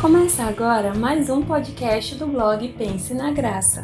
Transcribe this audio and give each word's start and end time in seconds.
Começa 0.00 0.44
agora 0.44 0.94
mais 0.94 1.30
um 1.30 1.42
podcast 1.42 2.16
do 2.16 2.26
blog 2.26 2.68
Pense 2.76 3.14
na 3.14 3.30
Graça. 3.30 3.82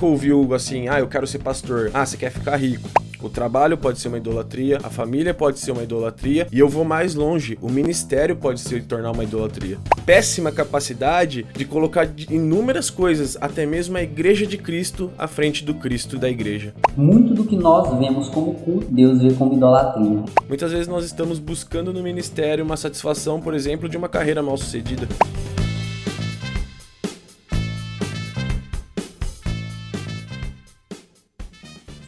Ouviu 0.00 0.54
assim, 0.54 0.86
ah, 0.88 1.00
eu 1.00 1.08
quero 1.08 1.26
ser 1.26 1.40
pastor. 1.40 1.90
Ah, 1.92 2.06
você 2.06 2.16
quer 2.16 2.30
ficar 2.30 2.56
rico. 2.56 2.88
O 3.22 3.28
trabalho 3.28 3.76
pode 3.76 4.00
ser 4.00 4.08
uma 4.08 4.16
idolatria, 4.16 4.78
a 4.82 4.88
família 4.88 5.34
pode 5.34 5.58
ser 5.58 5.72
uma 5.72 5.82
idolatria, 5.82 6.46
e 6.50 6.58
eu 6.58 6.68
vou 6.68 6.84
mais 6.84 7.14
longe, 7.14 7.58
o 7.60 7.70
ministério 7.70 8.34
pode 8.34 8.60
se 8.60 8.80
tornar 8.80 9.10
uma 9.10 9.24
idolatria. 9.24 9.78
Péssima 10.06 10.50
capacidade 10.50 11.46
de 11.54 11.64
colocar 11.64 12.08
inúmeras 12.30 12.88
coisas, 12.88 13.36
até 13.40 13.66
mesmo 13.66 13.96
a 13.96 14.02
igreja 14.02 14.46
de 14.46 14.56
Cristo, 14.56 15.10
à 15.18 15.26
frente 15.26 15.64
do 15.64 15.74
Cristo 15.74 16.18
da 16.18 16.30
igreja. 16.30 16.74
Muito 16.96 17.34
do 17.34 17.44
que 17.44 17.56
nós 17.56 17.98
vemos 17.98 18.28
como 18.28 18.54
culto, 18.54 18.86
Deus 18.90 19.20
vê 19.20 19.32
como 19.34 19.54
idolatria. 19.54 20.24
Muitas 20.48 20.72
vezes 20.72 20.88
nós 20.88 21.04
estamos 21.04 21.38
buscando 21.38 21.92
no 21.92 22.02
ministério 22.02 22.64
uma 22.64 22.76
satisfação, 22.76 23.40
por 23.40 23.54
exemplo, 23.54 23.88
de 23.88 23.96
uma 23.96 24.08
carreira 24.08 24.42
mal 24.42 24.56
sucedida. 24.56 25.06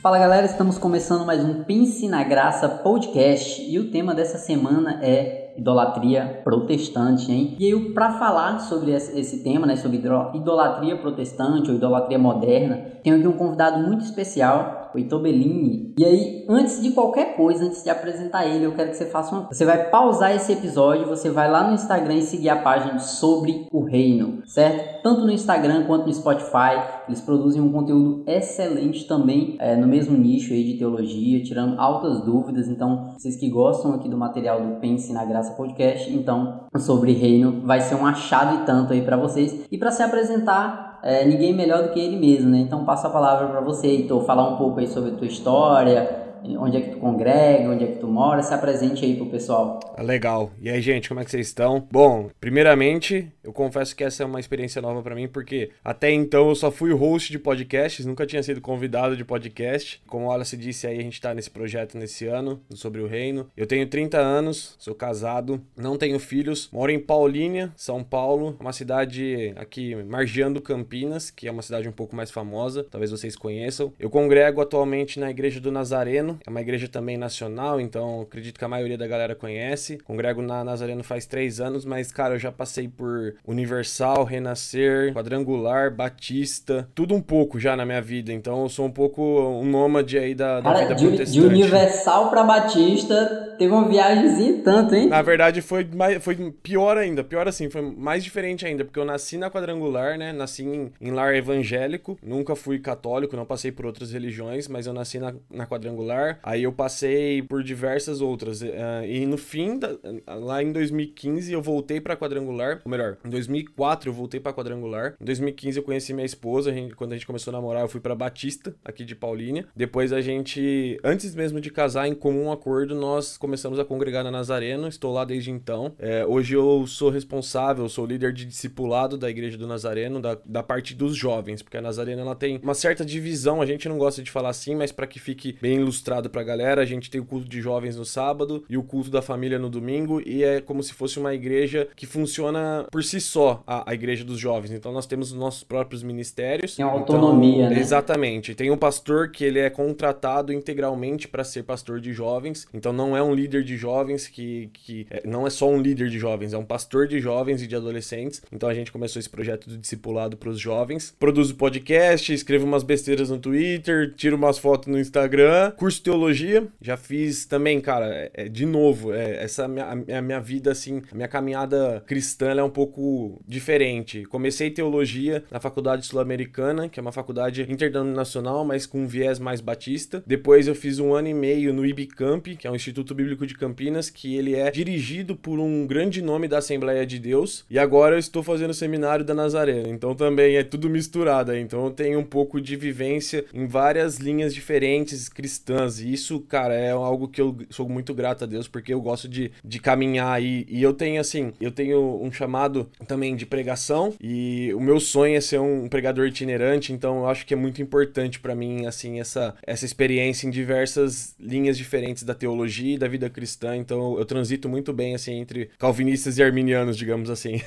Fala 0.03 0.19
galera, 0.19 0.45
estamos 0.45 0.79
começando 0.79 1.25
mais 1.25 1.45
um 1.45 1.63
Pense 1.63 2.09
na 2.09 2.25
Graça 2.25 2.69
podcast 2.69 3.63
e 3.63 3.79
o 3.79 3.89
tema 3.93 4.13
dessa 4.13 4.37
semana 4.37 4.99
é 5.01 5.55
idolatria 5.57 6.41
protestante, 6.43 7.31
hein? 7.31 7.55
E 7.57 7.69
eu, 7.69 7.95
para 7.95 8.19
falar 8.19 8.59
sobre 8.59 8.91
esse 8.91 9.45
tema, 9.45 9.65
né, 9.65 9.77
sobre 9.77 10.03
idolatria 10.35 10.97
protestante 10.97 11.71
ou 11.71 11.77
idolatria 11.77 12.19
moderna, 12.19 12.85
tenho 13.05 13.17
aqui 13.17 13.29
um 13.29 13.39
convidado 13.39 13.79
muito 13.79 14.05
especial 14.05 14.82
o 14.95 14.99
Heitor 14.99 15.21
Bellini. 15.21 15.93
E 15.99 16.05
aí, 16.05 16.47
antes 16.49 16.83
de 16.83 16.91
qualquer 16.93 17.37
coisa, 17.37 17.65
antes 17.65 17.83
de 17.83 17.91
apresentar 17.91 18.47
ele, 18.47 18.65
eu 18.65 18.75
quero 18.75 18.91
que 18.91 18.97
você 18.97 19.07
faça 19.07 19.35
uma. 19.35 19.49
Você 19.49 19.65
vai 19.65 19.91
pausar 19.91 20.35
esse 20.35 20.53
episódio, 20.53 21.07
você 21.07 21.31
vai 21.31 21.51
lá 21.51 21.67
no 21.67 21.75
Instagram 21.75 22.17
e 22.17 22.23
seguir 22.23 22.49
a 22.49 22.57
página 22.57 22.99
sobre 22.99 23.67
o 23.73 23.85
reino, 23.85 24.43
certo? 24.47 25.03
Tanto 25.03 25.23
no 25.23 25.33
Instagram 25.33 25.85
quanto 25.87 26.07
no 26.07 26.15
Spotify. 26.15 27.03
Eles 27.09 27.21
produzem 27.21 27.61
um 27.61 27.73
conteúdo 27.73 28.23
excelente 28.27 29.07
também 29.07 29.57
é, 29.59 29.77
no 29.77 29.87
mesmo 29.87 30.17
nicho 30.17 30.53
aí 30.53 30.65
de 30.65 30.79
teologia, 30.79 31.43
tirando 31.43 31.79
altas 31.81 32.25
dúvidas. 32.25 32.69
Então, 32.69 33.15
vocês 33.17 33.37
que 33.37 33.49
gostam 33.49 33.95
aqui 33.95 34.09
do 34.09 34.17
material 34.17 34.61
do 34.61 34.81
Pense 34.81 35.13
na 35.13 35.25
Graça 35.25 35.55
Podcast, 35.55 36.13
então 36.13 36.67
sobre 36.79 37.13
reino 37.13 37.63
vai 37.65 37.81
ser 37.81 37.95
um 37.95 38.07
achado 38.07 38.63
e 38.63 38.67
tanto 38.67 38.93
aí 38.93 39.03
para 39.03 39.17
vocês. 39.17 39.67
E 39.71 39.79
para 39.79 39.91
se 39.91 40.03
apresentar, 40.03 40.92
é, 41.03 41.25
ninguém 41.25 41.53
melhor 41.53 41.83
do 41.83 41.89
que 41.89 41.99
ele 41.99 42.17
mesmo, 42.17 42.51
né? 42.51 42.59
Então 42.59 42.85
passo 42.85 43.07
a 43.07 43.11
palavra 43.11 43.49
para 43.49 43.61
você, 43.61 43.89
Heitor, 43.89 44.25
falar 44.25 44.49
um 44.49 44.57
pouco 44.57 44.79
aí 44.79 44.87
sobre 44.87 45.11
a 45.11 45.15
tua 45.15 45.27
história, 45.27 46.22
onde 46.59 46.77
é 46.77 46.81
que 46.81 46.91
tu 46.91 46.99
congrega, 46.99 47.69
onde 47.69 47.85
é 47.85 47.87
que 47.89 47.99
tu 47.99 48.07
mora, 48.07 48.43
se 48.43 48.53
apresente 48.53 49.05
aí 49.05 49.17
pro 49.17 49.27
pessoal. 49.27 49.81
Ah, 49.97 50.03
legal. 50.03 50.51
E 50.61 50.69
aí, 50.69 50.81
gente, 50.81 51.09
como 51.09 51.21
é 51.21 51.25
que 51.25 51.31
vocês 51.31 51.49
estão? 51.49 51.87
Bom, 51.91 52.31
primeiramente, 52.41 53.33
eu 53.43 53.53
confesso 53.53 53.95
que 53.95 54.05
essa 54.05 54.23
é 54.23 54.27
uma 54.27 54.41
experiência 54.41 54.81
nova 54.83 55.03
para 55.03 55.15
mim, 55.15 55.29
porque 55.29 55.71
até 55.85 56.11
então 56.11 56.49
eu 56.49 56.55
só 56.55 56.71
fui 56.71 56.93
host 56.93 57.31
de 57.31 57.39
podcasts, 57.39 58.07
nunca 58.07 58.27
tinha 58.27 58.43
sido 58.43 58.61
convidado 58.61 59.17
de 59.17 59.25
podcast. 59.25 60.01
Como 60.07 60.31
a 60.31 60.35
Alice 60.35 60.57
disse 60.57 60.87
aí, 60.87 60.99
a 60.99 61.03
gente 61.03 61.21
tá 61.21 61.35
nesse 61.35 61.51
projeto 61.51 61.97
nesse 61.97 62.27
ano, 62.27 62.61
sobre 62.71 63.01
o 63.01 63.07
reino. 63.07 63.49
Eu 63.57 63.67
tenho 63.67 63.87
30 63.87 64.19
anos, 64.19 64.77
sou 64.79 64.95
casado, 64.95 65.61
não 65.77 65.97
tenho 65.97 66.19
filhos, 66.19 66.69
moro 66.73 66.91
em 66.91 66.99
Paulínia, 66.99 67.73
São 67.77 68.03
Paulo, 68.03 68.57
uma 68.61 68.73
cidade 68.73 69.53
aqui 69.57 69.95
margeando 70.05 70.61
Campinas, 70.61 71.31
que 71.31 71.49
é 71.49 71.51
uma 71.51 71.63
cidade 71.63 71.89
um 71.89 71.93
pouco 71.93 72.15
mais 72.15 72.31
famosa, 72.31 72.87
talvez 72.91 73.11
vocês 73.11 73.37
conheçam. 73.37 73.93
Eu 73.99 74.11
congrego 74.11 74.61
atualmente 74.61 75.19
na 75.19 75.31
Igreja 75.31 75.61
do 75.61 75.71
Nazareno, 75.71 76.32
Nazareno. 76.33 76.39
É 76.47 76.51
uma 76.51 76.61
igreja 76.61 76.89
também 76.89 77.17
nacional, 77.17 77.81
então 77.81 78.23
acredito 78.23 78.59
que 78.59 78.65
a 78.65 78.69
maioria 78.69 78.97
da 78.97 79.07
galera 79.07 79.35
conhece. 79.35 79.99
Congrego 79.99 80.43
na 80.43 80.65
Nazareno 80.65 81.03
faz 81.03 81.27
três 81.27 81.61
anos, 81.61 81.85
mas, 81.85 82.13
cara, 82.13 82.35
eu 82.35 82.39
já 82.39 82.53
passei 82.53 82.89
por 82.89 83.35
Universal, 83.47 84.25
Renascer, 84.25 85.13
Quadrangular, 85.13 85.95
Batista, 85.95 86.89
tudo 86.95 87.15
um 87.15 87.21
pouco 87.21 87.59
já 87.59 87.77
na 87.77 87.85
minha 87.85 88.01
vida. 88.01 88.33
Então 88.33 88.63
eu 88.63 88.69
sou 88.69 88.87
um 88.87 88.91
pouco 88.91 89.23
um 89.23 89.65
nômade 89.65 90.19
aí 90.19 90.35
da, 90.35 90.61
da 90.61 90.73
cara, 90.73 90.79
vida 90.81 90.95
de, 90.95 91.07
protestante. 91.07 91.41
De 91.41 91.47
Universal 91.47 92.31
pra 92.31 92.45
Batista, 92.45 93.55
teve 93.59 93.73
uma 93.73 93.89
viagemzinha 93.89 94.63
tanto, 94.63 94.95
hein? 94.95 95.09
Na 95.09 95.23
verdade, 95.23 95.61
foi, 95.61 95.85
mais, 95.85 96.23
foi 96.23 96.37
pior 96.63 96.97
ainda. 96.97 97.25
Pior 97.25 97.47
assim, 97.49 97.69
foi 97.71 97.83
mais 97.83 98.25
diferente 98.25 98.67
ainda, 98.67 98.85
porque 98.85 98.99
eu 98.99 99.05
nasci 99.05 99.37
na 99.37 99.51
Quadrangular, 99.51 100.19
né? 100.19 100.33
Nasci 100.33 100.65
em, 100.65 100.93
em 101.01 101.11
lar 101.11 101.35
evangélico, 101.35 102.19
nunca 102.23 102.55
fui 102.55 102.79
católico, 102.79 103.37
não 103.37 103.45
passei 103.45 103.73
por 103.73 103.87
outras 103.87 104.13
religiões, 104.13 104.69
mas 104.69 104.87
eu 104.87 104.93
nasci 104.93 105.19
na, 105.19 105.35
na 105.51 105.67
Quadrangular 105.67 106.22
Aí 106.43 106.63
eu 106.63 106.73
passei 106.73 107.43
por 107.43 107.63
diversas 107.63 108.21
outras. 108.21 108.63
Uh, 108.63 109.05
e 109.07 109.27
no 109.27 109.37
fim, 109.37 109.79
da, 109.79 109.91
lá 110.27 110.63
em 110.63 110.73
2015, 110.73 111.53
eu 111.53 111.63
voltei 111.63 112.01
pra 112.01 112.17
quadrangular. 112.17 112.81
Ou 112.85 112.91
melhor, 112.91 113.19
em 113.25 113.31
2004 113.31 114.11
eu 114.11 114.15
voltei 114.15 114.41
pra 114.41 114.53
quadrangular. 114.53 115.15
Em 115.21 115.25
2015 115.25 115.79
eu 115.79 115.83
conheci 115.83 116.13
minha 116.13 116.27
esposa. 116.27 116.71
A 116.71 116.73
gente, 116.73 116.95
quando 116.95 117.13
a 117.13 117.15
gente 117.15 117.27
começou 117.27 117.51
a 117.51 117.57
namorar, 117.57 117.83
eu 117.83 117.89
fui 117.89 118.01
pra 118.01 118.15
Batista, 118.15 118.75
aqui 118.85 119.05
de 119.05 119.15
Paulínia. 119.15 119.67
Depois 119.75 120.13
a 120.13 120.21
gente, 120.21 120.99
antes 121.03 121.35
mesmo 121.35 121.61
de 121.61 121.71
casar, 121.71 122.07
em 122.07 122.15
comum 122.15 122.53
acordo, 122.53 122.95
nós 122.95 123.37
começamos 123.37 123.79
a 123.79 123.85
congregar 123.85 124.25
na 124.25 124.31
Nazareno. 124.31 124.89
Estou 124.89 125.13
lá 125.13 125.25
desde 125.25 125.51
então. 125.51 125.95
É, 125.99 126.25
hoje 126.25 126.55
eu 126.55 126.87
sou 126.87 127.11
responsável, 127.11 127.89
sou 127.89 128.07
líder 128.07 128.33
de 128.33 128.45
discipulado 128.45 129.17
da 129.17 129.31
Igreja 129.31 129.57
do 129.57 129.67
Nazareno, 129.67 130.21
da, 130.21 130.37
da 130.45 130.63
parte 130.63 130.95
dos 130.95 131.17
jovens, 131.17 131.63
porque 131.63 131.77
a 131.77 131.83
Nazareno 131.83 132.21
ela 132.21 132.35
tem 132.35 132.61
uma 132.63 132.75
certa 132.75 133.05
divisão. 133.05 133.61
A 133.61 133.67
gente 133.67 133.89
não 133.89 133.99
gosta 133.99 134.23
de 134.23 134.31
falar 134.31 134.51
assim, 134.51 134.75
mas 134.75 134.93
para 134.93 135.07
que 135.07 135.19
fique 135.19 135.57
bem 135.61 135.77
ilustrado 135.77 136.12
mostrado 136.13 136.29
pra 136.29 136.43
galera. 136.43 136.83
A 136.83 136.85
gente 136.85 137.11
tem 137.11 137.21
o 137.21 137.25
culto 137.25 137.49
de 137.49 137.61
jovens 137.61 137.97
no 137.97 138.05
sábado 138.05 138.65
e 138.69 138.77
o 138.77 138.83
culto 138.83 139.11
da 139.11 139.23
família 139.23 139.59
no 139.59 139.71
domingo, 139.71 140.21
e 140.25 140.45
é 140.45 140.61
como 140.61 140.83
se 140.83 140.93
fosse 140.93 141.19
uma 141.19 141.35
igreja 141.35 141.89
que 141.97 142.07
funciona 142.07 142.87
por 142.91 143.03
si 143.03 143.21
só, 143.21 143.63
a, 143.67 143.91
a 143.91 143.95
igreja 143.95 144.25
dos 144.25 144.39
jovens. 144.39 144.73
Então 144.73 144.93
nós 144.93 145.07
temos 145.07 145.33
os 145.33 145.39
nossos 145.39 145.63
próprios 145.63 146.03
ministérios. 146.03 146.77
Tem 146.77 146.85
autonomia, 146.85 147.65
então, 147.65 147.71
né? 147.71 147.81
Exatamente. 147.81 148.55
Tem 148.55 148.71
um 148.71 148.77
pastor 148.77 149.31
que 149.31 149.45
ele 149.45 149.59
é 149.59 149.71
contratado 149.71 150.53
integralmente 150.53 151.27
para 151.27 151.45
ser 151.45 151.63
pastor 151.63 152.01
de 152.01 152.13
jovens. 152.13 152.67
Então 152.75 152.93
não 152.93 153.17
é 153.17 153.23
um 153.23 153.35
líder 153.35 153.65
de 153.65 153.77
jovens 153.77 154.29
que, 154.29 154.69
que 154.73 155.07
é, 155.11 155.27
não 155.27 155.47
é 155.47 155.51
só 155.51 155.69
um 155.69 155.81
líder 155.81 156.09
de 156.09 156.19
jovens, 156.19 156.53
é 156.53 156.59
um 156.59 156.65
pastor 156.65 157.07
de 157.07 157.21
jovens 157.21 157.63
e 157.63 157.67
de 157.67 157.77
adolescentes. 157.77 158.43
Então 158.53 158.69
a 158.69 158.75
gente 158.75 158.93
começou 158.93 159.21
esse 159.21 159.31
projeto 159.31 159.69
do 159.69 159.79
discipulado 159.79 160.37
para 160.37 160.51
os 160.51 160.59
jovens. 160.59 161.15
Produzo 161.19 161.55
podcast, 161.55 162.33
escrevo 162.33 162.67
umas 162.67 162.83
besteiras 162.83 163.31
no 163.31 163.39
Twitter, 163.39 164.13
tiro 164.15 164.37
umas 164.37 164.59
fotos 164.59 164.89
no 164.89 164.99
Instagram, 164.99 165.73
curso 165.77 166.02
teologia, 166.03 166.67
já 166.81 166.97
fiz 166.97 167.45
também, 167.47 167.81
cara, 167.81 168.07
é, 168.07 168.31
é 168.35 168.49
de 168.49 168.67
novo, 168.67 169.13
é, 169.13 169.43
essa 169.43 169.69
minha, 169.69 169.87
a, 169.87 170.23
minha 170.23 170.41
vida, 170.41 170.73
assim, 170.73 171.03
a 171.11 171.15
minha 171.15 171.29
caminhada 171.29 172.03
cristã 172.07 172.51
é 172.51 172.63
um 172.63 172.71
pouco 172.71 173.41
diferente. 173.47 174.25
Comecei 174.25 174.71
teologia 174.71 175.45
na 175.51 175.61
Faculdade 175.61 176.07
Sul-Americana, 176.07 176.89
que 176.89 176.99
é 176.99 177.03
uma 177.03 177.13
faculdade 177.13 177.67
internacional, 177.69 178.65
mas 178.65 178.87
com 178.87 179.03
um 179.03 179.07
viés 179.07 179.39
mais 179.39 179.61
batista. 179.61 180.23
Depois 180.27 180.67
eu 180.67 180.75
fiz 180.75 180.99
um 180.99 181.15
ano 181.15 181.29
e 181.29 181.35
meio 181.35 181.73
no 181.73 181.85
IBCamp, 181.85 182.57
que 182.57 182.67
é 182.67 182.71
um 182.71 182.77
Instituto 182.77 183.15
Bíblico 183.15 183.47
de 183.47 183.55
Campinas, 183.55 184.11
que 184.11 184.35
ele 184.37 184.55
é 184.55 184.71
dirigido 184.71 185.37
por 185.37 185.59
um 185.59 185.87
grande 185.87 186.23
nome 186.23 186.49
da 186.49 186.59
Assembleia 186.59 187.07
de 187.07 187.19
Deus. 187.19 187.65
E 187.71 187.79
agora 187.79 188.15
eu 188.15 188.19
estou 188.19 188.43
fazendo 188.43 188.71
o 188.71 188.75
seminário 188.75 189.25
da 189.25 189.35
Nazarena. 189.35 189.89
Então 189.89 190.15
também 190.15 190.57
é 190.57 190.65
tudo 190.65 190.91
misturado. 190.91 191.55
Então 191.55 191.85
eu 191.85 191.91
tenho 191.91 192.19
um 192.19 192.25
pouco 192.25 192.61
de 192.61 192.77
vivência 192.77 193.45
em 193.53 193.67
várias 193.67 194.19
linhas 194.19 194.55
diferentes 194.55 195.29
cristãs 195.29 195.92
e 196.01 196.13
isso, 196.13 196.41
cara, 196.41 196.75
é 196.75 196.91
algo 196.91 197.29
que 197.29 197.41
eu 197.41 197.57
sou 197.71 197.89
muito 197.89 198.15
grato 198.15 198.45
a 198.45 198.47
Deus, 198.47 198.69
porque 198.69 198.93
eu 198.93 199.01
gosto 199.01 199.29
de, 199.29 199.51
de 199.65 199.79
caminhar 199.79 200.33
aí. 200.33 200.67
E 200.69 200.83
eu 200.83 200.93
tenho, 200.93 201.21
assim, 201.21 201.53
eu 201.61 201.71
tenho 201.71 202.21
um 202.23 202.31
chamado 202.31 202.89
também 203.07 203.35
de 203.37 203.47
pregação. 203.47 204.15
E 204.21 204.73
o 204.75 204.81
meu 204.81 205.01
sonho 205.01 205.37
é 205.37 205.41
ser 205.41 205.61
um 205.61 205.89
pregador 205.89 206.27
itinerante. 206.27 206.93
Então 206.93 207.19
eu 207.19 207.27
acho 207.27 207.47
que 207.47 207.55
é 207.55 207.57
muito 207.57 207.83
importante 207.83 208.41
para 208.41 208.55
mim, 208.55 208.87
assim, 208.87 209.21
essa, 209.21 209.55
essa 209.67 209.85
experiência 209.85 210.47
em 210.47 210.51
diversas 210.51 211.35
linhas 211.39 211.77
diferentes 211.77 212.23
da 212.23 212.35
teologia 212.35 212.95
e 212.95 212.99
da 212.99 213.09
vida 213.09 213.29
cristã. 213.29 213.77
Então 213.77 214.19
eu 214.19 214.25
transito 214.25 214.69
muito 214.69 214.93
bem, 214.93 215.15
assim, 215.15 215.35
entre 215.35 215.71
calvinistas 215.79 216.39
e 216.39 216.43
arminianos, 216.43 216.97
digamos 216.97 217.31
assim. 217.31 217.61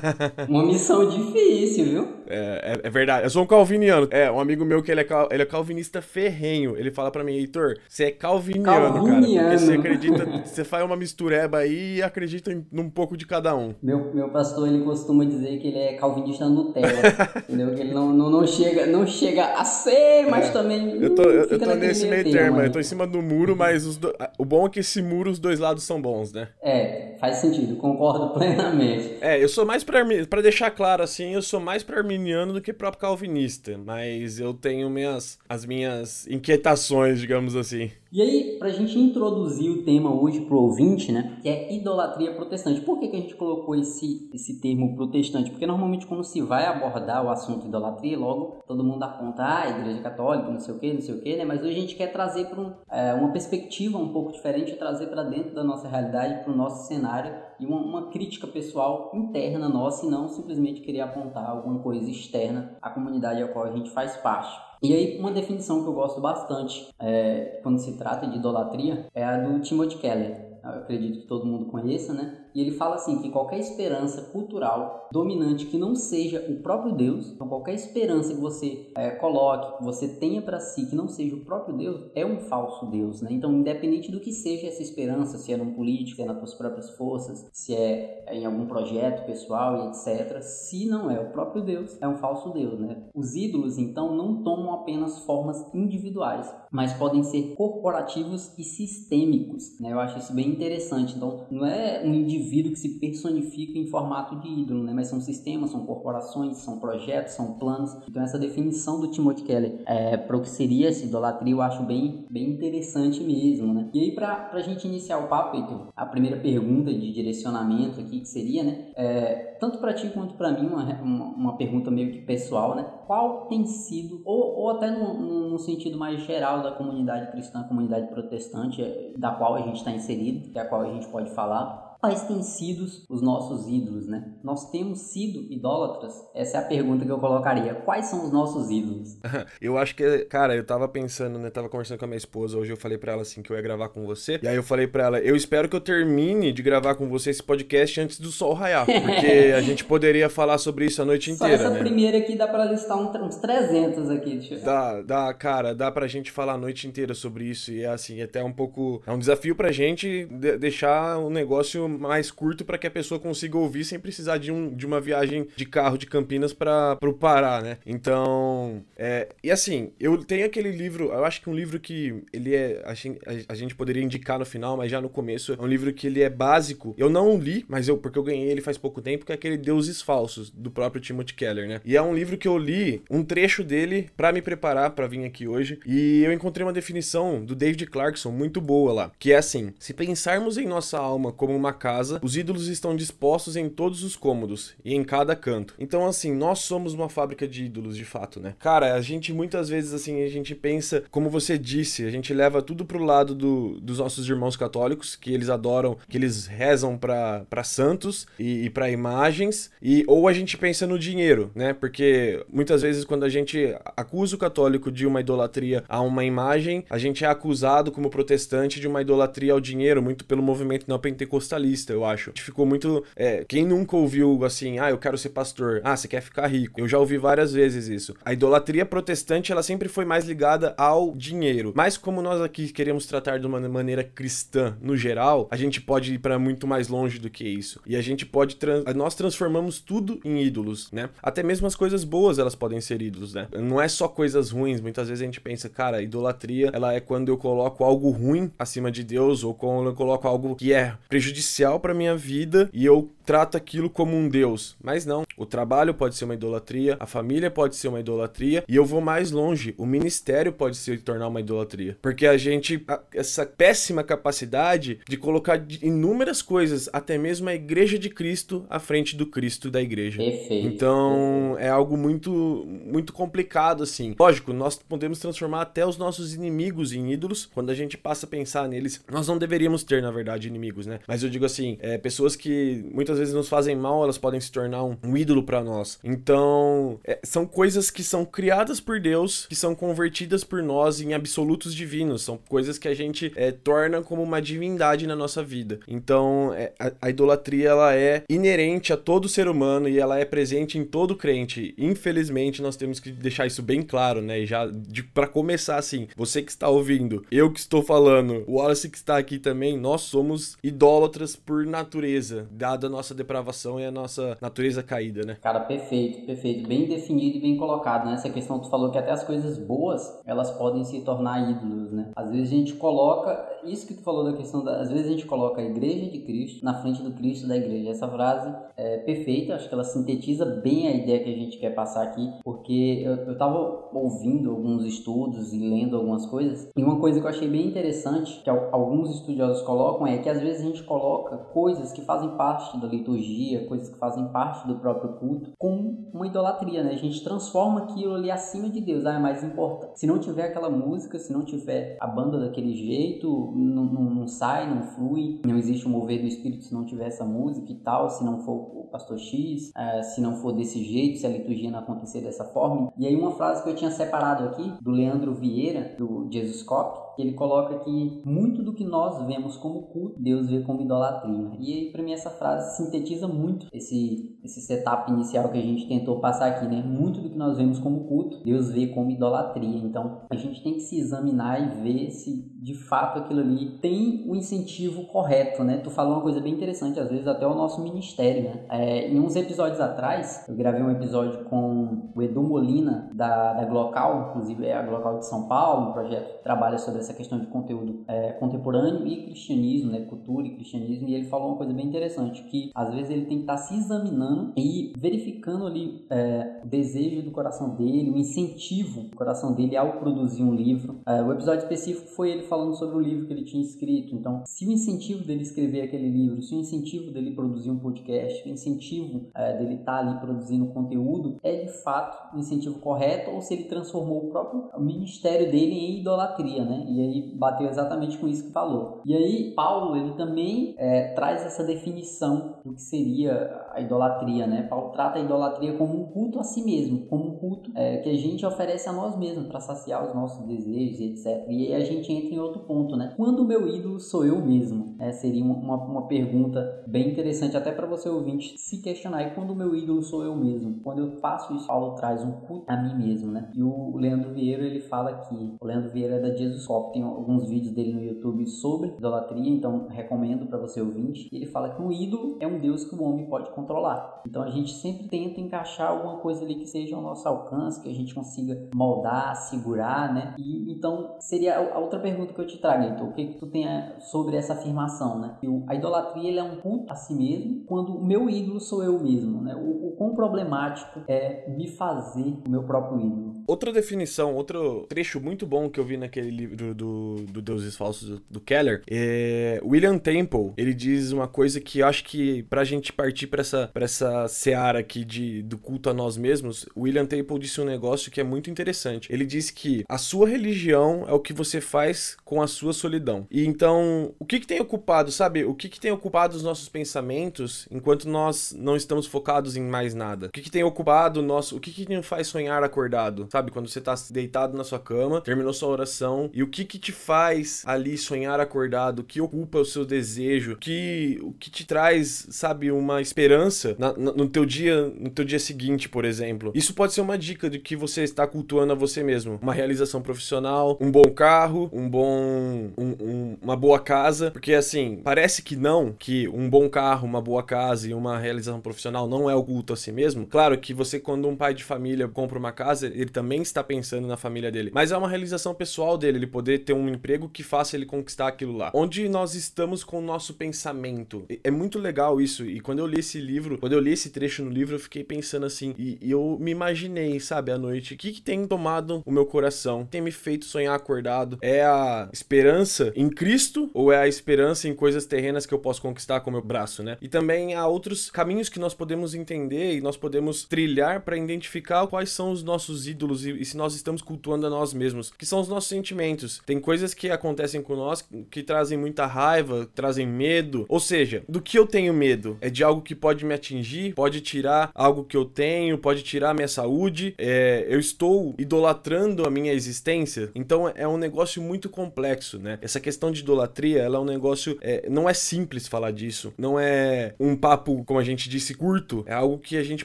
Uma 0.48 0.64
missão 0.64 1.08
difícil, 1.08 1.84
viu? 1.84 2.08
É, 2.26 2.76
é, 2.82 2.86
é, 2.86 2.90
verdade. 2.90 3.24
Eu 3.24 3.30
sou 3.30 3.42
um 3.42 3.46
calviniano. 3.46 4.08
É, 4.10 4.30
um 4.30 4.40
amigo 4.40 4.64
meu 4.64 4.82
que 4.82 4.90
ele 4.90 5.00
é, 5.00 5.06
ele 5.30 5.42
é 5.42 5.46
calvinista 5.46 6.00
ferrenho. 6.00 6.76
Ele 6.76 6.90
fala 6.90 7.10
para 7.10 7.24
mim, 7.24 7.34
Heitor, 7.34 7.59
você 7.88 8.04
é 8.04 8.10
calviniano, 8.10 8.94
calviniano, 8.94 9.34
cara. 9.34 9.48
Porque 9.48 9.58
você 9.58 9.72
acredita, 9.72 10.26
você 10.44 10.64
faz 10.64 10.84
uma 10.84 10.96
mistureba 10.96 11.58
aí 11.58 11.96
e 11.96 12.02
acredita 12.02 12.52
em 12.52 12.66
um 12.72 12.90
pouco 12.90 13.16
de 13.16 13.26
cada 13.26 13.54
um. 13.56 13.74
Meu, 13.82 14.12
meu 14.14 14.28
pastor, 14.28 14.68
ele 14.68 14.84
costuma 14.84 15.24
dizer 15.24 15.58
que 15.58 15.68
ele 15.68 15.78
é 15.78 15.94
calvinista 15.94 16.48
Nutella, 16.48 16.88
entendeu? 17.48 17.74
Que 17.74 17.80
ele 17.80 17.94
não, 17.94 18.12
não, 18.12 18.30
não, 18.30 18.46
chega, 18.46 18.86
não 18.86 19.06
chega 19.06 19.54
a 19.54 19.64
ser, 19.64 20.26
mas 20.28 20.48
é. 20.48 20.52
também 20.52 21.02
Eu 21.02 21.14
tô, 21.14 21.22
eu, 21.22 21.44
eu 21.44 21.58
tô 21.58 21.74
nesse 21.74 22.06
meio 22.06 22.24
termo, 22.24 22.38
termo 22.38 22.60
eu 22.62 22.72
tô 22.72 22.80
em 22.80 22.84
cima 22.84 23.06
do 23.06 23.22
muro, 23.22 23.56
mas 23.56 23.96
do... 23.96 24.14
o 24.38 24.44
bom 24.44 24.66
é 24.66 24.70
que 24.70 24.80
esse 24.80 25.02
muro, 25.02 25.30
os 25.30 25.38
dois 25.38 25.58
lados 25.58 25.82
são 25.84 26.00
bons, 26.00 26.32
né? 26.32 26.48
É, 26.62 27.16
faz 27.20 27.36
sentido, 27.36 27.76
concordo 27.76 28.32
plenamente. 28.34 29.16
É, 29.20 29.42
eu 29.42 29.48
sou 29.48 29.64
mais 29.64 29.84
para 29.84 30.42
deixar 30.42 30.70
claro 30.70 31.02
assim, 31.02 31.34
eu 31.34 31.42
sou 31.42 31.60
mais 31.60 31.82
para 31.82 31.98
arminiano 31.98 32.52
do 32.52 32.60
que 32.60 32.72
próprio 32.72 33.00
calvinista, 33.00 33.78
mas 33.78 34.38
eu 34.38 34.54
tenho 34.54 34.88
minhas 34.88 35.38
as 35.48 35.64
minhas 35.64 36.26
inquietações, 36.28 37.20
digamos 37.20 37.49
assim. 37.54 37.90
E 38.12 38.20
aí, 38.20 38.56
para 38.58 38.68
a 38.68 38.72
gente 38.72 38.98
introduzir 38.98 39.70
o 39.70 39.84
tema 39.84 40.12
hoje 40.12 40.40
para 40.40 40.54
o 40.54 40.62
ouvinte, 40.62 41.12
né, 41.12 41.38
que 41.40 41.48
é 41.48 41.72
idolatria 41.72 42.34
protestante. 42.34 42.80
Por 42.80 42.98
que, 42.98 43.08
que 43.08 43.16
a 43.16 43.20
gente 43.20 43.34
colocou 43.34 43.74
esse, 43.76 44.28
esse 44.34 44.60
termo 44.60 44.96
protestante? 44.96 45.50
Porque 45.50 45.66
normalmente 45.66 46.06
quando 46.06 46.24
se 46.24 46.42
vai 46.42 46.66
abordar 46.66 47.24
o 47.24 47.30
assunto 47.30 47.66
idolatria, 47.66 48.18
logo 48.18 48.62
todo 48.66 48.82
mundo 48.82 49.02
aponta, 49.02 49.42
ah, 49.44 49.70
igreja 49.70 50.02
católica, 50.02 50.50
não 50.50 50.58
sei 50.58 50.74
o 50.74 50.78
que, 50.78 50.92
não 50.92 51.00
sei 51.00 51.14
o 51.14 51.20
que, 51.20 51.36
né? 51.36 51.44
Mas 51.44 51.62
hoje 51.62 51.70
a 51.70 51.80
gente 51.80 51.94
quer 51.94 52.08
trazer 52.12 52.46
para 52.46 52.60
um, 52.60 52.72
é, 52.90 53.14
uma 53.14 53.30
perspectiva 53.30 53.98
um 53.98 54.12
pouco 54.12 54.32
diferente, 54.32 54.76
trazer 54.76 55.06
para 55.06 55.22
dentro 55.22 55.54
da 55.54 55.62
nossa 55.62 55.88
realidade, 55.88 56.42
para 56.42 56.52
o 56.52 56.56
nosso 56.56 56.88
cenário 56.88 57.32
e 57.60 57.66
uma, 57.66 57.78
uma 57.78 58.10
crítica 58.10 58.46
pessoal 58.46 59.10
interna 59.14 59.68
nossa 59.68 60.06
e 60.06 60.10
não 60.10 60.28
simplesmente 60.28 60.80
querer 60.80 61.00
apontar 61.00 61.48
alguma 61.48 61.78
coisa 61.80 62.10
externa 62.10 62.76
à 62.82 62.90
comunidade 62.90 63.42
a 63.42 63.48
qual 63.48 63.66
a 63.66 63.72
gente 63.72 63.90
faz 63.90 64.16
parte. 64.16 64.69
E 64.82 64.94
aí, 64.94 65.18
uma 65.18 65.30
definição 65.30 65.82
que 65.82 65.88
eu 65.88 65.92
gosto 65.92 66.20
bastante 66.20 66.88
é, 66.98 67.60
quando 67.62 67.78
se 67.78 67.98
trata 67.98 68.26
de 68.26 68.38
idolatria 68.38 69.06
é 69.14 69.22
a 69.22 69.36
do 69.36 69.60
Timothy 69.60 69.98
Keller. 69.98 70.50
Eu 70.64 70.70
acredito 70.70 71.20
que 71.20 71.26
todo 71.26 71.46
mundo 71.46 71.66
conheça, 71.66 72.14
né? 72.14 72.46
E 72.54 72.60
ele 72.60 72.72
fala 72.72 72.96
assim 72.96 73.20
que 73.20 73.30
qualquer 73.30 73.58
esperança 73.58 74.22
cultural 74.22 75.08
dominante 75.12 75.66
que 75.66 75.78
não 75.78 75.94
seja 75.94 76.44
o 76.48 76.62
próprio 76.62 76.94
Deus, 76.94 77.30
então 77.32 77.48
qualquer 77.48 77.74
esperança 77.74 78.34
que 78.34 78.40
você 78.40 78.90
é, 78.96 79.10
coloque, 79.10 79.78
que 79.78 79.84
você 79.84 80.08
tenha 80.08 80.42
para 80.42 80.60
si 80.60 80.86
que 80.86 80.96
não 80.96 81.08
seja 81.08 81.34
o 81.34 81.44
próprio 81.44 81.76
Deus, 81.76 82.10
é 82.14 82.24
um 82.24 82.40
falso 82.40 82.86
Deus, 82.86 83.20
né? 83.20 83.30
Então, 83.32 83.52
independente 83.52 84.10
do 84.10 84.20
que 84.20 84.32
seja 84.32 84.66
essa 84.66 84.82
esperança, 84.82 85.38
se 85.38 85.52
é 85.52 85.56
num 85.56 85.72
político, 85.72 86.16
se 86.16 86.22
é 86.22 86.24
nas 86.24 86.38
suas 86.38 86.54
próprias 86.54 86.90
forças, 86.90 87.48
se 87.52 87.74
é 87.74 88.24
em 88.32 88.44
algum 88.44 88.66
projeto 88.66 89.26
pessoal 89.26 89.84
e 89.84 89.88
etc, 89.88 90.40
se 90.42 90.86
não 90.86 91.10
é 91.10 91.20
o 91.20 91.30
próprio 91.30 91.62
Deus, 91.62 91.96
é 92.00 92.08
um 92.08 92.16
falso 92.16 92.50
Deus, 92.50 92.78
né? 92.78 93.04
Os 93.14 93.34
ídolos, 93.34 93.78
então, 93.78 94.14
não 94.14 94.42
tomam 94.42 94.74
apenas 94.74 95.18
formas 95.20 95.64
individuais, 95.74 96.52
mas 96.70 96.92
podem 96.92 97.22
ser 97.22 97.54
corporativos 97.54 98.56
e 98.58 98.62
sistêmicos, 98.62 99.78
né? 99.80 99.92
Eu 99.92 100.00
acho 100.00 100.18
isso 100.18 100.34
bem 100.34 100.48
interessante. 100.48 101.16
Então, 101.16 101.46
não 101.50 101.66
é 101.66 102.02
um 102.04 102.14
indivíduo 102.14 102.39
indivíduo 102.40 102.72
que 102.72 102.78
se 102.78 102.98
personifica 102.98 103.78
em 103.78 103.86
formato 103.86 104.36
de 104.40 104.48
ídolo, 104.48 104.82
né? 104.82 104.92
mas 104.94 105.08
são 105.08 105.20
sistemas, 105.20 105.70
são 105.70 105.84
corporações, 105.84 106.56
são 106.58 106.78
projetos, 106.78 107.34
são 107.34 107.54
planos. 107.54 107.96
Então 108.08 108.22
essa 108.22 108.38
definição 108.38 109.00
do 109.00 109.10
Timothy 109.10 109.42
Keller 109.42 109.82
é, 109.86 110.16
para 110.16 110.36
o 110.36 110.40
que 110.40 110.48
seria 110.48 110.88
essa 110.88 111.04
idolatria 111.04 111.52
eu 111.52 111.62
acho 111.62 111.82
bem, 111.82 112.26
bem 112.30 112.50
interessante 112.50 113.22
mesmo. 113.22 113.72
Né? 113.72 113.90
E 113.92 114.00
aí 114.00 114.12
para 114.12 114.50
a 114.52 114.60
gente 114.60 114.86
iniciar 114.86 115.18
o 115.18 115.28
papo, 115.28 115.56
Heitor, 115.56 115.88
a 115.94 116.06
primeira 116.06 116.36
pergunta 116.38 116.92
de 116.92 117.12
direcionamento 117.12 118.00
aqui 118.00 118.20
que 118.20 118.28
seria, 118.28 118.62
né? 118.62 118.86
É, 118.94 119.56
tanto 119.60 119.78
para 119.78 119.92
ti 119.92 120.08
quanto 120.08 120.34
para 120.34 120.50
mim, 120.52 120.66
uma, 120.66 120.84
uma, 121.02 121.24
uma, 121.26 121.56
pergunta 121.56 121.90
meio 121.90 122.12
que 122.12 122.22
pessoal, 122.22 122.74
né? 122.74 122.86
Qual 123.06 123.46
tem 123.46 123.66
sido, 123.66 124.22
ou, 124.24 124.56
ou 124.56 124.70
até 124.70 124.90
no, 124.90 125.50
no 125.50 125.58
sentido 125.58 125.98
mais 125.98 126.20
geral 126.22 126.62
da 126.62 126.72
comunidade 126.72 127.30
cristã, 127.30 127.62
comunidade 127.64 128.08
protestante, 128.08 128.82
da 129.16 129.32
qual 129.32 129.54
a 129.54 129.60
gente 129.60 129.76
está 129.76 129.90
inserido, 129.90 130.48
que 130.50 130.58
é 130.58 130.64
qual 130.64 130.82
a 130.82 130.92
gente 130.92 131.06
pode 131.08 131.30
falar, 131.30 131.89
quais 132.00 132.22
têm 132.22 132.42
sido 132.42 132.86
os 133.08 133.20
nossos 133.20 133.68
ídolos, 133.68 134.06
né? 134.06 134.32
Nós 134.42 134.70
temos 134.70 135.00
sido 135.00 135.46
idólatras? 135.52 136.14
Essa 136.34 136.58
é 136.58 136.60
a 136.60 136.64
pergunta 136.64 137.04
que 137.04 137.12
eu 137.12 137.18
colocaria. 137.18 137.74
Quais 137.74 138.06
são 138.06 138.24
os 138.24 138.32
nossos 138.32 138.70
ídolos? 138.70 139.18
eu 139.60 139.76
acho 139.76 139.94
que, 139.94 140.20
cara, 140.20 140.56
eu 140.56 140.64
tava 140.64 140.88
pensando, 140.88 141.38
né? 141.38 141.50
Tava 141.50 141.68
conversando 141.68 141.98
com 141.98 142.06
a 142.06 142.08
minha 142.08 142.16
esposa, 142.16 142.56
hoje 142.56 142.72
eu 142.72 142.76
falei 142.76 142.96
para 142.96 143.12
ela 143.12 143.22
assim 143.22 143.42
que 143.42 143.50
eu 143.50 143.56
ia 143.56 143.62
gravar 143.62 143.90
com 143.90 144.06
você. 144.06 144.40
E 144.42 144.48
aí 144.48 144.56
eu 144.56 144.62
falei 144.62 144.86
para 144.86 145.04
ela, 145.04 145.20
eu 145.20 145.36
espero 145.36 145.68
que 145.68 145.76
eu 145.76 145.80
termine 145.80 146.52
de 146.52 146.62
gravar 146.62 146.94
com 146.94 147.08
você 147.08 147.30
esse 147.30 147.42
podcast 147.42 148.00
antes 148.00 148.18
do 148.18 148.30
sol 148.30 148.54
raiar, 148.54 148.86
porque 148.86 149.52
a 149.54 149.60
gente 149.60 149.84
poderia 149.84 150.30
falar 150.30 150.58
sobre 150.58 150.86
isso 150.86 151.02
a 151.02 151.04
noite 151.04 151.30
inteira, 151.30 151.58
Só 151.58 151.64
essa 151.64 151.74
né? 151.74 151.80
primeira 151.80 152.18
aqui 152.18 152.36
dá 152.36 152.48
para 152.48 152.64
listar 152.64 152.96
uns 152.98 153.36
300 153.36 154.10
aqui, 154.10 154.36
deixa 154.36 154.54
eu 154.54 154.60
Dá, 154.60 155.02
dá, 155.02 155.34
cara, 155.34 155.74
dá 155.74 155.90
pra 155.90 156.06
gente 156.06 156.30
falar 156.30 156.54
a 156.54 156.58
noite 156.58 156.86
inteira 156.86 157.12
sobre 157.14 157.44
isso 157.44 157.72
e 157.72 157.82
é 157.82 157.88
assim, 157.88 158.22
até 158.22 158.42
um 158.42 158.52
pouco 158.52 159.02
é 159.06 159.12
um 159.12 159.18
desafio 159.18 159.54
pra 159.54 159.70
gente 159.70 160.24
de 160.26 160.56
deixar 160.56 161.18
o 161.18 161.28
negócio 161.28 161.89
mais 161.98 162.30
curto 162.30 162.64
para 162.64 162.78
que 162.78 162.86
a 162.86 162.90
pessoa 162.90 163.20
consiga 163.20 163.58
ouvir 163.58 163.84
sem 163.84 163.98
precisar 163.98 164.38
de, 164.38 164.50
um, 164.52 164.74
de 164.74 164.86
uma 164.86 165.00
viagem 165.00 165.46
de 165.56 165.64
carro 165.64 165.98
de 165.98 166.06
Campinas 166.06 166.52
para 166.52 166.98
o 167.02 167.12
Pará, 167.12 167.60
né? 167.60 167.78
Então, 167.86 168.82
é, 168.96 169.28
e 169.42 169.50
assim, 169.50 169.92
eu 169.98 170.18
tenho 170.18 170.46
aquele 170.46 170.70
livro, 170.70 171.06
eu 171.06 171.24
acho 171.24 171.40
que 171.40 171.50
um 171.50 171.54
livro 171.54 171.78
que 171.78 172.22
ele 172.32 172.54
é, 172.54 172.82
a 172.84 172.94
gente, 172.94 173.20
a 173.48 173.54
gente 173.54 173.74
poderia 173.74 174.02
indicar 174.02 174.38
no 174.38 174.44
final, 174.44 174.76
mas 174.76 174.90
já 174.90 175.00
no 175.00 175.08
começo, 175.08 175.52
é 175.52 175.62
um 175.62 175.66
livro 175.66 175.92
que 175.92 176.06
ele 176.06 176.22
é 176.22 176.30
básico. 176.30 176.94
Eu 176.96 177.10
não 177.10 177.38
li, 177.38 177.64
mas 177.68 177.88
eu 177.88 177.96
porque 177.96 178.18
eu 178.18 178.22
ganhei 178.22 178.50
ele 178.50 178.60
faz 178.60 178.78
pouco 178.78 179.00
tempo, 179.00 179.24
que 179.24 179.32
é 179.32 179.34
aquele 179.34 179.56
Deuses 179.56 180.02
Falsos 180.02 180.50
do 180.50 180.70
próprio 180.70 181.00
Timothy 181.00 181.34
Keller, 181.34 181.68
né? 181.68 181.80
E 181.84 181.96
é 181.96 182.02
um 182.02 182.14
livro 182.14 182.36
que 182.36 182.48
eu 182.48 182.56
li 182.58 183.02
um 183.10 183.22
trecho 183.24 183.62
dele 183.62 184.10
para 184.16 184.32
me 184.32 184.42
preparar 184.42 184.90
para 184.90 185.06
vir 185.06 185.24
aqui 185.24 185.46
hoje, 185.46 185.78
e 185.86 186.22
eu 186.22 186.32
encontrei 186.32 186.64
uma 186.64 186.72
definição 186.72 187.44
do 187.44 187.54
David 187.54 187.86
Clarkson 187.86 188.30
muito 188.30 188.60
boa 188.60 188.92
lá, 188.92 189.12
que 189.18 189.32
é 189.32 189.36
assim: 189.36 189.72
se 189.78 189.92
pensarmos 189.92 190.56
em 190.56 190.66
nossa 190.66 190.98
alma 190.98 191.32
como 191.32 191.54
uma 191.54 191.72
casa, 191.80 192.20
os 192.22 192.36
ídolos 192.36 192.68
estão 192.68 192.94
dispostos 192.94 193.56
em 193.56 193.68
todos 193.68 194.04
os 194.04 194.14
cômodos 194.14 194.74
e 194.84 194.94
em 194.94 195.02
cada 195.02 195.34
canto. 195.34 195.74
Então, 195.78 196.06
assim, 196.06 196.32
nós 196.32 196.60
somos 196.60 196.92
uma 196.92 197.08
fábrica 197.08 197.48
de 197.48 197.64
ídolos, 197.64 197.96
de 197.96 198.04
fato, 198.04 198.38
né? 198.38 198.54
Cara, 198.58 198.94
a 198.94 199.00
gente 199.00 199.32
muitas 199.32 199.68
vezes, 199.68 199.94
assim, 199.94 200.22
a 200.22 200.28
gente 200.28 200.54
pensa, 200.54 201.02
como 201.10 201.30
você 201.30 201.56
disse, 201.56 202.04
a 202.04 202.10
gente 202.10 202.34
leva 202.34 202.60
tudo 202.60 202.84
pro 202.84 203.02
lado 203.02 203.34
do, 203.34 203.80
dos 203.80 203.98
nossos 203.98 204.28
irmãos 204.28 204.56
católicos, 204.56 205.16
que 205.16 205.32
eles 205.32 205.48
adoram, 205.48 205.96
que 206.08 206.18
eles 206.18 206.46
rezam 206.46 206.98
para 206.98 207.64
santos 207.64 208.26
e, 208.38 208.66
e 208.66 208.70
para 208.70 208.90
imagens, 208.90 209.70
e 209.80 210.04
ou 210.06 210.28
a 210.28 210.32
gente 210.32 210.58
pensa 210.58 210.86
no 210.86 210.98
dinheiro, 210.98 211.50
né? 211.54 211.72
Porque 211.72 212.44
muitas 212.52 212.82
vezes 212.82 213.04
quando 213.04 213.24
a 213.24 213.28
gente 213.28 213.74
acusa 213.96 214.36
o 214.36 214.38
católico 214.38 214.92
de 214.92 215.06
uma 215.06 215.20
idolatria 215.20 215.82
a 215.88 216.00
uma 216.02 216.24
imagem, 216.24 216.84
a 216.90 216.98
gente 216.98 217.24
é 217.24 217.28
acusado 217.28 217.90
como 217.90 218.10
protestante 218.10 218.78
de 218.78 218.86
uma 218.86 219.00
idolatria 219.00 219.52
ao 219.52 219.60
dinheiro, 219.60 220.02
muito 220.02 220.24
pelo 220.24 220.42
movimento 220.42 220.86
neopentecostalista, 220.86 221.69
eu 221.90 222.04
acho. 222.04 222.32
Ficou 222.36 222.66
muito. 222.66 223.04
É, 223.14 223.44
quem 223.46 223.64
nunca 223.66 223.96
ouviu 223.96 224.44
assim, 224.44 224.78
ah, 224.78 224.90
eu 224.90 224.98
quero 224.98 225.18
ser 225.18 225.30
pastor, 225.30 225.80
ah, 225.84 225.96
você 225.96 226.08
quer 226.08 226.20
ficar 226.20 226.46
rico? 226.46 226.80
Eu 226.80 226.88
já 226.88 226.98
ouvi 226.98 227.18
várias 227.18 227.52
vezes 227.52 227.88
isso. 227.88 228.14
A 228.24 228.32
idolatria 228.32 228.84
protestante, 228.84 229.52
ela 229.52 229.62
sempre 229.62 229.88
foi 229.88 230.04
mais 230.04 230.24
ligada 230.24 230.74
ao 230.76 231.14
dinheiro. 231.14 231.72
Mas 231.74 231.96
como 231.96 232.22
nós 232.22 232.40
aqui 232.40 232.72
queremos 232.72 233.06
tratar 233.06 233.38
de 233.38 233.46
uma 233.46 233.60
maneira 233.68 234.02
cristã 234.02 234.76
no 234.80 234.96
geral, 234.96 235.48
a 235.50 235.56
gente 235.56 235.80
pode 235.80 236.14
ir 236.14 236.18
para 236.18 236.38
muito 236.38 236.66
mais 236.66 236.88
longe 236.88 237.18
do 237.18 237.30
que 237.30 237.44
isso. 237.44 237.80
E 237.86 237.96
a 237.96 238.00
gente 238.00 238.26
pode. 238.26 238.56
Trans... 238.56 238.84
Nós 238.94 239.14
transformamos 239.14 239.80
tudo 239.80 240.20
em 240.24 240.42
ídolos, 240.42 240.90
né? 240.92 241.10
Até 241.22 241.42
mesmo 241.42 241.66
as 241.66 241.74
coisas 241.74 242.04
boas 242.04 242.38
elas 242.38 242.54
podem 242.54 242.80
ser 242.80 243.02
ídolos, 243.02 243.34
né? 243.34 243.48
Não 243.52 243.80
é 243.80 243.88
só 243.88 244.08
coisas 244.08 244.50
ruins. 244.50 244.80
Muitas 244.80 245.08
vezes 245.08 245.22
a 245.22 245.24
gente 245.24 245.40
pensa, 245.40 245.68
cara, 245.68 246.02
idolatria, 246.02 246.70
ela 246.72 246.92
é 246.92 247.00
quando 247.00 247.28
eu 247.28 247.36
coloco 247.36 247.84
algo 247.84 248.10
ruim 248.10 248.50
acima 248.58 248.90
de 248.90 249.04
Deus 249.04 249.44
ou 249.44 249.54
quando 249.54 249.90
eu 249.90 249.94
coloco 249.94 250.26
algo 250.26 250.56
que 250.56 250.72
é 250.72 250.94
prejudicial 251.08 251.59
para 251.80 251.94
minha 251.94 252.16
vida 252.16 252.68
e 252.72 252.84
eu 252.86 253.10
trato 253.30 253.56
aquilo 253.56 253.88
como 253.88 254.16
um 254.16 254.28
deus. 254.28 254.76
Mas 254.82 255.06
não, 255.06 255.24
o 255.36 255.46
trabalho 255.46 255.94
pode 255.94 256.16
ser 256.16 256.24
uma 256.24 256.34
idolatria, 256.34 256.96
a 256.98 257.06
família 257.06 257.50
pode 257.50 257.76
ser 257.76 257.88
uma 257.88 258.00
idolatria 258.00 258.64
e 258.68 258.74
eu 258.74 258.84
vou 258.84 259.00
mais 259.00 259.30
longe, 259.30 259.74
o 259.78 259.86
ministério 259.86 260.52
pode 260.52 260.76
se 260.76 260.96
tornar 260.98 261.28
uma 261.28 261.40
idolatria. 261.40 261.96
Porque 262.02 262.26
a 262.26 262.36
gente, 262.36 262.84
essa 263.14 263.46
péssima 263.46 264.02
capacidade 264.02 264.98
de 265.08 265.16
colocar 265.16 265.64
inúmeras 265.82 266.42
coisas, 266.42 266.88
até 266.92 267.16
mesmo 267.16 267.48
a 267.48 267.54
igreja 267.54 267.98
de 267.98 268.10
Cristo 268.10 268.66
à 268.68 268.78
frente 268.78 269.14
do 269.14 269.26
Cristo 269.26 269.70
da 269.70 269.80
igreja. 269.80 270.18
Perfeito. 270.18 270.66
Então, 270.66 271.56
é 271.58 271.68
algo 271.68 271.96
muito 271.96 272.66
muito 272.66 273.12
complicado 273.12 273.84
assim. 273.84 274.16
Lógico, 274.18 274.52
nós 274.52 274.76
podemos 274.76 275.18
transformar 275.20 275.62
até 275.62 275.86
os 275.86 275.96
nossos 275.96 276.34
inimigos 276.34 276.92
em 276.92 277.12
ídolos 277.12 277.48
quando 277.54 277.70
a 277.70 277.74
gente 277.74 277.96
passa 277.96 278.26
a 278.26 278.28
pensar 278.28 278.68
neles. 278.68 279.04
Nós 279.10 279.28
não 279.28 279.38
deveríamos 279.38 279.84
ter, 279.84 280.02
na 280.02 280.10
verdade, 280.10 280.48
inimigos, 280.48 280.86
né? 280.86 280.98
Mas 281.06 281.22
eu 281.22 281.30
digo 281.30 281.44
assim, 281.44 281.78
é, 281.80 281.98
pessoas 281.98 282.30
pessoas 282.30 282.36
que 282.36 282.84
muitas 282.92 283.18
vezes 283.20 283.34
nos 283.34 283.48
fazem 283.48 283.76
mal, 283.76 284.02
elas 284.02 284.18
podem 284.18 284.40
se 284.40 284.50
tornar 284.50 284.82
um, 284.82 284.96
um 285.04 285.16
ídolo 285.16 285.44
para 285.44 285.62
nós. 285.62 285.98
Então, 286.02 286.98
é, 287.04 287.20
são 287.22 287.46
coisas 287.46 287.90
que 287.90 288.02
são 288.02 288.24
criadas 288.24 288.80
por 288.80 288.98
Deus, 289.00 289.46
que 289.46 289.54
são 289.54 289.74
convertidas 289.74 290.42
por 290.42 290.62
nós 290.62 291.00
em 291.00 291.14
absolutos 291.14 291.74
divinos. 291.74 292.22
São 292.22 292.38
coisas 292.48 292.78
que 292.78 292.88
a 292.88 292.94
gente 292.94 293.32
é, 293.36 293.52
torna 293.52 294.02
como 294.02 294.22
uma 294.22 294.40
divindade 294.40 295.06
na 295.06 295.14
nossa 295.14 295.42
vida. 295.42 295.80
Então, 295.86 296.52
é, 296.54 296.72
a, 296.78 296.92
a, 297.02 297.10
idolatria 297.10 297.68
ela 297.68 297.94
é 297.94 298.24
inerente 298.28 298.92
a 298.92 298.96
todo 298.96 299.28
ser 299.28 299.46
humano 299.48 299.88
e 299.88 299.98
ela 299.98 300.18
é 300.18 300.24
presente 300.24 300.78
em 300.78 300.84
todo 300.84 301.16
crente. 301.16 301.74
Infelizmente, 301.78 302.62
nós 302.62 302.76
temos 302.76 302.98
que 302.98 303.10
deixar 303.10 303.46
isso 303.46 303.62
bem 303.62 303.82
claro, 303.82 304.20
né? 304.20 304.40
E 304.40 304.46
já 304.46 304.68
para 305.12 305.26
começar 305.26 305.76
assim, 305.76 306.08
você 306.16 306.42
que 306.42 306.50
está 306.50 306.68
ouvindo, 306.68 307.24
eu 307.30 307.52
que 307.52 307.60
estou 307.60 307.82
falando, 307.82 308.44
o 308.46 308.54
Wallace 308.54 308.88
que 308.88 308.96
está 308.96 309.18
aqui 309.18 309.38
também, 309.38 309.78
nós 309.78 310.02
somos 310.02 310.56
idólatras 310.62 311.36
por 311.36 311.66
natureza, 311.66 312.48
dada 312.50 312.86
a 312.86 312.90
nossa 312.90 313.09
nossa 313.10 313.14
depravação 313.14 313.80
e 313.80 313.84
a 313.84 313.90
nossa 313.90 314.36
natureza 314.40 314.82
caída, 314.82 315.22
né? 315.26 315.36
Cara, 315.40 315.60
perfeito, 315.60 316.24
perfeito. 316.24 316.68
Bem 316.68 316.86
definido 316.86 317.38
e 317.38 317.40
bem 317.40 317.56
colocado, 317.56 318.06
né? 318.06 318.14
Essa 318.14 318.30
questão, 318.30 318.58
tu 318.58 318.68
falou 318.68 318.90
que 318.90 318.98
até 318.98 319.10
as 319.10 319.24
coisas 319.24 319.58
boas, 319.58 320.20
elas 320.24 320.50
podem 320.52 320.84
se 320.84 321.00
tornar 321.00 321.50
ídolos, 321.50 321.92
né? 321.92 322.10
Às 322.14 322.30
vezes 322.30 322.52
a 322.52 322.56
gente 322.56 322.74
coloca, 322.74 323.48
isso 323.64 323.86
que 323.86 323.94
tu 323.94 324.02
falou 324.02 324.24
da 324.24 324.36
questão 324.36 324.62
da, 324.62 324.80
às 324.80 324.90
vezes 324.90 325.06
a 325.06 325.10
gente 325.10 325.26
coloca 325.26 325.60
a 325.60 325.64
igreja 325.64 326.10
de 326.10 326.20
Cristo 326.20 326.64
na 326.64 326.74
frente 326.80 327.02
do 327.02 327.12
Cristo 327.12 327.48
da 327.48 327.56
igreja. 327.56 327.90
Essa 327.90 328.08
frase 328.08 328.54
é 328.76 328.98
perfeita, 328.98 329.54
acho 329.54 329.68
que 329.68 329.74
ela 329.74 329.84
sintetiza 329.84 330.44
bem 330.44 330.86
a 330.86 330.92
ideia 330.92 331.22
que 331.22 331.30
a 331.30 331.36
gente 331.36 331.58
quer 331.58 331.74
passar 331.74 332.02
aqui, 332.02 332.30
porque 332.44 333.02
eu, 333.04 333.14
eu 333.16 333.36
tava 333.36 333.88
ouvindo 333.92 334.50
alguns 334.50 334.84
estudos 334.84 335.52
e 335.52 335.58
lendo 335.58 335.96
algumas 335.96 336.26
coisas, 336.26 336.70
e 336.76 336.82
uma 336.82 336.98
coisa 337.00 337.20
que 337.20 337.26
eu 337.26 337.30
achei 337.30 337.48
bem 337.48 337.66
interessante, 337.66 338.40
que 338.42 338.50
alguns 338.50 339.10
estudiosos 339.10 339.62
colocam, 339.62 340.06
é 340.06 340.18
que 340.18 340.28
às 340.28 340.40
vezes 340.40 340.60
a 340.62 340.64
gente 340.64 340.82
coloca 340.84 341.36
coisas 341.36 341.92
que 341.92 342.02
fazem 342.02 342.30
parte 342.36 342.78
da 342.80 342.86
liturgia, 342.90 343.66
coisas 343.66 343.88
que 343.88 343.98
fazem 343.98 344.28
parte 344.28 344.66
do 344.66 344.78
próprio 344.78 345.14
culto, 345.14 345.52
com 345.58 346.08
uma 346.12 346.26
idolatria, 346.26 346.82
né? 346.82 346.92
A 346.92 346.96
gente 346.96 347.22
transforma 347.22 347.82
aquilo 347.82 348.14
ali 348.14 348.30
acima 348.30 348.68
de 348.68 348.80
Deus, 348.80 349.06
ah, 349.06 349.14
é 349.14 349.18
mais 349.18 349.42
importante. 349.42 349.98
Se 349.98 350.06
não 350.06 350.18
tiver 350.18 350.44
aquela 350.44 350.70
música, 350.70 351.18
se 351.18 351.32
não 351.32 351.44
tiver 351.44 351.96
a 352.00 352.06
banda 352.06 352.38
daquele 352.38 352.74
jeito, 352.74 353.52
não, 353.56 353.84
não, 353.84 354.02
não 354.02 354.26
sai, 354.26 354.68
não 354.72 354.82
flui, 354.82 355.40
não 355.46 355.56
existe 355.56 355.86
o 355.86 355.88
um 355.88 355.92
mover 355.92 356.20
do 356.20 356.26
Espírito 356.26 356.64
se 356.64 356.74
não 356.74 356.84
tiver 356.84 357.06
essa 357.06 357.24
música 357.24 357.70
e 357.70 357.76
tal, 357.76 358.10
se 358.10 358.24
não 358.24 358.40
for 358.40 358.54
o 358.54 358.88
pastor 358.90 359.18
X, 359.18 359.70
uh, 359.70 360.02
se 360.02 360.20
não 360.20 360.36
for 360.36 360.52
desse 360.52 360.82
jeito, 360.82 361.18
se 361.18 361.26
a 361.26 361.30
liturgia 361.30 361.70
não 361.70 361.78
acontecer 361.78 362.20
dessa 362.20 362.44
forma. 362.44 362.92
E 362.98 363.06
aí 363.06 363.14
uma 363.14 363.32
frase 363.32 363.62
que 363.62 363.70
eu 363.70 363.74
tinha 363.74 363.90
separado 363.90 364.44
aqui, 364.44 364.72
do 364.80 364.90
Leandro 364.90 365.34
Vieira, 365.34 365.94
do 365.96 366.28
Jesus 366.30 366.62
Cop, 366.62 366.99
que 367.14 367.22
ele 367.22 367.32
coloca 367.32 367.78
que 367.80 368.22
muito 368.24 368.62
do 368.62 368.72
que 368.72 368.84
nós 368.84 369.22
vemos 369.26 369.56
como 369.56 369.82
culto, 369.82 370.20
Deus 370.20 370.48
vê 370.48 370.60
como 370.60 370.80
idolatria. 370.80 371.50
E 371.58 371.72
aí, 371.72 371.92
para 371.92 372.02
mim, 372.02 372.12
essa 372.12 372.30
frase 372.30 372.76
sintetiza 372.76 373.26
muito 373.26 373.66
esse, 373.72 374.38
esse 374.42 374.60
setup 374.60 375.10
inicial 375.10 375.48
que 375.48 375.58
a 375.58 375.62
gente 375.62 375.88
tentou 375.88 376.20
passar 376.20 376.46
aqui, 376.46 376.66
né? 376.66 376.82
Muito 376.82 377.20
do 377.20 377.30
que 377.30 377.36
nós 377.36 377.56
vemos 377.56 377.78
como 377.78 378.04
culto, 378.04 378.42
Deus 378.44 378.70
vê 378.70 378.88
como 378.88 379.10
idolatria. 379.10 379.78
Então, 379.78 380.22
a 380.30 380.36
gente 380.36 380.62
tem 380.62 380.74
que 380.74 380.80
se 380.80 380.98
examinar 380.98 381.60
e 381.60 381.82
ver 381.82 382.10
se 382.10 382.50
de 382.60 382.74
fato 382.74 383.20
aquilo 383.20 383.40
ali 383.40 383.78
tem 383.78 384.24
o 384.26 384.32
um 384.32 384.34
incentivo 384.34 385.06
correto, 385.06 385.64
né? 385.64 385.78
Tu 385.78 385.90
falou 385.90 386.14
uma 386.14 386.22
coisa 386.22 386.40
bem 386.40 386.52
interessante, 386.52 387.00
às 387.00 387.08
vezes 387.08 387.26
até 387.26 387.46
o 387.46 387.54
nosso 387.54 387.82
ministério, 387.82 388.44
né? 388.44 388.64
É, 388.70 389.08
em 389.08 389.18
uns 389.18 389.34
episódios 389.36 389.80
atrás, 389.80 390.44
eu 390.48 390.54
gravei 390.54 390.82
um 390.82 390.90
episódio 390.90 391.44
com 391.44 392.10
o 392.14 392.22
Edu 392.22 392.42
Molina, 392.42 393.10
da, 393.14 393.54
da 393.54 393.64
Glocal, 393.64 394.28
inclusive 394.30 394.66
é 394.66 394.74
a 394.74 394.82
Glocal 394.82 395.18
de 395.18 395.26
São 395.26 395.48
Paulo, 395.48 395.90
um 395.90 395.92
projeto 395.92 396.36
que 396.36 396.42
trabalha 396.42 396.78
sobre 396.78 397.00
essa 397.00 397.09
questão 397.14 397.38
de 397.38 397.46
conteúdo 397.46 398.04
é, 398.08 398.32
contemporâneo 398.32 399.06
e 399.06 399.24
cristianismo, 399.24 399.90
né? 399.90 400.00
Cultura 400.00 400.46
e 400.46 400.54
cristianismo, 400.54 401.08
e 401.08 401.14
ele 401.14 401.26
falou 401.26 401.48
uma 401.48 401.56
coisa 401.56 401.72
bem 401.72 401.86
interessante, 401.86 402.42
que 402.44 402.70
às 402.74 402.92
vezes 402.94 403.10
ele 403.10 403.26
tem 403.26 403.38
que 403.38 403.42
estar 403.44 403.56
tá 403.56 403.62
se 403.62 403.74
examinando 403.74 404.52
e 404.56 404.92
verificando 404.96 405.66
ali 405.66 406.04
é, 406.10 406.60
o 406.64 406.68
desejo 406.68 407.22
do 407.22 407.30
coração 407.30 407.74
dele, 407.76 408.10
o 408.10 408.16
incentivo 408.16 409.02
do 409.02 409.16
coração 409.16 409.54
dele 409.54 409.76
ao 409.76 409.98
produzir 409.98 410.42
um 410.42 410.54
livro. 410.54 411.00
É, 411.06 411.22
o 411.22 411.32
episódio 411.32 411.62
específico 411.62 412.08
foi 412.08 412.30
ele 412.30 412.42
falando 412.42 412.74
sobre 412.74 412.96
o 412.96 413.00
livro 413.00 413.26
que 413.26 413.32
ele 413.32 413.44
tinha 413.44 413.62
escrito. 413.62 414.14
Então, 414.14 414.42
se 414.46 414.66
o 414.66 414.72
incentivo 414.72 415.24
dele 415.24 415.42
escrever 415.42 415.82
aquele 415.82 416.08
livro, 416.08 416.42
se 416.42 416.54
o 416.54 416.58
incentivo 416.58 417.10
dele 417.10 417.32
produzir 417.32 417.70
um 417.70 417.78
podcast, 417.78 418.48
o 418.48 418.52
incentivo 418.52 419.30
é, 419.34 419.56
dele 419.58 419.74
estar 419.74 419.92
tá 419.92 419.98
ali 419.98 420.20
produzindo 420.20 420.66
conteúdo, 420.66 421.38
é 421.42 421.64
de 421.64 421.82
fato 421.82 422.36
o 422.36 422.38
incentivo 422.38 422.78
correto 422.78 423.30
ou 423.30 423.40
se 423.40 423.54
ele 423.54 423.64
transformou 423.64 424.26
o 424.26 424.30
próprio 424.30 424.70
ministério 424.80 425.50
dele 425.50 425.74
em 425.74 426.00
idolatria, 426.00 426.64
né? 426.64 426.86
E 426.90 427.00
aí 427.00 427.32
bateu 427.36 427.68
exatamente 427.68 428.18
com 428.18 428.26
isso 428.26 428.44
que 428.44 428.52
falou. 428.52 429.00
E 429.04 429.14
aí, 429.14 429.52
Paulo, 429.54 429.96
ele 429.96 430.12
também 430.14 430.74
é, 430.76 431.14
traz 431.14 431.44
essa 431.46 431.62
definição 431.64 432.56
do 432.64 432.74
que 432.74 432.82
seria 432.82 433.69
a 433.72 433.80
idolatria, 433.80 434.46
né? 434.46 434.62
Paulo 434.62 434.90
trata 434.90 435.18
a 435.18 435.22
idolatria 435.22 435.76
como 435.76 436.00
um 436.00 436.06
culto 436.06 436.38
a 436.38 436.44
si 436.44 436.62
mesmo, 436.62 437.06
como 437.06 437.28
um 437.28 437.36
culto 437.36 437.70
é, 437.74 437.98
que 437.98 438.08
a 438.08 438.16
gente 438.16 438.44
oferece 438.44 438.88
a 438.88 438.92
nós 438.92 439.16
mesmos 439.16 439.46
para 439.46 439.60
saciar 439.60 440.06
os 440.06 440.14
nossos 440.14 440.46
desejos 440.46 441.00
etc. 441.00 441.46
E 441.48 441.66
aí 441.66 441.74
a 441.74 441.84
gente 441.84 442.12
entra 442.12 442.34
em 442.34 442.38
outro 442.38 442.60
ponto, 442.60 442.96
né? 442.96 443.14
Quando 443.16 443.40
o 443.40 443.44
meu 443.44 443.68
ídolo 443.68 444.00
sou 444.00 444.24
eu 444.24 444.40
mesmo? 444.44 444.96
É, 444.98 445.12
seria 445.12 445.44
uma, 445.44 445.76
uma 445.76 446.06
pergunta 446.06 446.84
bem 446.86 447.10
interessante 447.10 447.56
até 447.56 447.72
para 447.72 447.86
você 447.86 448.08
ouvinte 448.08 448.58
se 448.58 448.82
questionar. 448.82 449.22
E 449.22 449.34
quando 449.34 449.50
o 449.50 449.56
meu 449.56 449.74
ídolo 449.74 450.02
sou 450.02 450.22
eu 450.24 450.34
mesmo? 450.36 450.80
Quando 450.82 451.00
eu 451.00 451.10
faço 451.20 451.54
isso, 451.54 451.66
Paulo 451.66 451.94
traz 451.94 452.24
um 452.24 452.32
culto 452.32 452.64
a 452.68 452.76
mim 452.76 452.96
mesmo, 452.96 453.30
né? 453.30 453.50
E 453.54 453.62
o 453.62 453.96
Leandro 453.96 454.32
Vieira, 454.32 454.64
ele 454.64 454.80
fala 454.80 455.10
aqui, 455.10 455.56
o 455.60 455.66
Leandro 455.66 455.90
Vieira 455.90 456.16
é 456.16 456.20
da 456.20 456.34
Jesus 456.34 456.66
Cop, 456.66 456.92
tem 456.92 457.02
alguns 457.02 457.48
vídeos 457.48 457.74
dele 457.74 457.92
no 457.92 458.02
YouTube 458.02 458.46
sobre 458.46 458.88
idolatria, 458.88 459.50
então 459.50 459.86
recomendo 459.88 460.46
para 460.46 460.58
você 460.58 460.80
ouvinte. 460.80 461.28
Ele 461.32 461.46
fala 461.46 461.70
que 461.70 461.82
um 461.82 461.92
ídolo 461.92 462.36
é 462.40 462.46
um 462.46 462.58
Deus 462.58 462.84
que 462.84 462.94
o 462.94 463.02
homem 463.02 463.26
pode 463.26 463.50
controlar. 463.60 464.22
Então 464.26 464.42
a 464.42 464.50
gente 464.50 464.72
sempre 464.74 465.08
tenta 465.08 465.40
encaixar 465.40 465.90
alguma 465.90 466.18
coisa 466.18 466.44
ali 466.44 466.56
que 466.56 466.66
seja 466.66 466.96
ao 466.96 467.02
nosso 467.02 467.26
alcance, 467.26 467.80
que 467.80 467.88
a 467.88 467.94
gente 467.94 468.14
consiga 468.14 468.68
moldar, 468.74 469.36
segurar, 469.36 470.12
né? 470.12 470.34
E 470.38 470.72
então 470.72 471.16
seria 471.20 471.58
a 471.58 471.78
outra 471.78 471.98
pergunta 471.98 472.32
que 472.32 472.40
eu 472.40 472.46
te 472.46 472.58
trago, 472.58 472.84
então, 472.84 473.08
o 473.08 473.12
que, 473.12 473.26
que 473.26 473.38
tu 473.38 473.46
tem 473.46 473.66
sobre 474.00 474.36
essa 474.36 474.54
afirmação, 474.54 475.18
né? 475.18 475.36
Que 475.40 475.46
a 475.66 475.74
idolatria 475.74 476.40
é 476.40 476.42
um 476.42 476.56
culto 476.56 476.92
a 476.92 476.96
si 476.96 477.14
mesmo, 477.14 477.64
quando 477.66 477.96
o 477.96 478.04
meu 478.04 478.28
ídolo 478.28 478.60
sou 478.60 478.82
eu 478.82 478.98
mesmo, 479.00 479.40
né? 479.42 479.54
O, 479.54 479.88
o 479.88 479.90
quão 479.96 480.14
problemático 480.14 481.02
é 481.08 481.48
me 481.50 481.68
fazer 481.68 482.38
o 482.46 482.50
meu 482.50 482.62
próprio 482.62 483.00
ídolo. 483.00 483.30
Outra 483.46 483.72
definição, 483.72 484.34
outro 484.34 484.86
trecho 484.88 485.20
muito 485.20 485.46
bom 485.46 485.68
que 485.68 485.80
eu 485.80 485.84
vi 485.84 485.96
naquele 485.96 486.30
livro 486.30 486.74
do, 486.74 487.16
do 487.28 487.42
Deuses 487.42 487.76
Falsos 487.76 488.20
do, 488.30 488.40
Keller 488.40 488.82
é 488.88 489.60
William 489.64 489.98
Temple. 489.98 490.52
Ele 490.56 490.72
diz 490.72 491.10
uma 491.12 491.26
coisa 491.26 491.60
que 491.60 491.80
eu 491.80 491.86
acho 491.86 492.04
que 492.04 492.44
pra 492.44 492.64
gente 492.64 492.92
partir 492.92 493.26
pra 493.26 493.42
essa, 493.50 493.70
pra 493.72 493.84
essa 493.84 494.28
seara 494.28 494.78
aqui 494.78 495.04
de, 495.04 495.42
do 495.42 495.58
culto 495.58 495.90
a 495.90 495.94
nós 495.94 496.16
mesmos, 496.16 496.66
William 496.76 497.06
Temple 497.06 497.38
disse 497.38 497.60
um 497.60 497.64
negócio 497.64 498.10
que 498.10 498.20
é 498.20 498.24
muito 498.24 498.50
interessante. 498.50 499.12
Ele 499.12 499.26
disse 499.26 499.52
que 499.52 499.84
a 499.88 499.98
sua 499.98 500.28
religião 500.28 501.04
é 501.08 501.12
o 501.12 501.20
que 501.20 501.32
você 501.32 501.60
faz 501.60 502.16
com 502.24 502.40
a 502.40 502.46
sua 502.46 502.72
solidão. 502.72 503.26
E 503.30 503.44
então, 503.44 504.14
o 504.18 504.24
que 504.24 504.40
que 504.40 504.46
tem 504.46 504.60
ocupado, 504.60 505.10
sabe? 505.10 505.44
O 505.44 505.54
que 505.54 505.68
que 505.68 505.80
tem 505.80 505.90
ocupado 505.90 506.36
os 506.36 506.42
nossos 506.42 506.68
pensamentos 506.68 507.66
enquanto 507.70 508.08
nós 508.08 508.54
não 508.56 508.76
estamos 508.76 509.06
focados 509.06 509.56
em 509.56 509.62
mais 509.62 509.94
nada? 509.94 510.26
O 510.26 510.30
que 510.30 510.42
que 510.42 510.50
tem 510.50 510.62
ocupado 510.62 511.20
o 511.20 511.22
nosso... 511.22 511.56
O 511.56 511.60
que 511.60 511.72
que 511.72 511.92
nos 511.92 512.06
faz 512.06 512.28
sonhar 512.28 512.62
acordado? 512.62 513.28
Sabe? 513.30 513.50
Quando 513.50 513.68
você 513.68 513.80
tá 513.80 513.94
deitado 514.10 514.56
na 514.56 514.64
sua 514.64 514.78
cama, 514.78 515.20
terminou 515.20 515.52
sua 515.52 515.68
oração, 515.68 516.30
e 516.32 516.42
o 516.42 516.48
que 516.48 516.64
que 516.64 516.78
te 516.78 516.92
faz 516.92 517.62
ali 517.66 517.98
sonhar 517.98 518.38
acordado, 518.40 519.00
o 519.00 519.04
que 519.04 519.20
ocupa 519.20 519.58
o 519.58 519.64
seu 519.64 519.84
desejo, 519.84 520.56
que, 520.56 521.18
o 521.22 521.32
que 521.32 521.50
te 521.50 521.66
traz, 521.66 522.26
sabe, 522.30 522.70
uma 522.70 523.00
esperança 523.00 523.39
na, 523.78 523.92
na, 523.96 524.12
no 524.12 524.28
teu 524.28 524.44
dia, 524.44 524.92
no 524.98 525.10
teu 525.10 525.24
dia 525.24 525.38
seguinte, 525.38 525.88
por 525.88 526.04
exemplo. 526.04 526.52
Isso 526.54 526.74
pode 526.74 526.92
ser 526.92 527.00
uma 527.00 527.16
dica 527.16 527.48
de 527.48 527.58
que 527.58 527.76
você 527.76 528.02
está 528.02 528.26
cultuando 528.26 528.72
a 528.72 528.76
você 528.76 529.02
mesmo. 529.02 529.38
Uma 529.42 529.54
realização 529.54 530.02
profissional, 530.02 530.76
um 530.80 530.90
bom 530.90 531.10
carro, 531.10 531.70
um 531.72 531.88
bom, 531.88 532.70
um, 532.76 532.94
um, 533.00 533.36
uma 533.42 533.56
boa 533.56 533.78
casa, 533.78 534.30
porque 534.30 534.54
assim, 534.54 535.00
parece 535.02 535.42
que 535.42 535.56
não, 535.56 535.92
que 535.92 536.28
um 536.28 536.48
bom 536.48 536.68
carro, 536.68 537.06
uma 537.06 537.20
boa 537.20 537.42
casa 537.42 537.88
e 537.88 537.94
uma 537.94 538.18
realização 538.18 538.60
profissional 538.60 539.08
não 539.08 539.28
é 539.28 539.34
o 539.34 539.42
culto 539.42 539.72
a 539.72 539.76
si 539.76 539.92
mesmo. 539.92 540.26
Claro 540.26 540.58
que 540.58 540.74
você, 540.74 540.98
quando 540.98 541.28
um 541.28 541.36
pai 541.36 541.54
de 541.54 541.64
família 541.64 542.08
compra 542.08 542.38
uma 542.38 542.52
casa, 542.52 542.86
ele 542.86 543.10
também 543.10 543.42
está 543.42 543.62
pensando 543.62 544.06
na 544.06 544.16
família 544.16 544.50
dele. 544.50 544.70
Mas 544.72 544.92
é 544.92 544.96
uma 544.96 545.08
realização 545.08 545.54
pessoal 545.54 545.96
dele, 545.96 546.18
ele 546.18 546.26
poder 546.26 546.60
ter 546.60 546.72
um 546.72 546.88
emprego 546.88 547.28
que 547.28 547.42
faça 547.42 547.76
ele 547.76 547.86
conquistar 547.86 548.28
aquilo 548.28 548.56
lá. 548.56 548.70
Onde 548.74 549.08
nós 549.08 549.34
estamos 549.34 549.84
com 549.84 549.98
o 549.98 550.02
nosso 550.02 550.34
pensamento. 550.34 551.24
É 551.42 551.50
muito 551.50 551.78
legal 551.78 552.20
isso. 552.20 552.44
E 552.44 552.60
quando 552.60 552.78
eu 552.78 552.86
li 552.86 553.00
esse 553.00 553.20
livro, 553.20 553.29
quando 553.58 553.72
eu 553.72 553.80
li 553.80 553.92
esse 553.92 554.10
trecho 554.10 554.44
no 554.44 554.50
livro, 554.50 554.76
eu 554.76 554.80
fiquei 554.80 555.04
pensando 555.04 555.46
assim. 555.46 555.74
E, 555.78 555.98
e 556.00 556.10
eu 556.10 556.36
me 556.40 556.50
imaginei, 556.50 557.18
sabe, 557.20 557.52
à 557.52 557.58
noite, 557.58 557.94
o 557.94 557.96
que, 557.96 558.12
que 558.12 558.22
tem 558.22 558.46
tomado 558.46 559.02
o 559.04 559.12
meu 559.12 559.26
coração? 559.26 559.86
Tem 559.86 560.00
me 560.00 560.10
feito 560.10 560.44
sonhar 560.44 560.74
acordado? 560.74 561.38
É 561.42 561.62
a 561.62 562.08
esperança 562.12 562.92
em 562.94 563.08
Cristo 563.08 563.70
ou 563.74 563.92
é 563.92 563.98
a 563.98 564.08
esperança 564.08 564.68
em 564.68 564.74
coisas 564.74 565.06
terrenas 565.06 565.46
que 565.46 565.54
eu 565.54 565.58
posso 565.58 565.82
conquistar 565.82 566.20
com 566.20 566.30
o 566.30 566.32
meu 566.32 566.42
braço, 566.42 566.82
né? 566.82 566.96
E 567.00 567.08
também 567.08 567.54
há 567.54 567.66
outros 567.66 568.10
caminhos 568.10 568.48
que 568.48 568.58
nós 568.58 568.74
podemos 568.74 569.14
entender 569.14 569.76
e 569.76 569.80
nós 569.80 569.96
podemos 569.96 570.44
trilhar 570.44 571.02
para 571.02 571.16
identificar 571.16 571.86
quais 571.86 572.10
são 572.10 572.30
os 572.30 572.42
nossos 572.42 572.86
ídolos 572.86 573.24
e, 573.24 573.32
e, 573.32 573.44
se 573.44 573.56
nós 573.56 573.74
estamos 573.74 574.02
cultuando 574.02 574.46
a 574.46 574.50
nós 574.50 574.72
mesmos, 574.72 575.12
que 575.16 575.26
são 575.26 575.40
os 575.40 575.48
nossos 575.48 575.68
sentimentos. 575.68 576.40
Tem 576.44 576.60
coisas 576.60 576.94
que 576.94 577.10
acontecem 577.10 577.62
com 577.62 577.76
nós 577.76 578.06
que 578.30 578.42
trazem 578.42 578.78
muita 578.78 579.06
raiva, 579.06 579.68
trazem 579.74 580.06
medo. 580.06 580.64
Ou 580.68 580.80
seja, 580.80 581.22
do 581.28 581.40
que 581.40 581.58
eu 581.58 581.66
tenho 581.66 581.92
medo? 581.92 582.38
É 582.40 582.50
de 582.50 582.64
algo 582.64 582.82
que 582.82 582.94
pode 582.94 583.19
me 583.24 583.34
atingir, 583.34 583.94
pode 583.94 584.20
tirar 584.20 584.70
algo 584.74 585.04
que 585.04 585.16
eu 585.16 585.24
tenho, 585.24 585.78
pode 585.78 586.02
tirar 586.02 586.34
minha 586.34 586.48
saúde. 586.48 587.14
É, 587.18 587.66
eu 587.68 587.78
estou 587.78 588.34
idolatrando 588.38 589.26
a 589.26 589.30
minha 589.30 589.52
existência. 589.52 590.30
Então 590.34 590.68
é 590.74 590.86
um 590.88 590.96
negócio 590.96 591.42
muito 591.42 591.68
complexo, 591.68 592.38
né? 592.38 592.58
Essa 592.62 592.80
questão 592.80 593.10
de 593.10 593.20
idolatria, 593.20 593.82
ela 593.82 593.96
é 593.96 594.00
um 594.00 594.04
negócio. 594.04 594.58
É, 594.60 594.88
não 594.88 595.08
é 595.08 595.14
simples 595.14 595.68
falar 595.68 595.90
disso. 595.90 596.32
Não 596.38 596.58
é 596.58 597.14
um 597.20 597.36
papo, 597.36 597.84
como 597.84 597.98
a 597.98 598.04
gente 598.04 598.28
disse, 598.28 598.54
curto. 598.54 599.04
É 599.06 599.12
algo 599.12 599.38
que 599.38 599.56
a 599.56 599.62
gente 599.62 599.84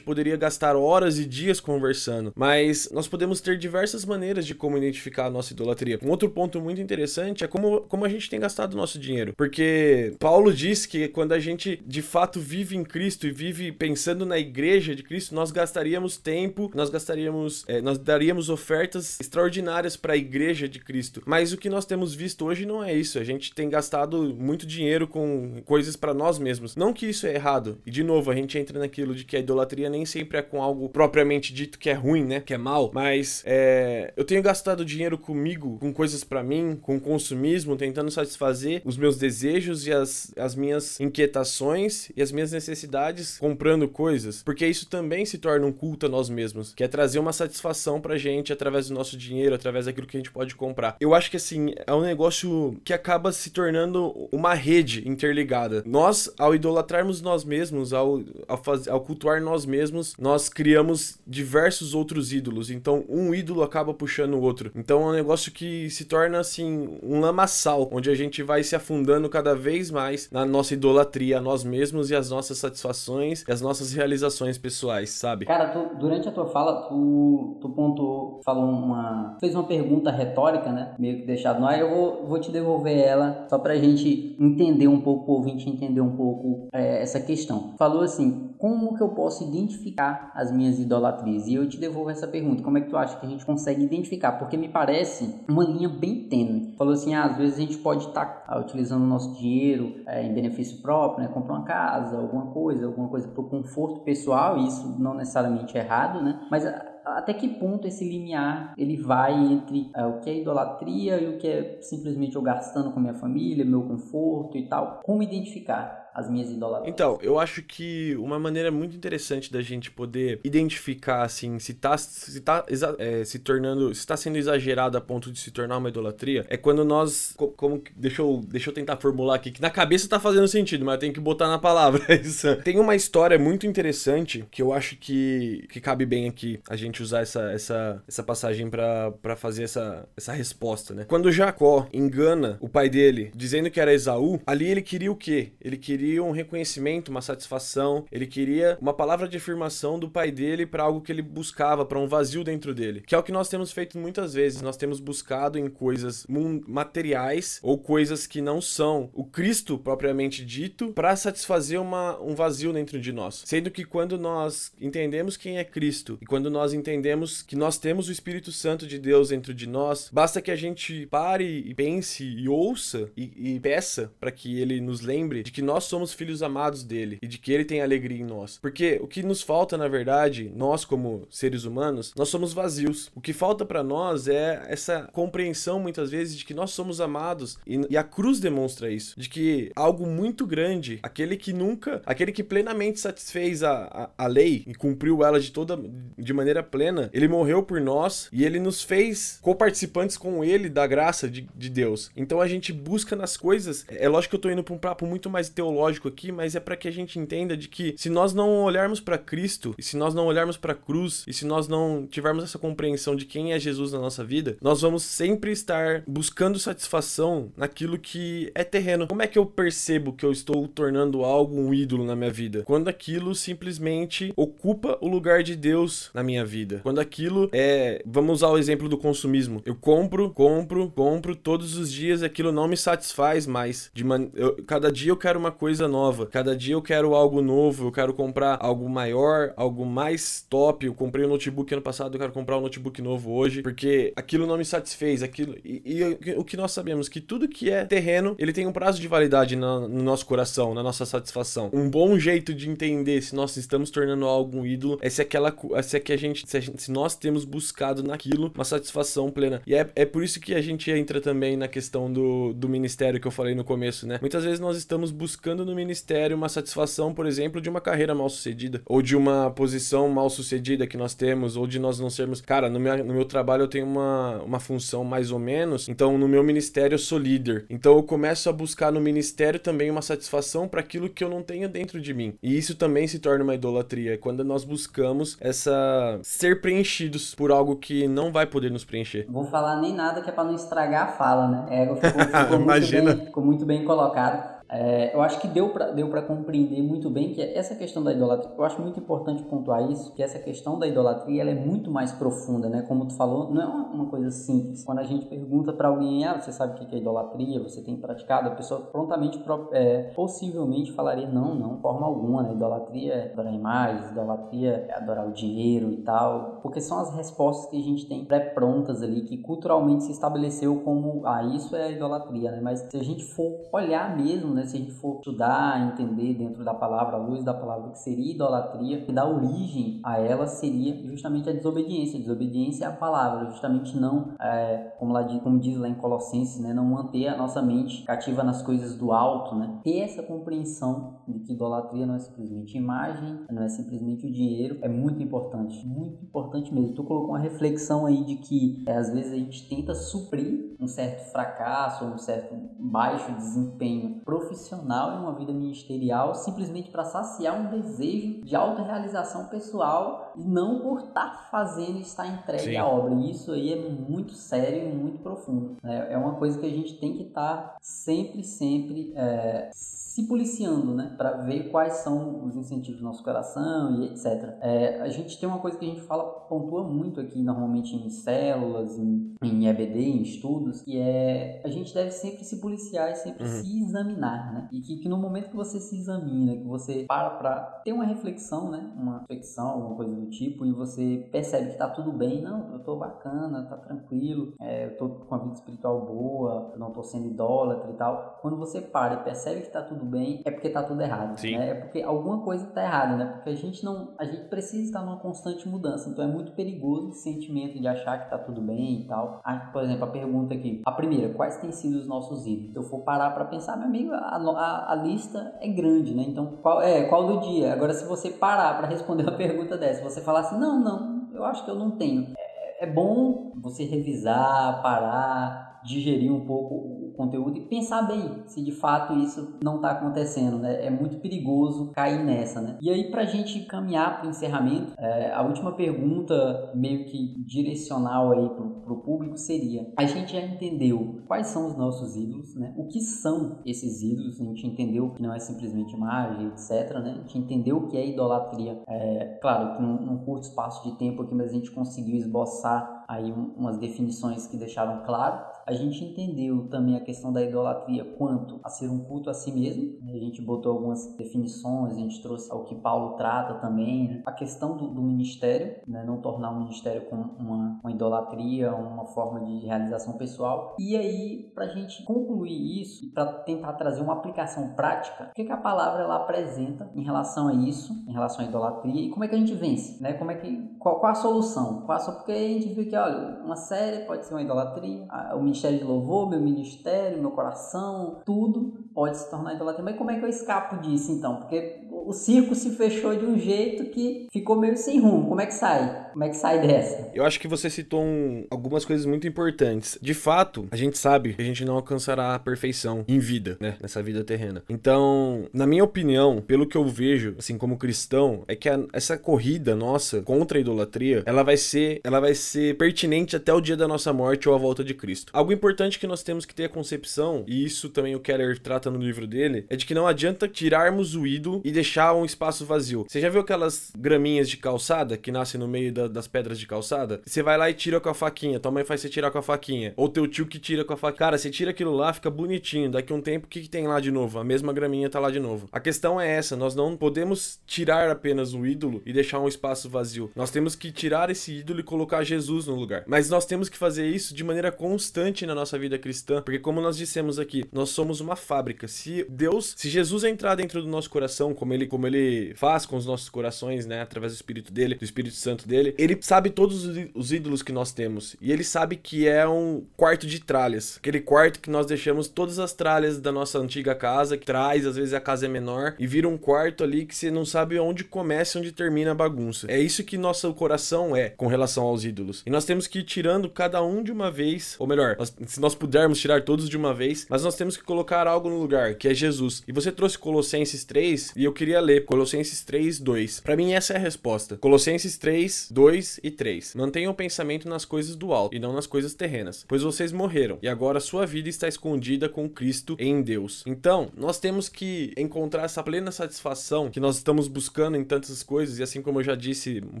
poderia 0.00 0.36
gastar 0.36 0.76
horas 0.76 1.18
e 1.18 1.26
dias 1.26 1.60
conversando. 1.60 2.32
Mas 2.34 2.88
nós 2.92 3.06
podemos 3.06 3.40
ter 3.40 3.58
diversas 3.58 4.04
maneiras 4.04 4.46
de 4.46 4.54
como 4.54 4.76
identificar 4.76 5.26
a 5.26 5.30
nossa 5.30 5.52
idolatria. 5.52 5.98
Um 6.02 6.10
outro 6.10 6.28
ponto 6.28 6.46
ponto 6.46 6.60
muito 6.60 6.80
interessante 6.80 7.44
é 7.44 7.48
como, 7.48 7.82
como 7.82 8.04
a 8.04 8.08
gente 8.08 8.30
tem 8.30 8.40
gastado 8.40 8.74
o 8.74 8.76
nosso 8.76 8.98
dinheiro. 8.98 9.34
Porque 9.36 10.14
Paulo 10.18 10.52
diz 10.52 10.86
que 10.86 11.08
quando 11.08 11.32
a 11.32 11.38
gente 11.38 11.82
de 11.84 12.02
fato 12.02 12.40
vive 12.40 12.76
em 12.76 12.84
Cristo 12.84 13.25
e 13.26 13.30
vive 13.30 13.72
pensando 13.72 14.24
na 14.24 14.38
igreja 14.38 14.94
de 14.94 15.02
Cristo, 15.02 15.34
nós 15.34 15.50
gastaríamos 15.50 16.16
tempo, 16.16 16.70
nós 16.74 16.90
gastaríamos, 16.90 17.64
é, 17.68 17.80
nós 17.80 17.98
daríamos 17.98 18.48
ofertas 18.48 19.18
extraordinárias 19.20 19.96
para 19.96 20.14
a 20.14 20.16
igreja 20.16 20.68
de 20.68 20.78
Cristo. 20.78 21.22
Mas 21.26 21.52
o 21.52 21.56
que 21.56 21.68
nós 21.68 21.84
temos 21.84 22.14
visto 22.14 22.44
hoje 22.44 22.66
não 22.66 22.82
é 22.82 22.94
isso. 22.94 23.18
A 23.18 23.24
gente 23.24 23.54
tem 23.54 23.68
gastado 23.68 24.34
muito 24.34 24.66
dinheiro 24.66 25.06
com 25.06 25.62
coisas 25.64 25.96
para 25.96 26.14
nós 26.14 26.38
mesmos. 26.38 26.76
Não 26.76 26.92
que 26.92 27.06
isso 27.06 27.26
é 27.26 27.34
errado. 27.34 27.78
E 27.84 27.90
de 27.90 28.02
novo, 28.02 28.30
a 28.30 28.34
gente 28.34 28.58
entra 28.58 28.78
naquilo 28.78 29.14
de 29.14 29.24
que 29.24 29.36
a 29.36 29.40
idolatria 29.40 29.90
nem 29.90 30.04
sempre 30.04 30.38
é 30.38 30.42
com 30.42 30.62
algo 30.62 30.88
propriamente 30.88 31.52
dito 31.52 31.78
que 31.78 31.90
é 31.90 31.94
ruim, 31.94 32.24
né? 32.24 32.40
Que 32.40 32.54
é 32.54 32.58
mal. 32.58 32.90
Mas 32.94 33.42
é, 33.44 34.12
eu 34.16 34.24
tenho 34.24 34.42
gastado 34.42 34.84
dinheiro 34.84 35.18
comigo, 35.18 35.78
com 35.78 35.92
coisas 35.92 36.22
para 36.24 36.42
mim, 36.42 36.78
com 36.80 36.98
consumismo, 37.00 37.76
tentando 37.76 38.10
satisfazer 38.10 38.82
os 38.84 38.96
meus 38.96 39.16
desejos 39.16 39.86
e 39.86 39.92
as, 39.92 40.32
as 40.36 40.54
minhas 40.54 41.00
inquietações 41.00 42.10
e 42.16 42.22
as 42.22 42.32
minhas 42.32 42.52
necessidades 42.52 43.15
comprando 43.38 43.88
coisas. 43.88 44.42
Porque 44.42 44.66
isso 44.66 44.88
também 44.88 45.24
se 45.24 45.38
torna 45.38 45.66
um 45.66 45.72
culto 45.72 46.06
a 46.06 46.08
nós 46.08 46.28
mesmos, 46.28 46.74
que 46.74 46.84
é 46.84 46.88
trazer 46.88 47.18
uma 47.18 47.32
satisfação 47.32 48.00
pra 48.00 48.16
gente 48.16 48.52
através 48.52 48.88
do 48.88 48.94
nosso 48.94 49.16
dinheiro, 49.16 49.54
através 49.54 49.86
daquilo 49.86 50.06
que 50.06 50.16
a 50.16 50.20
gente 50.20 50.30
pode 50.30 50.54
comprar. 50.54 50.96
Eu 51.00 51.14
acho 51.14 51.30
que 51.30 51.36
assim, 51.36 51.72
é 51.86 51.92
um 51.92 52.00
negócio 52.00 52.76
que 52.84 52.92
acaba 52.92 53.32
se 53.32 53.50
tornando 53.50 54.28
uma 54.32 54.54
rede 54.54 55.08
interligada. 55.08 55.82
Nós, 55.86 56.30
ao 56.38 56.54
idolatrarmos 56.54 57.20
nós 57.20 57.44
mesmos, 57.44 57.92
ao, 57.92 58.22
ao, 58.48 58.62
faz, 58.62 58.88
ao 58.88 59.00
cultuar 59.00 59.40
nós 59.40 59.64
mesmos, 59.66 60.14
nós 60.18 60.48
criamos 60.48 61.18
diversos 61.26 61.94
outros 61.94 62.32
ídolos. 62.32 62.70
Então, 62.70 63.04
um 63.08 63.34
ídolo 63.34 63.62
acaba 63.62 63.94
puxando 63.94 64.34
o 64.34 64.40
outro. 64.40 64.70
Então, 64.74 65.02
é 65.02 65.06
um 65.06 65.12
negócio 65.12 65.52
que 65.52 65.88
se 65.90 66.04
torna 66.04 66.40
assim 66.40 66.98
um 67.02 67.20
lamaçal, 67.20 67.88
onde 67.92 68.10
a 68.10 68.14
gente 68.14 68.42
vai 68.42 68.62
se 68.62 68.76
afundando 68.76 69.28
cada 69.28 69.54
vez 69.54 69.90
mais 69.90 70.28
na 70.30 70.44
nossa 70.44 70.74
idolatria 70.74 71.38
a 71.38 71.40
nós 71.40 71.64
mesmos 71.64 72.10
e 72.10 72.14
as 72.14 72.30
nossas 72.30 72.58
satisfações 72.58 72.86
e 73.08 73.52
as 73.52 73.60
nossas 73.60 73.92
realizações 73.92 74.58
pessoais, 74.58 75.10
sabe? 75.10 75.46
Cara, 75.46 75.68
tu, 75.68 75.96
durante 75.96 76.28
a 76.28 76.32
tua 76.32 76.46
fala, 76.46 76.88
tu, 76.88 77.58
tu 77.60 77.68
pontuou, 77.70 78.40
falou 78.44 78.64
uma. 78.64 79.36
fez 79.40 79.54
uma 79.54 79.64
pergunta 79.64 80.10
retórica, 80.10 80.72
né? 80.72 80.94
Meio 80.98 81.20
que 81.20 81.26
deixado 81.26 81.60
no 81.60 81.66
ar. 81.66 81.78
Eu 81.78 81.90
vou, 81.90 82.26
vou 82.26 82.40
te 82.40 82.50
devolver 82.50 82.98
ela 82.98 83.46
só 83.48 83.58
pra 83.58 83.76
gente 83.76 84.36
entender 84.40 84.88
um 84.88 85.00
pouco, 85.00 85.30
o 85.30 85.34
ouvinte 85.36 85.68
entender 85.68 86.00
um 86.00 86.16
pouco 86.16 86.68
é, 86.72 87.02
essa 87.02 87.20
questão. 87.20 87.74
Falou 87.78 88.02
assim: 88.02 88.54
como 88.58 88.96
que 88.96 89.02
eu 89.02 89.10
posso 89.10 89.44
identificar 89.44 90.32
as 90.34 90.50
minhas 90.50 90.78
idolatrias? 90.78 91.46
E 91.46 91.54
eu 91.54 91.68
te 91.68 91.78
devolvo 91.78 92.10
essa 92.10 92.26
pergunta: 92.26 92.62
como 92.62 92.78
é 92.78 92.80
que 92.80 92.88
tu 92.88 92.96
acha 92.96 93.18
que 93.18 93.26
a 93.26 93.28
gente 93.28 93.44
consegue 93.44 93.84
identificar? 93.84 94.32
Porque 94.32 94.56
me 94.56 94.68
parece 94.68 95.34
uma 95.48 95.64
linha 95.64 95.88
bem 95.88 96.28
tênue. 96.28 96.74
Falou 96.76 96.94
assim: 96.94 97.14
ah, 97.14 97.24
às 97.24 97.36
vezes 97.36 97.58
a 97.58 97.60
gente 97.60 97.78
pode 97.78 98.06
estar 98.06 98.24
tá 98.24 98.58
utilizando 98.58 99.02
o 99.02 99.06
nosso 99.06 99.34
dinheiro 99.34 100.00
é, 100.06 100.24
em 100.24 100.32
benefício 100.32 100.80
próprio, 100.80 101.24
né? 101.24 101.32
Comprar 101.32 101.54
uma 101.54 101.64
casa, 101.64 102.16
alguma 102.16 102.46
coisa, 102.46 102.85
alguma 102.86 103.08
coisa 103.08 103.28
o 103.36 103.44
conforto 103.44 104.00
pessoal, 104.00 104.58
e 104.58 104.66
isso 104.66 104.96
não 104.98 105.14
necessariamente 105.14 105.76
é 105.76 105.80
errado, 105.80 106.22
né? 106.22 106.40
Mas 106.50 106.64
até 107.04 107.32
que 107.32 107.48
ponto 107.48 107.86
esse 107.86 108.08
limiar 108.08 108.74
ele 108.76 108.96
vai 108.96 109.32
entre 109.34 109.90
é, 109.94 110.04
o 110.04 110.18
que 110.18 110.28
é 110.28 110.40
idolatria 110.40 111.20
e 111.20 111.34
o 111.34 111.38
que 111.38 111.46
é 111.46 111.78
simplesmente 111.80 112.34
eu 112.36 112.42
gastando 112.42 112.92
com 112.92 113.00
minha 113.00 113.14
família, 113.14 113.64
meu 113.64 113.82
conforto 113.82 114.58
e 114.58 114.68
tal? 114.68 115.00
Como 115.04 115.22
identificar? 115.22 116.05
As 116.16 116.30
minhas 116.30 116.50
idolatrias. 116.50 116.92
Então, 116.92 117.18
eu 117.20 117.38
acho 117.38 117.62
que 117.62 118.16
uma 118.16 118.38
maneira 118.38 118.70
muito 118.70 118.96
interessante 118.96 119.52
da 119.52 119.60
gente 119.60 119.90
poder 119.90 120.40
identificar, 120.42 121.22
assim, 121.22 121.58
se 121.58 121.74
tá, 121.74 121.98
se, 121.98 122.40
tá 122.40 122.64
é, 122.98 123.22
se 123.22 123.38
tornando, 123.38 123.94
se 123.94 124.06
tá 124.06 124.16
sendo 124.16 124.38
exagerado 124.38 124.96
a 124.96 125.00
ponto 125.00 125.30
de 125.30 125.38
se 125.38 125.50
tornar 125.50 125.76
uma 125.76 125.90
idolatria, 125.90 126.46
é 126.48 126.56
quando 126.56 126.86
nós, 126.86 127.34
como, 127.56 127.82
deixa 127.94 128.22
eu, 128.22 128.42
deixa 128.48 128.70
eu 128.70 128.74
tentar 128.74 128.96
formular 128.96 129.34
aqui, 129.34 129.50
que 129.50 129.60
na 129.60 129.68
cabeça 129.68 130.08
tá 130.08 130.18
fazendo 130.18 130.48
sentido, 130.48 130.86
mas 130.86 130.94
eu 130.94 131.00
tenho 131.00 131.12
que 131.12 131.20
botar 131.20 131.48
na 131.48 131.58
palavra 131.58 132.02
isso. 132.16 132.56
Tem 132.62 132.78
uma 132.78 132.96
história 132.96 133.38
muito 133.38 133.66
interessante 133.66 134.46
que 134.50 134.62
eu 134.62 134.72
acho 134.72 134.96
que, 134.96 135.66
que 135.70 135.82
cabe 135.82 136.06
bem 136.06 136.26
aqui 136.26 136.58
a 136.66 136.76
gente 136.76 137.02
usar 137.02 137.20
essa, 137.20 137.52
essa, 137.52 138.02
essa 138.08 138.22
passagem 138.22 138.70
para 138.70 139.36
fazer 139.36 139.64
essa, 139.64 140.08
essa 140.16 140.32
resposta, 140.32 140.94
né? 140.94 141.04
Quando 141.06 141.30
Jacó 141.30 141.86
engana 141.92 142.56
o 142.58 142.70
pai 142.70 142.88
dele, 142.88 143.30
dizendo 143.34 143.70
que 143.70 143.78
era 143.78 143.92
Esaú, 143.92 144.40
ali 144.46 144.66
ele 144.66 144.80
queria 144.80 145.12
o 145.12 145.16
quê? 145.16 145.52
Ele 145.60 145.76
queria 145.76 146.05
queria 146.06 146.22
um 146.22 146.30
reconhecimento, 146.30 147.08
uma 147.08 147.20
satisfação, 147.20 148.04
ele 148.12 148.28
queria 148.28 148.78
uma 148.80 148.94
palavra 148.94 149.26
de 149.28 149.36
afirmação 149.36 149.98
do 149.98 150.08
pai 150.08 150.30
dele 150.30 150.64
para 150.64 150.84
algo 150.84 151.00
que 151.00 151.10
ele 151.10 151.20
buscava, 151.20 151.84
para 151.84 151.98
um 151.98 152.06
vazio 152.06 152.44
dentro 152.44 152.72
dele. 152.72 153.02
Que 153.04 153.14
é 153.14 153.18
o 153.18 153.24
que 153.24 153.32
nós 153.32 153.48
temos 153.48 153.72
feito 153.72 153.98
muitas 153.98 154.32
vezes. 154.32 154.62
Nós 154.62 154.76
temos 154.76 155.00
buscado 155.00 155.58
em 155.58 155.68
coisas 155.68 156.24
materiais 156.28 157.58
ou 157.60 157.76
coisas 157.76 158.24
que 158.24 158.40
não 158.40 158.60
são 158.60 159.10
o 159.12 159.24
Cristo 159.24 159.76
propriamente 159.78 160.44
dito 160.44 160.92
para 160.92 161.16
satisfazer 161.16 161.80
uma, 161.80 162.20
um 162.22 162.36
vazio 162.36 162.72
dentro 162.72 163.00
de 163.00 163.12
nós. 163.12 163.42
Sendo 163.44 163.68
que 163.68 163.84
quando 163.84 164.16
nós 164.16 164.72
entendemos 164.80 165.36
quem 165.36 165.58
é 165.58 165.64
Cristo 165.64 166.18
e 166.22 166.26
quando 166.26 166.48
nós 166.48 166.72
entendemos 166.72 167.42
que 167.42 167.56
nós 167.56 167.78
temos 167.78 168.08
o 168.08 168.12
Espírito 168.12 168.52
Santo 168.52 168.86
de 168.86 168.98
Deus 168.98 169.30
dentro 169.30 169.52
de 169.52 169.66
nós, 169.66 170.08
basta 170.12 170.40
que 170.40 170.52
a 170.52 170.56
gente 170.56 171.06
pare 171.06 171.64
e 171.66 171.74
pense 171.74 172.22
e 172.22 172.48
ouça 172.48 173.10
e, 173.16 173.54
e 173.56 173.60
peça 173.60 174.12
para 174.20 174.30
que 174.30 174.60
ele 174.60 174.80
nos 174.80 175.00
lembre 175.00 175.42
de 175.42 175.50
que 175.50 175.62
nós 175.62 175.84
somos 175.84 175.95
somos 175.96 176.12
filhos 176.12 176.42
amados 176.42 176.84
dele 176.84 177.18
e 177.22 177.26
de 177.26 177.38
que 177.38 177.50
ele 177.50 177.64
tem 177.64 177.80
alegria 177.80 178.20
em 178.20 178.24
nós. 178.24 178.58
Porque 178.60 178.98
o 179.00 179.06
que 179.06 179.22
nos 179.22 179.40
falta, 179.40 179.78
na 179.78 179.88
verdade, 179.88 180.52
nós 180.54 180.84
como 180.84 181.26
seres 181.30 181.64
humanos, 181.64 182.12
nós 182.14 182.28
somos 182.28 182.52
vazios. 182.52 183.10
O 183.14 183.20
que 183.20 183.32
falta 183.32 183.64
para 183.64 183.82
nós 183.82 184.28
é 184.28 184.62
essa 184.68 185.08
compreensão 185.12 185.80
muitas 185.80 186.10
vezes 186.10 186.36
de 186.36 186.44
que 186.44 186.52
nós 186.52 186.72
somos 186.72 187.00
amados 187.00 187.58
e, 187.66 187.80
e, 187.88 187.96
a 187.96 188.04
cruz 188.04 188.38
demonstra 188.38 188.90
isso, 188.90 189.18
de 189.18 189.28
que 189.28 189.72
algo 189.74 190.06
muito 190.06 190.46
grande, 190.46 190.98
aquele 191.02 191.34
que 191.34 191.52
nunca, 191.52 192.02
aquele 192.04 192.30
que 192.30 192.44
plenamente 192.44 193.00
satisfez 193.00 193.62
a, 193.62 194.10
a, 194.18 194.24
a 194.24 194.26
lei 194.26 194.64
e 194.66 194.74
cumpriu 194.74 195.24
ela 195.24 195.40
de 195.40 195.50
toda 195.50 195.80
de 196.18 196.32
maneira 196.34 196.62
plena, 196.62 197.08
ele 197.12 197.26
morreu 197.26 197.62
por 197.62 197.80
nós 197.80 198.28
e 198.30 198.44
ele 198.44 198.60
nos 198.60 198.82
fez 198.82 199.38
co-participantes 199.40 200.18
com 200.18 200.44
ele 200.44 200.68
da 200.68 200.86
graça 200.86 201.28
de, 201.28 201.48
de 201.54 201.70
Deus. 201.70 202.10
Então 202.14 202.38
a 202.40 202.46
gente 202.46 202.70
busca 202.70 203.16
nas 203.16 203.36
coisas, 203.36 203.86
é 203.88 204.08
lógico 204.08 204.32
que 204.32 204.36
eu 204.36 204.40
tô 204.40 204.50
indo 204.50 204.62
para 204.62 204.74
um 204.74 204.78
papo 204.78 205.06
muito 205.06 205.30
mais 205.30 205.48
teológico 205.48 205.85
teológico 205.86 206.08
aqui, 206.08 206.32
mas 206.32 206.54
é 206.54 206.60
para 206.60 206.76
que 206.76 206.88
a 206.88 206.90
gente 206.90 207.18
entenda 207.18 207.56
de 207.56 207.68
que 207.68 207.94
se 207.96 208.10
nós 208.10 208.34
não 208.34 208.64
olharmos 208.64 209.00
para 209.00 209.18
Cristo, 209.18 209.74
e 209.78 209.82
se 209.82 209.96
nós 209.96 210.14
não 210.14 210.26
olharmos 210.26 210.56
para 210.56 210.72
a 210.72 210.76
cruz, 210.76 211.24
e 211.26 211.32
se 211.32 211.44
nós 211.44 211.68
não 211.68 212.06
tivermos 212.06 212.44
essa 212.44 212.58
compreensão 212.58 213.14
de 213.14 213.24
quem 213.24 213.52
é 213.52 213.58
Jesus 213.58 213.92
na 213.92 213.98
nossa 213.98 214.24
vida, 214.24 214.56
nós 214.60 214.82
vamos 214.82 215.02
sempre 215.02 215.52
estar 215.52 216.02
buscando 216.06 216.58
satisfação 216.58 217.52
naquilo 217.56 217.98
que 217.98 218.50
é 218.54 218.64
terreno. 218.64 219.06
Como 219.06 219.22
é 219.22 219.26
que 219.26 219.38
eu 219.38 219.46
percebo 219.46 220.12
que 220.12 220.24
eu 220.24 220.32
estou 220.32 220.66
tornando 220.68 221.24
algo 221.24 221.56
um 221.56 221.72
ídolo 221.72 222.04
na 222.04 222.16
minha 222.16 222.30
vida? 222.30 222.62
Quando 222.64 222.88
aquilo 222.88 223.34
simplesmente 223.34 224.32
ocupa 224.36 224.98
o 225.00 225.08
lugar 225.08 225.42
de 225.42 225.54
Deus 225.54 226.10
na 226.12 226.22
minha 226.22 226.44
vida. 226.44 226.80
Quando 226.82 227.00
aquilo 227.00 227.48
é, 227.52 228.02
vamos 228.04 228.36
usar 228.36 228.48
o 228.48 228.58
exemplo 228.58 228.88
do 228.88 228.98
consumismo. 228.98 229.62
Eu 229.64 229.74
compro, 229.74 230.30
compro, 230.30 230.90
compro 230.90 231.36
todos 231.36 231.76
os 231.76 231.92
dias, 231.92 232.22
aquilo 232.22 232.50
não 232.50 232.66
me 232.66 232.76
satisfaz 232.76 233.46
mais. 233.46 233.90
De 233.94 234.04
man... 234.04 234.28
eu, 234.34 234.56
cada 234.66 234.90
dia 234.90 235.10
eu 235.10 235.16
quero 235.16 235.38
uma 235.38 235.52
coisa 235.52 235.65
coisa 235.66 235.88
nova. 235.88 236.26
Cada 236.26 236.54
dia 236.54 236.74
eu 236.74 236.80
quero 236.80 237.12
algo 237.12 237.42
novo, 237.42 237.88
eu 237.88 237.92
quero 237.92 238.14
comprar 238.14 238.56
algo 238.60 238.88
maior, 238.88 239.52
algo 239.56 239.84
mais 239.84 240.46
top. 240.48 240.86
Eu 240.86 240.94
comprei 240.94 241.26
um 241.26 241.28
notebook 241.28 241.74
ano 241.74 241.82
passado, 241.82 242.14
eu 242.14 242.20
quero 242.20 242.32
comprar 242.32 242.56
um 242.56 242.60
notebook 242.60 243.02
novo 243.02 243.32
hoje, 243.32 243.62
porque 243.62 244.12
aquilo 244.14 244.46
não 244.46 244.56
me 244.56 244.64
satisfez, 244.64 245.24
aquilo 245.24 245.56
e, 245.64 245.82
e 245.84 246.34
o 246.34 246.44
que 246.44 246.56
nós 246.56 246.70
sabemos 246.70 247.08
que 247.08 247.20
tudo 247.20 247.48
que 247.48 247.68
é 247.68 247.84
terreno, 247.84 248.36
ele 248.38 248.52
tem 248.52 248.64
um 248.64 248.72
prazo 248.72 249.00
de 249.00 249.08
validade 249.08 249.56
no, 249.56 249.88
no 249.88 250.04
nosso 250.04 250.24
coração, 250.24 250.72
na 250.72 250.84
nossa 250.84 251.04
satisfação. 251.04 251.68
Um 251.72 251.90
bom 251.90 252.16
jeito 252.16 252.54
de 252.54 252.70
entender 252.70 253.20
se 253.20 253.34
nós 253.34 253.56
estamos 253.56 253.90
tornando 253.90 254.24
algo 254.24 254.58
um 254.58 254.64
ídolo 254.64 255.00
é 255.02 255.10
se 255.10 255.20
aquela 255.20 255.52
se 255.82 255.96
é 255.96 256.00
que 256.00 256.12
a 256.12 256.16
gente 256.16 256.48
se, 256.48 256.56
a 256.56 256.60
gente, 256.60 256.80
se 256.80 256.92
nós 256.92 257.16
temos 257.16 257.44
buscado 257.44 258.04
naquilo 258.04 258.52
uma 258.54 258.64
satisfação 258.64 259.32
plena. 259.32 259.60
E 259.66 259.74
é, 259.74 259.90
é 259.96 260.04
por 260.04 260.22
isso 260.22 260.38
que 260.38 260.54
a 260.54 260.62
gente 260.62 260.92
entra 260.92 261.20
também 261.20 261.56
na 261.56 261.66
questão 261.66 262.12
do, 262.12 262.52
do 262.52 262.68
ministério 262.68 263.18
que 263.18 263.26
eu 263.26 263.32
falei 263.32 263.56
no 263.56 263.64
começo, 263.64 264.06
né? 264.06 264.18
Muitas 264.20 264.44
vezes 264.44 264.60
nós 264.60 264.76
estamos 264.76 265.10
buscando 265.10 265.55
no 265.64 265.74
ministério 265.74 266.36
uma 266.36 266.48
satisfação, 266.48 267.12
por 267.12 267.26
exemplo, 267.26 267.60
de 267.60 267.68
uma 267.68 267.80
carreira 267.80 268.14
mal 268.14 268.28
sucedida, 268.28 268.82
ou 268.86 269.02
de 269.02 269.16
uma 269.16 269.50
posição 269.50 270.08
mal 270.08 270.28
sucedida 270.28 270.86
que 270.86 270.96
nós 270.96 271.14
temos, 271.14 271.56
ou 271.56 271.66
de 271.66 271.78
nós 271.78 271.98
não 271.98 272.10
sermos. 272.10 272.40
Cara, 272.40 272.68
no 272.68 272.78
meu, 272.78 273.04
no 273.04 273.14
meu 273.14 273.24
trabalho 273.24 273.62
eu 273.62 273.68
tenho 273.68 273.86
uma, 273.86 274.42
uma 274.42 274.60
função 274.60 275.04
mais 275.04 275.30
ou 275.30 275.38
menos, 275.38 275.88
então 275.88 276.18
no 276.18 276.28
meu 276.28 276.42
ministério 276.42 276.94
eu 276.94 276.98
sou 276.98 277.18
líder. 277.18 277.66
Então 277.70 277.96
eu 277.96 278.02
começo 278.02 278.48
a 278.48 278.52
buscar 278.52 278.92
no 278.92 279.00
ministério 279.00 279.58
também 279.58 279.90
uma 279.90 280.02
satisfação 280.02 280.68
para 280.68 280.80
aquilo 280.80 281.08
que 281.08 281.22
eu 281.22 281.28
não 281.28 281.42
tenho 281.42 281.68
dentro 281.68 282.00
de 282.00 282.12
mim. 282.12 282.34
E 282.42 282.56
isso 282.56 282.74
também 282.74 283.06
se 283.06 283.18
torna 283.18 283.44
uma 283.44 283.54
idolatria, 283.54 284.14
é 284.14 284.16
quando 284.16 284.44
nós 284.44 284.64
buscamos 284.64 285.36
essa 285.40 286.18
ser 286.22 286.60
preenchidos 286.60 287.34
por 287.34 287.50
algo 287.50 287.76
que 287.76 288.06
não 288.08 288.32
vai 288.32 288.46
poder 288.46 288.70
nos 288.70 288.84
preencher. 288.84 289.26
Vou 289.28 289.44
falar 289.44 289.80
nem 289.80 289.94
nada 289.94 290.20
que 290.20 290.28
é 290.28 290.32
para 290.32 290.44
não 290.44 290.54
estragar 290.54 291.08
a 291.08 291.12
fala, 291.12 291.48
né? 291.48 291.66
É, 291.70 291.86
ficou, 291.94 292.40
ficou, 292.40 292.60
muito 292.60 292.90
bem, 292.90 293.26
ficou 293.26 293.44
muito 293.44 293.66
bem 293.66 293.84
colocado. 293.84 294.55
É, 294.68 295.14
eu 295.14 295.22
acho 295.22 295.40
que 295.40 295.46
deu 295.46 295.70
para 295.70 295.92
deu 295.92 296.10
compreender 296.26 296.82
muito 296.82 297.08
bem 297.08 297.32
que 297.32 297.40
essa 297.40 297.74
questão 297.74 298.02
da 298.02 298.12
idolatria, 298.12 298.50
eu 298.56 298.64
acho 298.64 298.80
muito 298.80 298.98
importante 298.98 299.42
pontuar 299.44 299.88
isso, 299.90 300.12
que 300.14 300.22
essa 300.22 300.38
questão 300.38 300.78
da 300.78 300.86
idolatria 300.86 301.42
ela 301.42 301.50
é 301.50 301.54
muito 301.54 301.90
mais 301.90 302.10
profunda, 302.12 302.68
né? 302.68 302.82
Como 302.82 303.06
tu 303.06 303.14
falou, 303.16 303.52
não 303.52 303.62
é 303.62 303.66
uma, 303.66 303.84
uma 303.84 304.06
coisa 304.06 304.30
simples. 304.30 304.84
Quando 304.84 304.98
a 304.98 305.04
gente 305.04 305.26
pergunta 305.26 305.72
para 305.72 305.88
alguém, 305.88 306.24
ah, 306.24 306.40
você 306.40 306.52
sabe 306.52 306.72
o 306.72 306.86
que 306.86 306.94
é 306.94 306.98
idolatria, 306.98 307.62
você 307.62 307.80
tem 307.82 307.96
praticado, 307.96 308.48
a 308.48 308.52
pessoa 308.52 308.80
prontamente, 308.80 309.40
é, 309.72 310.10
possivelmente 310.14 310.92
falaria, 310.92 311.28
não, 311.28 311.54
não, 311.54 311.78
forma 311.78 312.06
alguma, 312.06 312.42
né? 312.42 312.52
Idolatria 312.52 313.14
é 313.14 313.32
adorar 313.32 313.54
imagens, 313.54 314.10
idolatria 314.10 314.86
é 314.88 314.94
adorar 314.94 315.28
o 315.28 315.32
dinheiro 315.32 315.92
e 315.92 315.98
tal, 315.98 316.60
porque 316.62 316.80
são 316.80 316.98
as 316.98 317.14
respostas 317.14 317.70
que 317.70 317.76
a 317.78 317.82
gente 317.82 318.06
tem 318.08 318.24
pré-prontas 318.24 319.02
ali, 319.02 319.22
que 319.22 319.38
culturalmente 319.38 320.04
se 320.04 320.12
estabeleceu 320.12 320.80
como, 320.80 321.22
ah, 321.24 321.44
isso 321.44 321.76
é 321.76 321.92
idolatria, 321.92 322.50
né? 322.50 322.60
Mas 322.60 322.80
se 322.80 322.96
a 322.96 323.04
gente 323.04 323.24
for 323.24 323.60
olhar 323.72 324.16
mesmo, 324.16 324.55
né? 324.56 324.66
Se 324.66 324.76
a 324.76 324.80
gente 324.80 324.92
for 324.92 325.18
estudar, 325.18 325.92
entender 325.92 326.34
dentro 326.34 326.64
da 326.64 326.74
palavra, 326.74 327.16
a 327.16 327.20
luz 327.20 327.44
da 327.44 327.54
palavra, 327.54 327.90
que 327.90 327.98
seria 327.98 328.32
idolatria, 328.32 329.02
que 329.02 329.12
dá 329.12 329.28
origem 329.28 330.00
a 330.02 330.18
ela 330.18 330.46
seria 330.46 330.96
justamente 331.06 331.48
a 331.48 331.52
desobediência. 331.52 332.18
A 332.18 332.22
desobediência 332.22 332.84
é 332.84 332.88
a 332.88 332.92
palavra, 332.92 333.50
justamente 333.50 333.96
não, 333.96 334.34
é, 334.40 334.94
como, 334.98 335.12
lá, 335.12 335.24
como 335.40 335.58
diz 335.58 335.76
lá 335.76 335.88
em 335.88 335.94
Colossenses, 335.94 336.60
né? 336.60 336.72
Não 336.72 336.84
manter 336.84 337.28
a 337.28 337.36
nossa 337.36 337.62
mente 337.62 338.04
cativa 338.04 338.42
nas 338.42 338.62
coisas 338.62 338.96
do 338.96 339.12
alto, 339.12 339.54
né? 339.54 339.80
Ter 339.84 340.00
essa 340.00 340.22
compreensão 340.22 341.20
de 341.28 341.40
que 341.40 341.52
idolatria 341.52 342.06
não 342.06 342.14
é 342.14 342.18
simplesmente 342.18 342.76
imagem, 342.76 343.40
não 343.50 343.62
é 343.62 343.68
simplesmente 343.68 344.26
o 344.26 344.32
dinheiro, 344.32 344.78
é 344.82 344.88
muito 344.88 345.22
importante, 345.22 345.86
muito 345.86 346.24
importante 346.24 346.72
mesmo. 346.72 346.94
Tu 346.94 347.04
colocou 347.04 347.30
uma 347.30 347.38
reflexão 347.38 348.06
aí 348.06 348.24
de 348.24 348.36
que 348.36 348.84
é, 348.86 348.96
às 348.96 349.12
vezes 349.12 349.32
a 349.32 349.36
gente 349.36 349.68
tenta 349.68 349.94
suprir 349.94 350.76
um 350.78 350.86
certo 350.86 351.30
fracasso 351.32 352.04
um 352.04 352.18
certo 352.18 352.54
baixo 352.78 353.32
desempenho 353.32 354.20
profissional 354.46 355.12
em 355.12 355.22
uma 355.22 355.34
vida 355.34 355.52
ministerial 355.52 356.34
simplesmente 356.34 356.90
para 356.90 357.04
saciar 357.04 357.60
um 357.60 357.70
desejo 357.70 358.42
de 358.42 358.54
autorrealização 358.54 359.46
pessoal 359.46 360.32
e 360.36 360.44
não 360.44 360.80
por 360.80 361.00
estar 361.00 361.30
tá 361.30 361.48
fazendo 361.50 361.98
e 361.98 362.02
estar 362.02 362.26
entregue 362.26 362.70
Sim. 362.70 362.76
à 362.76 362.86
obra. 362.86 363.14
E 363.14 363.30
isso 363.30 363.52
aí 363.52 363.72
é 363.72 363.88
muito 363.90 364.32
sério 364.32 364.88
e 364.88 364.94
muito 364.94 365.18
profundo. 365.18 365.76
É, 365.82 366.14
é 366.14 366.18
uma 366.18 366.34
coisa 366.36 366.58
que 366.58 366.66
a 366.66 366.70
gente 366.70 366.98
tem 366.98 367.14
que 367.14 367.24
estar 367.24 367.56
tá 367.56 367.76
sempre, 367.80 368.44
sempre 368.44 369.12
é, 369.16 369.70
se 370.16 370.26
policiando, 370.26 370.94
né? 370.94 371.14
Para 371.14 371.32
ver 371.42 371.68
quais 371.70 371.98
são 371.98 372.46
os 372.46 372.56
incentivos 372.56 373.00
do 373.00 373.04
nosso 373.04 373.22
coração 373.22 374.00
e 374.00 374.06
etc. 374.06 374.56
É, 374.62 375.02
a 375.02 375.08
gente 375.10 375.38
tem 375.38 375.46
uma 375.46 375.58
coisa 375.58 375.76
que 375.76 375.84
a 375.84 375.88
gente 375.88 376.00
fala, 376.00 376.24
pontua 376.48 376.84
muito 376.84 377.20
aqui, 377.20 377.42
normalmente 377.42 377.94
em 377.94 378.08
células, 378.08 378.98
em, 378.98 379.34
em 379.44 379.68
EBD, 379.68 380.00
em 380.00 380.22
estudos, 380.22 380.80
que 380.80 380.98
é 380.98 381.60
a 381.62 381.68
gente 381.68 381.92
deve 381.92 382.12
sempre 382.12 382.44
se 382.44 382.62
policiar 382.62 383.10
e 383.12 383.16
sempre 383.16 383.44
uhum. 383.44 383.50
se 383.50 383.82
examinar, 383.82 384.54
né? 384.54 384.68
E 384.72 384.80
que, 384.80 384.96
que, 384.96 385.08
no 385.08 385.18
momento 385.18 385.50
que 385.50 385.56
você 385.56 385.78
se 385.78 385.98
examina, 385.98 386.56
que 386.56 386.64
você 386.64 387.04
para 387.06 387.30
para 387.30 387.60
ter 387.84 387.92
uma 387.92 388.06
reflexão, 388.06 388.70
né? 388.70 388.90
Uma 388.96 389.18
reflexão, 389.18 389.68
alguma 389.68 389.96
coisa 389.96 390.14
do 390.14 390.30
tipo, 390.30 390.64
e 390.64 390.72
você 390.72 391.28
percebe 391.30 391.72
que 391.72 391.76
tá 391.76 391.90
tudo 391.90 392.10
bem, 392.10 392.40
não, 392.40 392.72
eu 392.72 392.78
tô 392.78 392.96
bacana, 392.96 393.66
tá 393.66 393.76
tranquilo, 393.76 394.54
é, 394.62 394.86
eu 394.86 394.96
tô 394.96 395.10
com 395.10 395.34
a 395.34 395.38
vida 395.38 395.52
espiritual 395.56 396.06
boa, 396.06 396.72
não 396.78 396.90
tô 396.90 397.02
sendo 397.02 397.26
idólatra 397.26 397.90
e 397.90 397.94
tal. 397.96 398.38
Quando 398.40 398.56
você 398.56 398.80
para 398.80 399.16
e 399.16 399.24
percebe 399.24 399.60
que 399.60 399.70
tá 399.70 399.82
tudo 399.82 400.05
bem, 400.06 400.42
é 400.44 400.50
porque 400.50 400.68
tá 400.68 400.82
tudo 400.82 401.02
errado. 401.02 401.40
Né? 401.42 401.70
É 401.70 401.74
porque 401.74 402.02
alguma 402.02 402.42
coisa 402.42 402.66
tá 402.66 402.82
errada, 402.82 403.16
né? 403.16 403.26
Porque 403.26 403.50
a 403.50 403.54
gente 403.54 403.84
não. 403.84 404.14
A 404.18 404.24
gente 404.24 404.48
precisa 404.48 404.84
estar 404.84 405.02
numa 405.02 405.18
constante 405.18 405.68
mudança. 405.68 406.08
Então 406.08 406.24
é 406.24 406.28
muito 406.28 406.52
perigoso 406.52 407.10
esse 407.10 407.22
sentimento 407.22 407.78
de 407.78 407.86
achar 407.86 408.22
que 408.22 408.30
tá 408.30 408.38
tudo 408.38 408.60
bem 408.60 409.02
e 409.02 409.06
tal. 409.06 409.40
por 409.72 409.82
exemplo, 409.82 410.04
a 410.04 410.08
pergunta 410.08 410.54
aqui. 410.54 410.82
A 410.84 410.92
primeira, 410.92 411.32
quais 411.34 411.58
têm 411.58 411.72
sido 411.72 411.96
os 411.96 412.06
nossos 412.06 412.46
ídolos? 412.46 412.72
Se 412.72 412.78
eu 412.78 412.82
for 412.82 413.00
parar 413.00 413.30
para 413.30 413.44
pensar, 413.44 413.76
meu 413.76 413.86
amigo, 413.86 414.12
a, 414.12 414.36
a, 414.36 414.92
a, 414.92 414.94
lista 414.94 415.54
é 415.60 415.68
grande, 415.68 416.14
né? 416.14 416.24
Então, 416.26 416.58
qual 416.62 416.82
é 416.82 417.04
qual 417.04 417.26
do 417.26 417.40
dia? 417.40 417.72
Agora, 417.72 417.92
se 417.92 418.06
você 418.06 418.30
parar 418.30 418.76
para 418.78 418.88
responder 418.88 419.22
uma 419.28 419.36
pergunta 419.36 419.76
dessa, 419.76 420.02
você 420.02 420.20
falar 420.20 420.40
assim, 420.40 420.58
não, 420.58 420.78
não, 420.78 421.28
eu 421.32 421.44
acho 421.44 421.64
que 421.64 421.70
eu 421.70 421.76
não 421.76 421.92
tenho. 421.92 422.34
É, 422.36 422.84
é 422.84 422.86
bom 422.86 423.52
você 423.56 423.84
revisar, 423.84 424.82
parar, 424.82 425.80
digerir 425.84 426.32
um 426.32 426.44
pouco 426.46 427.05
conteúdo 427.16 427.58
e 427.58 427.62
pensar 427.62 428.02
bem 428.02 428.44
se 428.46 428.62
de 428.62 428.72
fato 428.72 429.14
isso 429.14 429.58
não 429.62 429.76
está 429.76 429.92
acontecendo, 429.92 430.58
né? 430.58 430.84
É 430.84 430.90
muito 430.90 431.18
perigoso 431.18 431.92
cair 431.92 432.24
nessa, 432.24 432.60
né? 432.60 432.78
E 432.80 432.90
aí, 432.90 433.10
para 433.10 433.22
a 433.22 433.26
gente 433.26 433.60
caminhar 433.66 434.18
para 434.18 434.26
o 434.26 434.30
encerramento, 434.30 434.92
é, 434.98 435.32
a 435.32 435.42
última 435.42 435.72
pergunta, 435.72 436.72
meio 436.74 437.06
que 437.06 437.42
direcional 437.44 438.32
aí 438.32 438.48
para 438.48 438.92
o 438.92 439.02
público, 439.02 439.36
seria: 439.36 439.90
a 439.96 440.04
gente 440.04 440.32
já 440.32 440.40
entendeu 440.40 441.22
quais 441.26 441.48
são 441.48 441.68
os 441.68 441.76
nossos 441.76 442.16
ídolos, 442.16 442.54
né? 442.54 442.74
O 442.76 442.86
que 442.86 443.00
são 443.00 443.58
esses 443.64 444.02
ídolos? 444.02 444.40
A 444.40 444.44
gente 444.44 444.66
entendeu 444.66 445.10
que 445.10 445.22
não 445.22 445.32
é 445.32 445.38
simplesmente 445.38 445.94
imagem, 445.94 446.48
etc, 446.48 446.94
né? 447.00 447.14
A 447.18 447.20
gente 447.22 447.38
entendeu 447.38 447.78
o 447.78 447.88
que 447.88 447.96
é 447.96 448.06
idolatria. 448.06 448.82
É, 448.88 449.38
claro 449.40 449.80
num 449.80 450.18
curto 450.18 450.44
espaço 450.44 450.88
de 450.88 450.96
tempo 450.98 451.22
aqui, 451.22 451.34
mas 451.34 451.50
a 451.50 451.54
gente 451.54 451.70
conseguiu 451.70 452.16
esboçar 452.16 453.04
aí 453.08 453.32
umas 453.56 453.78
definições 453.78 454.46
que 454.46 454.56
deixaram 454.56 455.02
claro 455.04 455.38
a 455.66 455.72
gente 455.72 456.04
entendeu 456.04 456.68
também 456.68 456.96
a 456.96 457.00
questão 457.00 457.32
da 457.32 457.42
idolatria 457.42 458.04
quanto 458.04 458.60
a 458.62 458.68
ser 458.68 458.88
um 458.88 459.00
culto 459.00 459.28
a 459.28 459.34
si 459.34 459.50
mesmo. 459.50 459.98
A 460.08 460.18
gente 460.18 460.40
botou 460.40 460.72
algumas 460.72 461.16
definições, 461.16 461.92
a 461.94 461.98
gente 461.98 462.22
trouxe 462.22 462.52
o 462.52 462.62
que 462.64 462.76
Paulo 462.76 463.16
trata 463.16 463.54
também. 463.54 464.08
Né? 464.08 464.22
A 464.24 464.32
questão 464.32 464.76
do, 464.76 464.86
do 464.86 465.02
ministério, 465.02 465.76
né? 465.86 466.04
não 466.04 466.20
tornar 466.20 466.52
o 466.52 466.58
ministério 466.60 467.08
como 467.10 467.34
uma, 467.38 467.80
uma 467.82 467.90
idolatria, 467.90 468.72
uma 468.74 469.06
forma 469.06 469.40
de 469.40 469.66
realização 469.66 470.16
pessoal. 470.16 470.76
E 470.78 470.96
aí, 470.96 471.50
para 471.52 471.64
a 471.64 471.68
gente 471.68 472.04
concluir 472.04 472.80
isso 472.80 473.04
e 473.04 473.10
para 473.10 473.26
tentar 473.26 473.72
trazer 473.72 474.02
uma 474.02 474.12
aplicação 474.12 474.74
prática, 474.74 475.30
o 475.30 475.34
que, 475.34 475.44
que 475.44 475.52
a 475.52 475.56
palavra 475.56 476.04
ela 476.04 476.16
apresenta 476.16 476.88
em 476.94 477.02
relação 477.02 477.48
a 477.48 477.54
isso, 477.54 477.92
em 478.08 478.12
relação 478.12 478.44
à 478.44 478.48
idolatria 478.48 479.06
e 479.06 479.10
como 479.10 479.24
é 479.24 479.28
que 479.28 479.34
a 479.34 479.38
gente 479.38 479.54
vence, 479.54 480.00
né? 480.00 480.12
Como 480.12 480.30
é 480.30 480.36
que, 480.36 480.75
qual, 480.86 481.00
qual 481.00 481.10
a 481.10 481.14
solução? 481.16 481.82
Qual 481.84 481.98
a, 481.98 482.12
porque 482.12 482.30
a 482.30 482.36
gente 482.36 482.68
viu 482.68 482.88
que, 482.88 482.94
olha, 482.94 483.40
uma 483.44 483.56
série 483.56 484.04
pode 484.04 484.24
ser 484.24 484.34
uma 484.34 484.42
idolatria, 484.42 485.04
o 485.34 485.40
ministério 485.40 485.78
de 485.78 485.84
louvor, 485.84 486.30
meu 486.30 486.40
ministério, 486.40 487.20
meu 487.20 487.32
coração, 487.32 488.22
tudo 488.24 488.84
pode 488.94 489.18
se 489.18 489.28
tornar 489.28 489.54
idolatria. 489.54 489.84
Mas 489.84 489.98
como 489.98 490.12
é 490.12 490.18
que 490.20 490.24
eu 490.24 490.28
escapo 490.28 490.76
disso 490.76 491.10
então? 491.10 491.38
Porque 491.38 491.88
o 492.06 492.12
circo 492.12 492.54
se 492.54 492.70
fechou 492.70 493.16
de 493.16 493.24
um 493.26 493.36
jeito 493.36 493.84
que 493.86 494.28
ficou 494.32 494.58
meio 494.58 494.76
sem 494.76 495.00
rumo. 495.00 495.28
Como 495.28 495.40
é 495.40 495.46
que 495.46 495.54
sai? 495.54 496.06
Como 496.12 496.24
é 496.24 496.28
que 496.28 496.36
sai 496.36 496.64
dessa? 496.64 497.10
Eu 497.12 497.24
acho 497.24 497.40
que 497.40 497.48
você 497.48 497.68
citou 497.68 498.00
um, 498.00 498.46
algumas 498.48 498.84
coisas 498.84 499.04
muito 499.04 499.26
importantes. 499.26 499.98
De 500.00 500.14
fato, 500.14 500.68
a 500.70 500.76
gente 500.76 500.96
sabe 500.96 501.34
que 501.34 501.42
a 501.42 501.44
gente 501.44 501.64
não 501.64 501.74
alcançará 501.74 502.34
a 502.34 502.38
perfeição 502.38 503.04
em 503.08 503.18
vida, 503.18 503.56
né? 503.60 503.76
Nessa 503.82 504.02
vida 504.02 504.22
terrena. 504.22 504.62
Então, 504.68 505.48
na 505.52 505.66
minha 505.66 505.82
opinião, 505.82 506.40
pelo 506.40 506.66
que 506.66 506.76
eu 506.76 506.86
vejo, 506.86 507.34
assim, 507.38 507.58
como 507.58 507.76
cristão, 507.76 508.44
é 508.46 508.54
que 508.54 508.68
a, 508.68 508.78
essa 508.92 509.18
corrida 509.18 509.74
nossa 509.74 510.22
contra 510.22 510.58
a 510.58 510.60
idolatria, 510.60 511.24
ela 511.26 511.42
vai 511.42 511.56
ser, 511.56 512.00
ela 512.04 512.20
vai 512.20 512.34
ser 512.34 512.76
pertinente 512.76 513.34
até 513.34 513.52
o 513.52 513.60
dia 513.60 513.76
da 513.76 513.88
nossa 513.88 514.12
morte 514.12 514.48
ou 514.48 514.54
a 514.54 514.58
volta 514.58 514.84
de 514.84 514.94
Cristo. 514.94 515.32
Algo 515.32 515.52
importante 515.52 515.98
que 515.98 516.06
nós 516.06 516.22
temos 516.22 516.44
que 516.44 516.54
ter 516.54 516.64
a 516.64 516.68
concepção, 516.68 517.42
e 517.48 517.64
isso 517.64 517.88
também 517.88 518.14
o 518.14 518.20
Keller 518.20 518.58
trata 518.60 518.90
no 518.90 518.98
livro 518.98 519.26
dele, 519.26 519.66
é 519.68 519.74
de 519.74 519.84
que 519.84 519.94
não 519.94 520.06
adianta 520.06 520.46
tirarmos 520.46 521.16
o 521.16 521.26
ídolo 521.26 521.60
e 521.64 521.72
deixar 521.72 521.95
deixar 521.96 522.14
um 522.14 522.26
espaço 522.26 522.66
vazio. 522.66 523.06
Você 523.08 523.22
já 523.22 523.30
viu 523.30 523.40
aquelas 523.40 523.90
graminhas 523.96 524.50
de 524.50 524.58
calçada 524.58 525.16
que 525.16 525.32
nascem 525.32 525.58
no 525.58 525.66
meio 525.66 525.90
da, 525.90 526.06
das 526.06 526.28
pedras 526.28 526.58
de 526.58 526.66
calçada? 526.66 527.22
Você 527.24 527.42
vai 527.42 527.56
lá 527.56 527.70
e 527.70 527.74
tira 527.74 527.98
com 527.98 528.10
a 528.10 528.14
faquinha. 528.14 528.60
Tua 528.60 528.70
mãe 528.70 528.84
faz 528.84 529.00
você 529.00 529.08
tirar 529.08 529.30
com 529.30 529.38
a 529.38 529.42
faquinha. 529.42 529.94
Ou 529.96 530.06
teu 530.06 530.26
tio 530.26 530.46
que 530.46 530.58
tira 530.58 530.84
com 530.84 530.92
a 530.92 530.96
faquinha. 530.96 531.18
Cara, 531.18 531.38
você 531.38 531.48
tira 531.48 531.70
aquilo 531.70 531.94
lá, 531.94 532.12
fica 532.12 532.28
bonitinho. 532.28 532.90
Daqui 532.90 533.14
um 533.14 533.22
tempo, 533.22 533.46
o 533.46 533.48
que, 533.48 533.62
que 533.62 533.70
tem 533.70 533.86
lá 533.86 533.98
de 533.98 534.10
novo? 534.10 534.38
A 534.38 534.44
mesma 534.44 534.74
graminha 534.74 535.08
tá 535.08 535.18
lá 535.18 535.30
de 535.30 535.40
novo. 535.40 535.68
A 535.72 535.80
questão 535.80 536.20
é 536.20 536.28
essa: 536.28 536.54
nós 536.54 536.74
não 536.74 536.94
podemos 536.98 537.58
tirar 537.66 538.10
apenas 538.10 538.52
o 538.52 538.66
ídolo 538.66 539.00
e 539.06 539.12
deixar 539.12 539.40
um 539.40 539.48
espaço 539.48 539.88
vazio. 539.88 540.30
Nós 540.36 540.50
temos 540.50 540.74
que 540.74 540.92
tirar 540.92 541.30
esse 541.30 541.54
ídolo 541.54 541.80
e 541.80 541.82
colocar 541.82 542.22
Jesus 542.24 542.66
no 542.66 542.74
lugar. 542.74 543.04
Mas 543.06 543.30
nós 543.30 543.46
temos 543.46 543.70
que 543.70 543.78
fazer 543.78 544.06
isso 544.06 544.34
de 544.34 544.44
maneira 544.44 544.70
constante 544.70 545.46
na 545.46 545.54
nossa 545.54 545.78
vida 545.78 545.98
cristã, 545.98 546.42
porque 546.42 546.58
como 546.58 546.78
nós 546.82 546.98
dissemos 546.98 547.38
aqui, 547.38 547.64
nós 547.72 547.88
somos 547.88 548.20
uma 548.20 548.36
fábrica. 548.36 548.86
Se 548.86 549.24
Deus, 549.30 549.72
se 549.78 549.88
Jesus 549.88 550.24
entrar 550.24 550.56
dentro 550.56 550.82
do 550.82 550.88
nosso 550.88 551.08
coração, 551.08 551.54
como 551.54 551.72
ele 551.72 551.85
como 551.86 552.06
ele 552.06 552.54
faz 552.54 552.86
com 552.86 552.96
os 552.96 553.06
nossos 553.06 553.28
corações, 553.28 553.86
né, 553.86 554.02
através 554.02 554.32
do 554.32 554.36
Espírito 554.36 554.72
dele, 554.72 554.94
do 554.94 555.04
Espírito 555.04 555.36
Santo 555.36 555.66
dele, 555.66 555.94
ele 555.98 556.18
sabe 556.20 556.50
todos 556.50 556.84
os 557.14 557.32
ídolos 557.32 557.62
que 557.62 557.72
nós 557.72 557.92
temos. 557.92 558.36
E 558.40 558.52
ele 558.52 558.64
sabe 558.64 558.96
que 558.96 559.26
é 559.28 559.46
um 559.46 559.84
quarto 559.96 560.26
de 560.26 560.40
tralhas. 560.40 560.96
Aquele 560.98 561.20
quarto 561.20 561.60
que 561.60 561.70
nós 561.70 561.86
deixamos 561.86 562.28
todas 562.28 562.58
as 562.58 562.72
tralhas 562.72 563.20
da 563.20 563.32
nossa 563.32 563.58
antiga 563.58 563.94
casa, 563.94 564.36
que 564.36 564.46
traz, 564.46 564.86
às 564.86 564.96
vezes 564.96 565.14
a 565.14 565.20
casa 565.20 565.46
é 565.46 565.48
menor, 565.48 565.94
e 565.98 566.06
vira 566.06 566.28
um 566.28 566.38
quarto 566.38 566.84
ali 566.84 567.06
que 567.06 567.14
você 567.14 567.30
não 567.30 567.44
sabe 567.44 567.78
onde 567.78 568.04
começa 568.04 568.56
e 568.56 568.60
onde 568.60 568.72
termina 568.72 569.12
a 569.12 569.14
bagunça. 569.14 569.66
É 569.70 569.78
isso 569.78 570.04
que 570.04 570.16
nosso 570.18 570.52
coração 570.54 571.16
é 571.16 571.30
com 571.30 571.46
relação 571.46 571.84
aos 571.84 572.04
ídolos. 572.04 572.42
E 572.46 572.50
nós 572.50 572.64
temos 572.64 572.86
que 572.86 573.00
ir 573.00 573.04
tirando 573.04 573.48
cada 573.48 573.82
um 573.82 574.02
de 574.02 574.12
uma 574.12 574.30
vez, 574.30 574.76
ou 574.78 574.86
melhor, 574.86 575.16
nós, 575.18 575.34
se 575.46 575.60
nós 575.60 575.74
pudermos 575.74 576.18
tirar 576.18 576.42
todos 576.42 576.68
de 576.68 576.76
uma 576.76 576.94
vez, 576.94 577.26
mas 577.28 577.42
nós 577.42 577.56
temos 577.56 577.76
que 577.76 577.84
colocar 577.84 578.26
algo 578.26 578.48
no 578.48 578.58
lugar, 578.58 578.94
que 578.94 579.08
é 579.08 579.14
Jesus. 579.14 579.62
E 579.66 579.72
você 579.72 579.90
trouxe 579.92 580.18
Colossenses 580.18 580.84
3, 580.84 581.32
e 581.36 581.44
eu 581.44 581.52
queria 581.52 581.75
ler 581.80 582.04
Colossenses 582.04 582.62
3, 582.64 583.00
2. 583.00 583.40
Para 583.40 583.56
mim, 583.56 583.72
essa 583.72 583.92
é 583.94 583.96
a 583.96 584.00
resposta. 584.00 584.56
Colossenses 584.56 585.18
3, 585.18 585.68
2 585.70 585.96
2 585.96 586.20
e 586.22 586.30
3. 586.30 586.74
Mantenham 586.74 587.12
o 587.12 587.14
pensamento 587.14 587.68
nas 587.68 587.84
coisas 587.84 588.16
do 588.16 588.32
alto 588.32 588.54
e 588.54 588.58
não 588.58 588.72
nas 588.72 588.86
coisas 588.86 589.14
terrenas, 589.14 589.64
pois 589.66 589.82
vocês 589.82 590.12
morreram 590.12 590.58
e 590.60 590.68
agora 590.68 591.00
sua 591.00 591.24
vida 591.24 591.48
está 591.48 591.66
escondida 591.66 592.28
com 592.28 592.48
Cristo 592.48 592.96
em 592.98 593.22
Deus. 593.22 593.62
Então, 593.66 594.10
nós 594.16 594.38
temos 594.38 594.68
que 594.68 595.12
encontrar 595.16 595.64
essa 595.64 595.82
plena 595.82 596.10
satisfação 596.12 596.90
que 596.90 597.00
nós 597.00 597.16
estamos 597.16 597.48
buscando 597.48 597.96
em 597.96 598.04
tantas 598.04 598.42
coisas 598.42 598.78
e 598.78 598.82
assim 598.82 599.00
como 599.00 599.20
eu 599.20 599.24
já 599.24 599.34
disse 599.34 599.82
um 599.94 600.00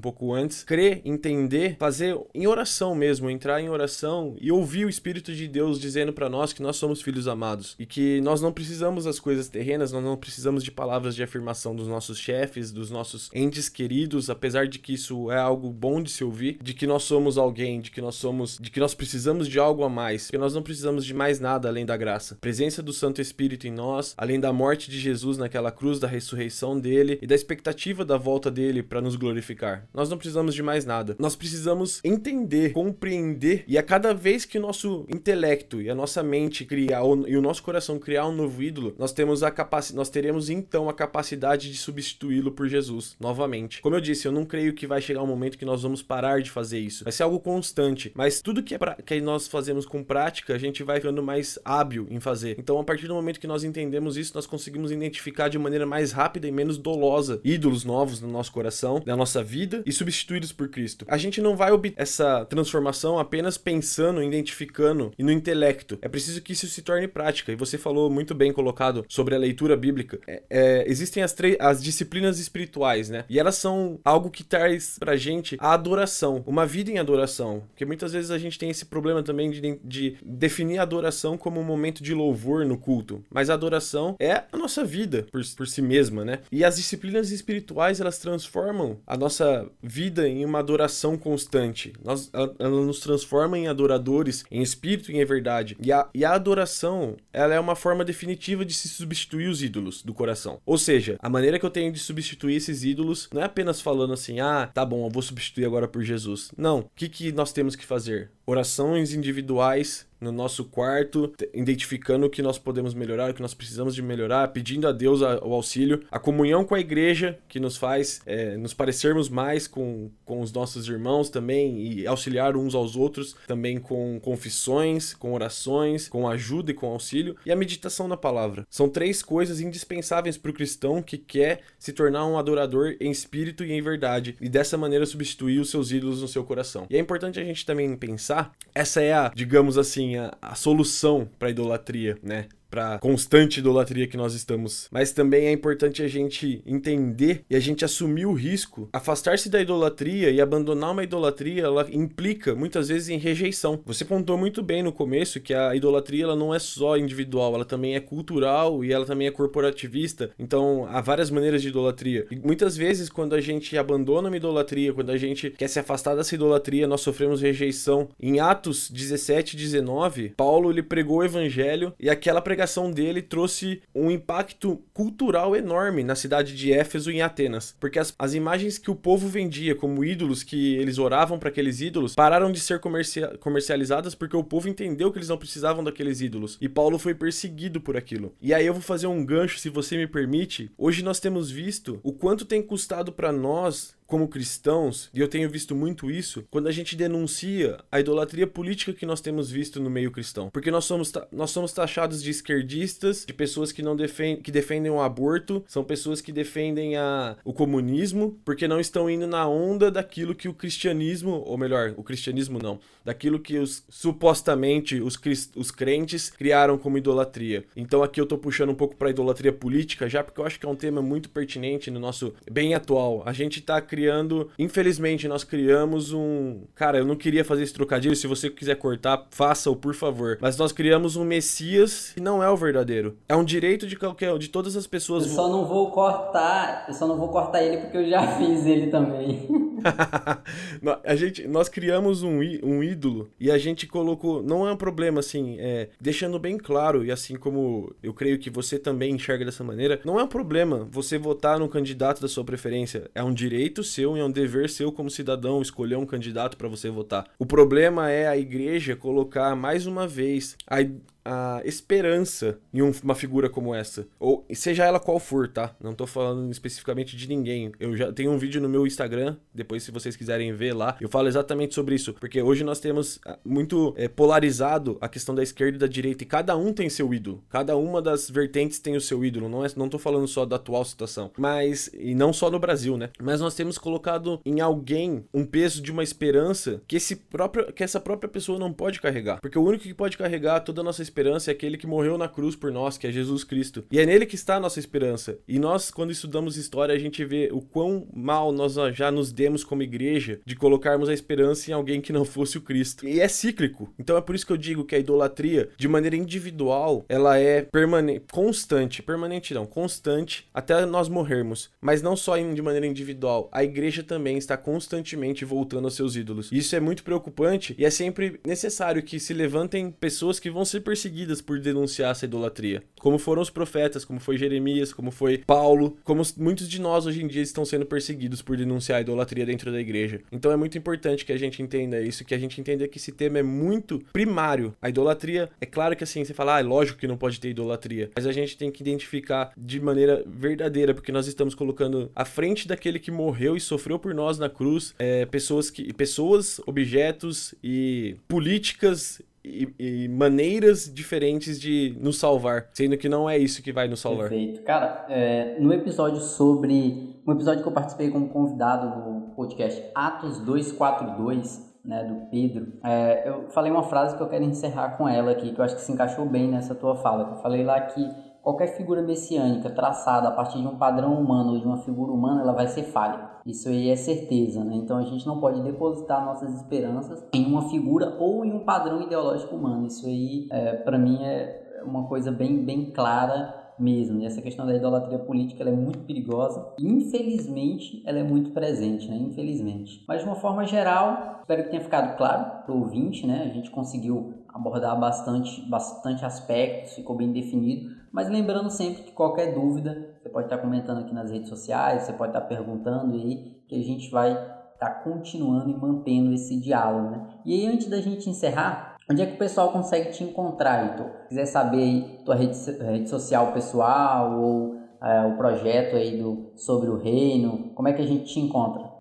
pouco 0.00 0.34
antes, 0.34 0.64
crer, 0.64 1.00
entender, 1.04 1.76
fazer 1.78 2.18
em 2.34 2.46
oração 2.46 2.94
mesmo, 2.94 3.30
entrar 3.30 3.60
em 3.60 3.68
oração 3.68 4.36
e 4.40 4.52
ouvir 4.52 4.84
o 4.84 4.90
Espírito 4.90 5.34
de 5.34 5.48
Deus 5.48 5.80
dizendo 5.80 6.12
para 6.12 6.28
nós 6.28 6.52
que 6.52 6.62
nós 6.62 6.76
somos 6.76 7.00
filhos 7.00 7.26
amados 7.26 7.74
e 7.78 7.86
que 7.86 8.20
nós 8.20 8.40
não 8.40 8.52
precisamos 8.52 9.04
das 9.04 9.18
coisas 9.18 9.48
terrenas, 9.48 9.92
nós 9.92 10.04
não 10.04 10.16
precisamos 10.16 10.62
de 10.62 10.70
palavras 10.70 11.14
de 11.14 11.22
afirmação 11.22 11.65
dos 11.74 11.88
nossos 11.88 12.18
chefes, 12.18 12.70
dos 12.70 12.90
nossos 12.90 13.30
entes 13.34 13.68
queridos, 13.68 14.30
apesar 14.30 14.68
de 14.68 14.78
que 14.78 14.94
isso 14.94 15.30
é 15.30 15.38
algo 15.38 15.70
bom 15.70 16.02
de 16.02 16.10
se 16.10 16.22
ouvir, 16.22 16.58
de 16.62 16.74
que 16.74 16.86
nós 16.86 17.02
somos 17.02 17.38
alguém, 17.38 17.80
de 17.80 17.90
que 17.90 18.00
nós 18.00 18.14
somos, 18.14 18.58
de 18.60 18.70
que 18.70 18.80
nós 18.80 18.94
precisamos 18.94 19.48
de 19.48 19.58
algo 19.58 19.84
a 19.84 19.88
mais, 19.88 20.30
que 20.30 20.38
nós 20.38 20.54
não 20.54 20.62
precisamos 20.62 21.04
de 21.04 21.14
mais 21.14 21.40
nada 21.40 21.68
além 21.68 21.86
da 21.86 21.96
graça. 21.96 22.36
Presença 22.40 22.82
do 22.82 22.92
Santo 22.92 23.20
Espírito 23.20 23.66
em 23.66 23.72
nós, 23.72 24.14
além 24.16 24.38
da 24.38 24.52
morte 24.52 24.90
de 24.90 24.98
Jesus 24.98 25.38
naquela 25.38 25.70
cruz, 25.70 25.98
da 25.98 26.08
ressurreição 26.08 26.78
dele 26.78 27.18
e 27.22 27.26
da 27.26 27.34
expectativa 27.34 28.04
da 28.04 28.16
volta 28.16 28.50
dele 28.50 28.82
para 28.82 29.00
nos 29.00 29.16
glorificar. 29.16 29.88
Nós 29.94 30.08
não 30.08 30.18
precisamos 30.18 30.54
de 30.54 30.62
mais 30.62 30.84
nada. 30.84 31.16
Nós 31.18 31.36
precisamos 31.36 32.00
entender, 32.04 32.72
compreender 32.72 33.64
e 33.66 33.78
a 33.78 33.82
cada 33.82 34.12
vez 34.12 34.44
que 34.44 34.58
o 34.58 34.60
nosso 34.60 35.06
intelecto 35.08 35.80
e 35.80 35.88
a 35.88 35.94
nossa 35.94 36.22
mente 36.22 36.64
criar 36.64 37.02
e 37.26 37.36
o 37.36 37.42
nosso 37.42 37.62
coração 37.62 37.98
criar 37.98 38.26
um 38.26 38.32
novo 38.32 38.62
ídolo, 38.62 38.94
nós 38.98 39.12
temos 39.12 39.42
a 39.42 39.50
capacidade, 39.50 39.96
nós 39.96 40.10
teremos 40.10 40.50
então 40.50 40.88
a 40.88 40.94
capacidade 40.94 41.45
de 41.54 41.72
substituí-lo 41.76 42.50
por 42.50 42.66
Jesus 42.66 43.14
novamente. 43.20 43.80
Como 43.80 43.94
eu 43.94 44.00
disse, 44.00 44.26
eu 44.26 44.32
não 44.32 44.44
creio 44.44 44.72
que 44.72 44.86
vai 44.86 45.00
chegar 45.00 45.22
um 45.22 45.26
momento 45.26 45.58
que 45.58 45.64
nós 45.64 45.82
vamos 45.82 46.02
parar 46.02 46.40
de 46.40 46.50
fazer 46.50 46.78
isso. 46.80 47.04
Vai 47.04 47.12
ser 47.12 47.22
algo 47.22 47.38
constante, 47.38 48.10
mas 48.14 48.40
tudo 48.40 48.62
que, 48.62 48.74
é 48.74 48.78
pra, 48.78 48.94
que 48.94 49.20
nós 49.20 49.46
fazemos 49.46 49.84
com 49.84 50.02
prática, 50.02 50.54
a 50.54 50.58
gente 50.58 50.82
vai 50.82 50.96
ficando 50.96 51.22
mais 51.22 51.58
hábil 51.64 52.06
em 52.10 52.18
fazer. 52.18 52.56
Então, 52.58 52.78
a 52.78 52.84
partir 52.84 53.06
do 53.06 53.14
momento 53.14 53.38
que 53.38 53.46
nós 53.46 53.62
entendemos 53.62 54.16
isso, 54.16 54.32
nós 54.34 54.46
conseguimos 54.46 54.90
identificar 54.90 55.48
de 55.48 55.58
maneira 55.58 55.86
mais 55.86 56.12
rápida 56.12 56.48
e 56.48 56.52
menos 56.52 56.78
dolosa 56.78 57.40
ídolos 57.44 57.84
novos 57.84 58.20
no 58.20 58.28
nosso 58.28 58.50
coração, 58.52 59.02
na 59.04 59.16
nossa 59.16 59.42
vida 59.42 59.82
e 59.84 59.92
substituí-los 59.92 60.52
por 60.52 60.68
Cristo. 60.68 61.04
A 61.08 61.18
gente 61.18 61.40
não 61.40 61.56
vai 61.56 61.72
obter 61.72 61.94
essa 61.96 62.44
transformação 62.46 63.18
apenas 63.18 63.58
pensando, 63.58 64.22
identificando 64.22 65.12
e 65.18 65.22
no 65.22 65.30
intelecto. 65.30 65.98
É 66.00 66.08
preciso 66.08 66.40
que 66.40 66.52
isso 66.52 66.66
se 66.66 66.82
torne 66.82 67.08
prática. 67.08 67.52
E 67.52 67.56
você 67.56 67.76
falou 67.76 68.10
muito 68.10 68.34
bem 68.34 68.52
colocado 68.52 69.04
sobre 69.08 69.34
a 69.34 69.38
leitura 69.38 69.76
bíblica. 69.76 70.18
É, 70.26 70.42
é, 70.48 70.84
existem 70.88 71.22
as, 71.22 71.32
as 71.58 71.82
disciplinas 71.82 72.38
espirituais, 72.38 73.08
né? 73.08 73.24
E 73.28 73.38
elas 73.38 73.56
são 73.56 73.98
algo 74.04 74.30
que 74.30 74.44
traz 74.44 74.98
pra 74.98 75.16
gente 75.16 75.56
a 75.60 75.72
adoração, 75.72 76.42
uma 76.46 76.66
vida 76.66 76.90
em 76.90 76.98
adoração. 76.98 77.62
Porque 77.68 77.84
muitas 77.84 78.12
vezes 78.12 78.30
a 78.30 78.38
gente 78.38 78.58
tem 78.58 78.70
esse 78.70 78.84
problema 78.84 79.22
também 79.22 79.50
de, 79.50 79.78
de 79.82 80.16
definir 80.24 80.78
a 80.78 80.82
adoração 80.82 81.36
como 81.36 81.60
um 81.60 81.64
momento 81.64 82.02
de 82.02 82.14
louvor 82.14 82.64
no 82.64 82.78
culto. 82.78 83.22
Mas 83.30 83.50
a 83.50 83.54
adoração 83.54 84.16
é 84.18 84.44
a 84.52 84.56
nossa 84.56 84.84
vida 84.84 85.26
por, 85.30 85.42
por 85.56 85.66
si 85.66 85.82
mesma, 85.82 86.24
né? 86.24 86.40
E 86.50 86.64
as 86.64 86.76
disciplinas 86.76 87.30
espirituais, 87.30 88.00
elas 88.00 88.18
transformam 88.18 88.98
a 89.06 89.16
nossa 89.16 89.68
vida 89.82 90.28
em 90.28 90.44
uma 90.44 90.58
adoração 90.58 91.16
constante. 91.16 91.92
Nós, 92.04 92.30
ela, 92.32 92.54
ela 92.58 92.84
nos 92.84 93.00
transforma 93.00 93.58
em 93.58 93.68
adoradores, 93.68 94.44
em 94.50 94.62
espírito 94.62 95.10
e 95.10 95.20
em 95.20 95.24
verdade. 95.24 95.76
E 95.82 95.92
a, 95.92 96.08
e 96.14 96.24
a 96.24 96.32
adoração, 96.32 97.16
ela 97.32 97.54
é 97.54 97.60
uma 97.60 97.74
forma 97.74 98.04
definitiva 98.04 98.64
de 98.64 98.74
se 98.74 98.88
substituir 98.88 99.48
os 99.48 99.62
ídolos 99.62 100.02
do 100.02 100.14
coração. 100.14 100.60
Ou 100.64 100.78
seja, 100.78 101.18
a 101.26 101.28
maneira 101.28 101.58
que 101.58 101.66
eu 101.66 101.70
tenho 101.70 101.90
de 101.90 101.98
substituir 101.98 102.54
esses 102.54 102.84
ídolos 102.84 103.28
não 103.34 103.42
é 103.42 103.44
apenas 103.46 103.80
falando 103.80 104.12
assim, 104.12 104.38
ah, 104.38 104.70
tá 104.72 104.84
bom, 104.84 105.04
eu 105.04 105.10
vou 105.10 105.20
substituir 105.20 105.64
agora 105.64 105.88
por 105.88 106.00
Jesus. 106.00 106.52
Não. 106.56 106.78
O 106.78 106.90
que, 106.94 107.08
que 107.08 107.32
nós 107.32 107.52
temos 107.52 107.74
que 107.74 107.84
fazer? 107.84 108.30
Orações 108.46 109.12
individuais 109.12 110.06
no 110.20 110.32
nosso 110.32 110.64
quarto, 110.64 111.32
identificando 111.52 112.26
o 112.26 112.30
que 112.30 112.42
nós 112.42 112.58
podemos 112.58 112.94
melhorar, 112.94 113.30
o 113.30 113.34
que 113.34 113.42
nós 113.42 113.54
precisamos 113.54 113.94
de 113.94 114.02
melhorar, 114.02 114.48
pedindo 114.48 114.88
a 114.88 114.92
Deus 114.92 115.20
o 115.20 115.52
auxílio, 115.52 116.02
a 116.10 116.18
comunhão 116.18 116.64
com 116.64 116.74
a 116.74 116.80
igreja, 116.80 117.38
que 117.48 117.60
nos 117.60 117.76
faz 117.76 118.20
é, 118.24 118.56
nos 118.56 118.72
parecermos 118.72 119.28
mais 119.28 119.66
com, 119.66 120.10
com 120.24 120.40
os 120.40 120.52
nossos 120.52 120.88
irmãos 120.88 121.28
também 121.28 121.80
e 121.82 122.06
auxiliar 122.06 122.56
uns 122.56 122.74
aos 122.74 122.96
outros, 122.96 123.36
também 123.46 123.78
com 123.78 124.18
confissões, 124.20 125.14
com 125.14 125.32
orações, 125.32 126.08
com 126.08 126.28
ajuda 126.28 126.70
e 126.70 126.74
com 126.74 126.86
auxílio, 126.86 127.36
e 127.44 127.52
a 127.52 127.56
meditação 127.56 128.08
na 128.08 128.16
palavra. 128.16 128.66
São 128.70 128.88
três 128.88 129.22
coisas 129.22 129.60
indispensáveis 129.60 130.38
para 130.38 130.50
o 130.50 130.54
cristão 130.54 131.02
que 131.02 131.18
quer 131.18 131.60
se 131.78 131.92
tornar 131.92 132.26
um 132.26 132.38
adorador 132.38 132.96
em 133.00 133.10
espírito 133.10 133.64
e 133.64 133.72
em 133.72 133.82
verdade, 133.82 134.36
e 134.40 134.48
dessa 134.48 134.78
maneira 134.78 135.04
substituir 135.04 135.58
os 135.58 135.70
seus 135.70 135.90
ídolos 135.90 136.22
no 136.22 136.28
seu 136.28 136.44
coração. 136.44 136.86
E 136.88 136.96
é 136.96 136.98
importante 136.98 137.38
a 137.38 137.44
gente 137.44 137.66
também 137.66 137.94
pensar, 137.96 138.35
essa 138.74 139.00
é 139.00 139.12
a, 139.12 139.32
digamos 139.34 139.78
assim, 139.78 140.16
a, 140.16 140.36
a 140.40 140.54
solução 140.54 141.28
para 141.38 141.50
idolatria, 141.50 142.18
né? 142.22 142.46
Para 142.70 142.98
constante 142.98 143.60
idolatria 143.60 144.06
que 144.06 144.16
nós 144.16 144.34
estamos. 144.34 144.88
Mas 144.90 145.12
também 145.12 145.46
é 145.46 145.52
importante 145.52 146.02
a 146.02 146.08
gente 146.08 146.62
entender 146.66 147.44
e 147.48 147.56
a 147.56 147.60
gente 147.60 147.84
assumir 147.84 148.26
o 148.26 148.32
risco. 148.32 148.88
Afastar-se 148.92 149.48
da 149.48 149.60
idolatria 149.60 150.30
e 150.30 150.40
abandonar 150.40 150.92
uma 150.92 151.04
idolatria, 151.04 151.64
ela 151.64 151.86
implica 151.90 152.54
muitas 152.54 152.88
vezes 152.88 153.08
em 153.08 153.18
rejeição. 153.18 153.80
Você 153.86 154.04
contou 154.04 154.36
muito 154.36 154.62
bem 154.62 154.82
no 154.82 154.92
começo 154.92 155.40
que 155.40 155.54
a 155.54 155.74
idolatria 155.74 156.24
ela 156.24 156.36
não 156.36 156.54
é 156.54 156.58
só 156.58 156.96
individual, 156.96 157.54
ela 157.54 157.64
também 157.64 157.94
é 157.94 158.00
cultural 158.00 158.84
e 158.84 158.92
ela 158.92 159.06
também 159.06 159.26
é 159.26 159.30
corporativista. 159.30 160.30
Então, 160.38 160.86
há 160.90 161.00
várias 161.00 161.30
maneiras 161.30 161.62
de 161.62 161.68
idolatria. 161.68 162.26
E 162.30 162.36
muitas 162.36 162.76
vezes 162.76 163.08
quando 163.08 163.34
a 163.34 163.40
gente 163.40 163.76
abandona 163.78 164.28
uma 164.28 164.36
idolatria, 164.36 164.92
quando 164.92 165.10
a 165.10 165.16
gente 165.16 165.50
quer 165.50 165.68
se 165.68 165.78
afastar 165.78 166.14
dessa 166.14 166.34
idolatria, 166.34 166.86
nós 166.86 167.00
sofremos 167.00 167.40
rejeição. 167.40 168.08
Em 168.20 168.40
Atos 168.40 168.90
17, 168.90 169.56
19, 169.56 170.30
Paulo 170.36 170.70
ele 170.70 170.82
pregou 170.82 171.18
o 171.18 171.24
evangelho 171.24 171.92
e 171.98 172.10
aquela 172.10 172.40
pregação 172.40 172.55
pregação 172.56 172.90
dele 172.90 173.20
trouxe 173.20 173.82
um 173.94 174.10
impacto 174.10 174.82
cultural 174.94 175.54
enorme 175.54 176.02
na 176.02 176.14
cidade 176.14 176.56
de 176.56 176.72
Éfeso 176.72 177.10
em 177.10 177.20
Atenas, 177.20 177.76
porque 177.78 177.98
as, 177.98 178.14
as 178.18 178.32
imagens 178.32 178.78
que 178.78 178.90
o 178.90 178.94
povo 178.94 179.28
vendia 179.28 179.74
como 179.74 180.02
ídolos, 180.02 180.42
que 180.42 180.74
eles 180.76 180.96
oravam 180.96 181.38
para 181.38 181.50
aqueles 181.50 181.82
ídolos, 181.82 182.14
pararam 182.14 182.50
de 182.50 182.58
ser 182.58 182.80
comercia 182.80 183.36
comercializadas 183.40 184.14
porque 184.14 184.34
o 184.34 184.42
povo 184.42 184.70
entendeu 184.70 185.12
que 185.12 185.18
eles 185.18 185.28
não 185.28 185.36
precisavam 185.36 185.84
daqueles 185.84 186.22
ídolos. 186.22 186.56
E 186.58 186.66
Paulo 186.66 186.98
foi 186.98 187.14
perseguido 187.14 187.78
por 187.78 187.94
aquilo. 187.94 188.32
E 188.40 188.54
aí 188.54 188.64
eu 188.64 188.72
vou 188.72 188.82
fazer 188.82 189.06
um 189.06 189.22
gancho, 189.22 189.58
se 189.58 189.68
você 189.68 189.98
me 189.98 190.06
permite. 190.06 190.70
Hoje 190.78 191.04
nós 191.04 191.20
temos 191.20 191.50
visto 191.50 192.00
o 192.02 192.10
quanto 192.10 192.46
tem 192.46 192.62
custado 192.62 193.12
para 193.12 193.30
nós 193.32 193.95
como 194.06 194.28
cristãos, 194.28 195.10
e 195.12 195.20
eu 195.20 195.28
tenho 195.28 195.48
visto 195.50 195.74
muito 195.74 196.10
isso, 196.10 196.44
quando 196.50 196.68
a 196.68 196.72
gente 196.72 196.96
denuncia 196.96 197.78
a 197.90 198.00
idolatria 198.00 198.46
política 198.46 198.92
que 198.92 199.06
nós 199.06 199.20
temos 199.20 199.50
visto 199.50 199.80
no 199.80 199.90
meio 199.90 200.10
cristão. 200.10 200.50
Porque 200.50 200.70
nós 200.70 200.84
somos, 200.84 201.12
nós 201.32 201.50
somos 201.50 201.72
taxados 201.72 202.22
de 202.22 202.30
esquerdistas, 202.30 203.24
de 203.26 203.32
pessoas 203.32 203.72
que 203.72 203.82
não 203.82 203.96
defendem, 203.96 204.42
que 204.42 204.50
defendem 204.50 204.90
o 204.90 205.00
aborto, 205.00 205.64
são 205.66 205.84
pessoas 205.84 206.20
que 206.20 206.32
defendem 206.32 206.96
a, 206.96 207.36
o 207.44 207.52
comunismo, 207.52 208.38
porque 208.44 208.68
não 208.68 208.80
estão 208.80 209.10
indo 209.10 209.26
na 209.26 209.48
onda 209.48 209.90
daquilo 209.90 210.34
que 210.34 210.48
o 210.48 210.54
cristianismo, 210.54 211.42
ou 211.46 211.56
melhor, 211.56 211.94
o 211.96 212.02
cristianismo 212.02 212.58
não, 212.62 212.78
daquilo 213.04 213.40
que 213.40 213.58
os 213.58 213.84
supostamente 213.88 215.00
os, 215.00 215.18
os 215.54 215.70
crentes 215.70 216.30
criaram 216.30 216.78
como 216.78 216.98
idolatria. 216.98 217.64
Então 217.76 218.02
aqui 218.02 218.20
eu 218.20 218.26
tô 218.26 218.38
puxando 218.38 218.70
um 218.70 218.74
pouco 218.74 218.96
para 218.96 219.10
idolatria 219.10 219.52
política 219.52 220.08
já, 220.08 220.22
porque 220.22 220.40
eu 220.40 220.46
acho 220.46 220.58
que 220.58 220.66
é 220.66 220.68
um 220.68 220.76
tema 220.76 221.02
muito 221.02 221.28
pertinente 221.30 221.90
no 221.90 222.00
nosso 222.00 222.34
bem 222.50 222.74
atual. 222.74 223.22
A 223.24 223.32
gente 223.32 223.60
tá 223.60 223.76
criando. 223.96 224.50
Infelizmente, 224.58 225.26
nós 225.26 225.42
criamos 225.42 226.12
um. 226.12 226.60
Cara, 226.74 226.98
eu 226.98 227.06
não 227.06 227.16
queria 227.16 227.42
fazer 227.42 227.62
esse 227.62 227.72
trocadilho. 227.72 228.14
Se 228.14 228.26
você 228.26 228.50
quiser 228.50 228.76
cortar, 228.76 229.26
faça-o, 229.30 229.74
por 229.74 229.94
favor. 229.94 230.36
Mas 230.38 230.58
nós 230.58 230.70
criamos 230.70 231.16
um 231.16 231.24
Messias 231.24 232.12
que 232.12 232.20
não 232.20 232.42
é 232.42 232.50
o 232.50 232.56
verdadeiro. 232.56 233.16
É 233.26 233.34
um 233.34 233.44
direito 233.44 233.86
de 233.86 233.96
qualquer. 233.96 234.36
de 234.36 234.48
todas 234.48 234.76
as 234.76 234.86
pessoas. 234.86 235.24
Eu 235.24 235.32
só 235.32 235.48
não 235.48 235.64
vou 235.64 235.90
cortar. 235.90 236.84
Eu 236.86 236.92
só 236.92 237.06
não 237.06 237.16
vou 237.16 237.30
cortar 237.30 237.62
ele 237.62 237.78
porque 237.78 237.96
eu 237.96 238.08
já 238.10 238.26
fiz 238.36 238.66
ele 238.66 238.88
também. 238.88 239.48
a 241.04 241.16
gente, 241.16 241.46
nós 241.48 241.68
criamos 241.68 242.22
um, 242.22 242.40
um 242.62 242.82
ídolo 242.82 243.30
e 243.40 243.50
a 243.50 243.56
gente 243.56 243.86
colocou. 243.86 244.42
Não 244.42 244.68
é 244.68 244.72
um 244.72 244.76
problema, 244.76 245.20
assim, 245.20 245.56
é, 245.58 245.88
deixando 245.98 246.38
bem 246.38 246.58
claro, 246.58 247.04
e 247.04 247.10
assim 247.10 247.36
como 247.36 247.94
eu 248.02 248.12
creio 248.12 248.38
que 248.38 248.50
você 248.50 248.78
também 248.78 249.14
enxerga 249.14 249.44
dessa 249.44 249.64
maneira, 249.64 250.00
não 250.04 250.20
é 250.20 250.24
um 250.24 250.28
problema 250.28 250.86
você 250.90 251.16
votar 251.16 251.58
no 251.58 251.68
candidato 251.68 252.20
da 252.20 252.28
sua 252.28 252.44
preferência. 252.44 253.10
É 253.14 253.22
um 253.22 253.32
direito 253.32 253.82
seu 253.86 254.16
e 254.16 254.20
é 254.20 254.24
um 254.24 254.30
dever 254.30 254.68
seu 254.68 254.92
como 254.92 255.08
cidadão 255.08 255.62
escolher 255.62 255.96
um 255.96 256.06
candidato 256.06 256.56
para 256.56 256.68
você 256.68 256.90
votar. 256.90 257.26
O 257.38 257.46
problema 257.46 258.10
é 258.10 258.28
a 258.28 258.36
igreja 258.36 258.94
colocar 258.94 259.56
mais 259.56 259.86
uma 259.86 260.06
vez 260.06 260.56
a 260.66 260.78
a 261.26 261.60
esperança 261.64 262.58
em 262.72 262.80
um, 262.80 262.92
uma 263.02 263.14
figura 263.14 263.50
como 263.50 263.74
essa. 263.74 264.06
Ou 264.18 264.46
seja 264.54 264.84
ela 264.84 265.00
qual 265.00 265.18
for, 265.18 265.48
tá? 265.48 265.74
Não 265.80 265.94
tô 265.94 266.06
falando 266.06 266.50
especificamente 266.52 267.16
de 267.16 267.28
ninguém. 267.28 267.72
Eu 267.80 267.96
já 267.96 268.12
tenho 268.12 268.30
um 268.30 268.38
vídeo 268.38 268.60
no 268.60 268.68
meu 268.68 268.86
Instagram, 268.86 269.36
depois 269.52 269.82
se 269.82 269.90
vocês 269.90 270.14
quiserem 270.16 270.54
ver 270.54 270.72
lá, 270.72 270.96
eu 271.00 271.08
falo 271.08 271.26
exatamente 271.26 271.74
sobre 271.74 271.96
isso. 271.96 272.14
Porque 272.14 272.40
hoje 272.40 272.62
nós 272.62 272.78
temos 272.78 273.18
ah, 273.26 273.38
muito 273.44 273.92
é, 273.96 274.06
polarizado 274.06 274.96
a 275.00 275.08
questão 275.08 275.34
da 275.34 275.42
esquerda 275.42 275.76
e 275.76 275.80
da 275.80 275.86
direita, 275.86 276.22
e 276.22 276.26
cada 276.26 276.56
um 276.56 276.72
tem 276.72 276.88
seu 276.88 277.12
ídolo. 277.12 277.42
Cada 277.48 277.76
uma 277.76 278.00
das 278.00 278.30
vertentes 278.30 278.78
tem 278.78 278.96
o 278.96 279.00
seu 279.00 279.24
ídolo. 279.24 279.48
Não, 279.48 279.64
é, 279.64 279.68
não 279.76 279.88
tô 279.88 279.98
falando 279.98 280.28
só 280.28 280.46
da 280.46 280.56
atual 280.56 280.84
situação. 280.84 281.32
Mas, 281.36 281.90
e 281.92 282.14
não 282.14 282.32
só 282.32 282.50
no 282.50 282.60
Brasil, 282.60 282.96
né? 282.96 283.10
Mas 283.20 283.40
nós 283.40 283.54
temos 283.54 283.78
colocado 283.78 284.40
em 284.44 284.60
alguém 284.60 285.24
um 285.34 285.44
peso 285.44 285.82
de 285.82 285.90
uma 285.90 286.04
esperança 286.04 286.80
que, 286.86 286.96
esse 286.96 287.16
próprio, 287.16 287.72
que 287.72 287.82
essa 287.82 287.98
própria 287.98 288.28
pessoa 288.28 288.58
não 288.58 288.72
pode 288.72 289.00
carregar. 289.00 289.40
Porque 289.40 289.58
o 289.58 289.64
único 289.64 289.84
que 289.84 289.94
pode 289.94 290.16
carregar 290.16 290.60
toda 290.60 290.80
a 290.80 290.84
nossa 290.84 291.02
esperança 291.02 291.15
é 291.50 291.50
aquele 291.50 291.76
que 291.76 291.86
morreu 291.86 292.18
na 292.18 292.28
cruz 292.28 292.54
por 292.54 292.70
nós, 292.70 292.98
que 292.98 293.06
é 293.06 293.12
Jesus 293.12 293.44
Cristo. 293.44 293.84
E 293.90 293.98
é 293.98 294.06
nele 294.06 294.26
que 294.26 294.34
está 294.34 294.56
a 294.56 294.60
nossa 294.60 294.78
esperança. 294.78 295.38
E 295.48 295.58
nós, 295.58 295.90
quando 295.90 296.10
estudamos 296.10 296.56
história, 296.56 296.94
a 296.94 296.98
gente 296.98 297.24
vê 297.24 297.48
o 297.52 297.60
quão 297.60 298.06
mal 298.14 298.52
nós 298.52 298.74
já 298.94 299.10
nos 299.10 299.32
demos 299.32 299.64
como 299.64 299.82
igreja 299.82 300.40
de 300.44 300.54
colocarmos 300.54 301.08
a 301.08 301.14
esperança 301.14 301.70
em 301.70 301.74
alguém 301.74 302.00
que 302.00 302.12
não 302.12 302.24
fosse 302.26 302.58
o 302.58 302.60
Cristo. 302.60 303.06
E 303.06 303.20
é 303.20 303.28
cíclico. 303.28 303.92
Então 303.98 304.16
é 304.16 304.20
por 304.20 304.34
isso 304.34 304.46
que 304.46 304.52
eu 304.52 304.56
digo 304.56 304.84
que 304.84 304.94
a 304.94 304.98
idolatria, 304.98 305.70
de 305.76 305.88
maneira 305.88 306.16
individual, 306.16 307.04
ela 307.08 307.38
é 307.38 307.62
permanente, 307.62 308.24
constante, 308.30 309.02
permanente 309.02 309.54
não, 309.54 309.66
constante 309.66 310.48
até 310.52 310.84
nós 310.84 311.08
morrermos. 311.08 311.70
Mas 311.80 312.02
não 312.02 312.16
só 312.16 312.36
de 312.36 312.62
maneira 312.62 312.86
individual, 312.86 313.48
a 313.52 313.64
igreja 313.64 314.02
também 314.02 314.36
está 314.36 314.56
constantemente 314.56 315.44
voltando 315.44 315.86
aos 315.86 315.94
seus 315.94 316.16
ídolos. 316.16 316.50
Isso 316.52 316.76
é 316.76 316.80
muito 316.80 317.02
preocupante 317.02 317.74
e 317.78 317.84
é 317.84 317.90
sempre 317.90 318.40
necessário 318.44 319.02
que 319.02 319.18
se 319.18 319.32
levantem 319.32 319.90
pessoas 319.90 320.38
que 320.38 320.50
vão 320.50 320.64
ser 320.64 320.80
perseguidas 320.80 321.05
por 321.44 321.58
denunciar 321.58 322.10
essa 322.10 322.24
idolatria. 322.24 322.82
Como 322.98 323.18
foram 323.18 323.42
os 323.42 323.50
profetas, 323.50 324.04
como 324.04 324.18
foi 324.18 324.36
Jeremias, 324.36 324.92
como 324.92 325.10
foi 325.10 325.38
Paulo, 325.38 325.96
como 326.02 326.22
muitos 326.36 326.68
de 326.68 326.80
nós 326.80 327.06
hoje 327.06 327.22
em 327.22 327.26
dia 327.26 327.42
estão 327.42 327.64
sendo 327.64 327.86
perseguidos 327.86 328.42
por 328.42 328.56
denunciar 328.56 328.98
a 328.98 329.00
idolatria 329.00 329.46
dentro 329.46 329.70
da 329.70 329.80
igreja. 329.80 330.20
Então 330.32 330.50
é 330.50 330.56
muito 330.56 330.76
importante 330.76 331.24
que 331.24 331.32
a 331.32 331.36
gente 331.36 331.62
entenda 331.62 332.00
isso, 332.00 332.24
que 332.24 332.34
a 332.34 332.38
gente 332.38 332.60
entenda 332.60 332.88
que 332.88 332.98
esse 332.98 333.12
tema 333.12 333.38
é 333.38 333.42
muito 333.42 334.00
primário. 334.12 334.74
A 334.80 334.88
idolatria, 334.88 335.48
é 335.60 335.66
claro 335.66 335.94
que 335.96 336.04
assim, 336.04 336.24
você 336.24 336.34
fala, 336.34 336.56
ah, 336.56 336.60
é 336.60 336.62
lógico 336.62 336.98
que 336.98 337.06
não 337.06 337.16
pode 337.16 337.38
ter 337.38 337.50
idolatria, 337.50 338.10
mas 338.14 338.26
a 338.26 338.32
gente 338.32 338.56
tem 338.56 338.70
que 338.70 338.82
identificar 338.82 339.52
de 339.56 339.80
maneira 339.80 340.24
verdadeira, 340.26 340.94
porque 340.94 341.12
nós 341.12 341.26
estamos 341.26 341.54
colocando 341.54 342.10
à 342.14 342.24
frente 342.24 342.66
daquele 342.66 342.98
que 342.98 343.10
morreu 343.10 343.56
e 343.56 343.60
sofreu 343.60 343.98
por 343.98 344.14
nós 344.14 344.38
na 344.38 344.48
cruz, 344.48 344.94
é, 344.98 345.24
pessoas 345.26 345.70
que 345.70 345.92
pessoas, 345.92 346.60
objetos 346.66 347.54
e 347.62 348.16
políticas 348.28 349.20
e, 349.46 349.74
e, 349.78 350.08
maneiras 350.08 350.92
diferentes 350.92 351.60
de 351.60 351.96
nos 352.00 352.18
salvar, 352.18 352.68
sendo 352.72 352.96
que 352.98 353.08
não 353.08 353.30
é 353.30 353.38
isso 353.38 353.62
que 353.62 353.72
vai 353.72 353.86
nos 353.86 354.00
salvar. 354.00 354.28
Perfeito. 354.28 354.62
Cara, 354.62 355.06
é, 355.08 355.58
no 355.60 355.72
episódio 355.72 356.20
sobre. 356.20 357.14
Um 357.26 357.32
episódio 357.32 357.62
que 357.62 357.68
eu 357.68 357.72
participei 357.72 358.08
como 358.08 358.28
convidado 358.28 358.86
no 358.88 359.34
podcast 359.34 359.82
Atos 359.94 360.38
242, 360.44 361.76
né, 361.84 362.04
do 362.04 362.30
Pedro, 362.30 362.72
é, 362.84 363.28
eu 363.28 363.48
falei 363.50 363.70
uma 363.70 363.82
frase 363.82 364.16
que 364.16 364.22
eu 364.22 364.28
quero 364.28 364.44
encerrar 364.44 364.96
com 364.96 365.08
ela 365.08 365.32
aqui, 365.32 365.52
que 365.52 365.60
eu 365.60 365.64
acho 365.64 365.74
que 365.74 365.80
se 365.80 365.90
encaixou 365.90 366.24
bem 366.26 366.48
nessa 366.48 366.74
tua 366.74 366.96
fala. 366.96 367.34
Eu 367.34 367.42
falei 367.42 367.64
lá 367.64 367.80
que 367.80 368.08
qualquer 368.46 368.76
figura 368.76 369.02
messiânica 369.02 369.68
traçada 369.68 370.28
a 370.28 370.30
partir 370.30 370.60
de 370.60 370.68
um 370.68 370.76
padrão 370.76 371.14
humano 371.14 371.54
ou 371.54 371.58
de 371.58 371.66
uma 371.66 371.78
figura 371.78 372.12
humana, 372.12 372.42
ela 372.42 372.52
vai 372.52 372.68
ser 372.68 372.84
falha. 372.84 373.28
Isso 373.44 373.68
aí 373.68 373.90
é 373.90 373.96
certeza, 373.96 374.62
né? 374.62 374.76
Então 374.76 374.98
a 374.98 375.02
gente 375.02 375.26
não 375.26 375.40
pode 375.40 375.60
depositar 375.62 376.24
nossas 376.24 376.54
esperanças 376.54 377.26
em 377.34 377.44
uma 377.44 377.68
figura 377.68 378.16
ou 378.20 378.44
em 378.44 378.52
um 378.52 378.60
padrão 378.60 379.02
ideológico 379.02 379.56
humano. 379.56 379.88
Isso 379.88 380.06
aí, 380.06 380.46
é, 380.52 380.74
para 380.74 380.96
mim, 380.96 381.24
é 381.24 381.82
uma 381.84 382.04
coisa 382.04 382.30
bem, 382.30 382.64
bem 382.64 382.92
clara 382.92 383.65
mesmo. 383.78 384.20
E 384.20 384.26
essa 384.26 384.42
questão 384.42 384.66
da 384.66 384.74
idolatria 384.74 385.18
política 385.18 385.64
é 385.64 385.70
muito 385.70 386.00
perigosa. 386.00 386.74
Infelizmente, 386.78 388.02
ela 388.06 388.18
é 388.18 388.22
muito 388.22 388.50
presente, 388.50 389.08
né? 389.08 389.16
Infelizmente. 389.16 390.04
Mas 390.06 390.20
de 390.20 390.26
uma 390.26 390.36
forma 390.36 390.66
geral, 390.66 391.38
espero 391.40 391.64
que 391.64 391.70
tenha 391.70 391.82
ficado 391.82 392.16
claro 392.16 392.64
para 392.64 392.74
o 392.74 392.80
ouvinte, 392.80 393.26
né? 393.26 393.44
A 393.44 393.54
gente 393.54 393.70
conseguiu 393.70 394.34
abordar 394.48 394.98
bastante, 394.98 395.60
bastante 395.68 396.24
aspectos, 396.24 396.94
ficou 396.94 397.16
bem 397.16 397.32
definido. 397.32 397.94
Mas 398.10 398.28
lembrando 398.28 398.70
sempre 398.70 399.02
que 399.02 399.12
qualquer 399.12 399.54
dúvida, 399.54 400.16
você 400.22 400.28
pode 400.28 400.46
estar 400.46 400.58
comentando 400.58 401.00
aqui 401.00 401.14
nas 401.14 401.30
redes 401.30 401.48
sociais, 401.48 402.02
você 402.02 402.12
pode 402.12 402.30
estar 402.30 402.40
perguntando 402.42 403.14
aí, 403.14 403.60
que 403.68 403.74
a 403.74 403.82
gente 403.82 404.10
vai 404.10 404.32
estar 404.72 405.02
continuando 405.04 405.70
e 405.70 405.74
mantendo 405.74 406.32
esse 406.32 406.58
diálogo, 406.58 407.10
né? 407.10 407.26
E 407.44 407.52
aí, 407.52 407.66
antes 407.66 407.88
da 407.88 408.00
gente 408.00 408.30
encerrar, 408.30 408.95
onde 409.10 409.22
é 409.22 409.26
que 409.26 409.34
o 409.34 409.38
pessoal 409.38 409.72
consegue 409.72 410.10
te 410.10 410.24
encontrar, 410.24 410.84
Heitor? 410.84 411.06
Se 411.22 411.28
quiser 411.28 411.46
saber 411.46 412.22
tua 412.24 412.34
rede, 412.34 412.58
rede 412.80 413.08
social 413.08 413.52
pessoal 413.52 414.40
ou 414.40 414.76
é, 415.02 415.26
o 415.26 415.36
projeto 415.36 415.96
aí 415.96 416.16
do, 416.16 416.52
sobre 416.56 416.88
o 416.88 416.96
reino, 416.96 417.72
como 417.74 417.88
é 417.88 417.92
que 417.92 418.02
a 418.02 418.06
gente 418.06 418.32
te 418.32 418.40
encontra? 418.40 418.96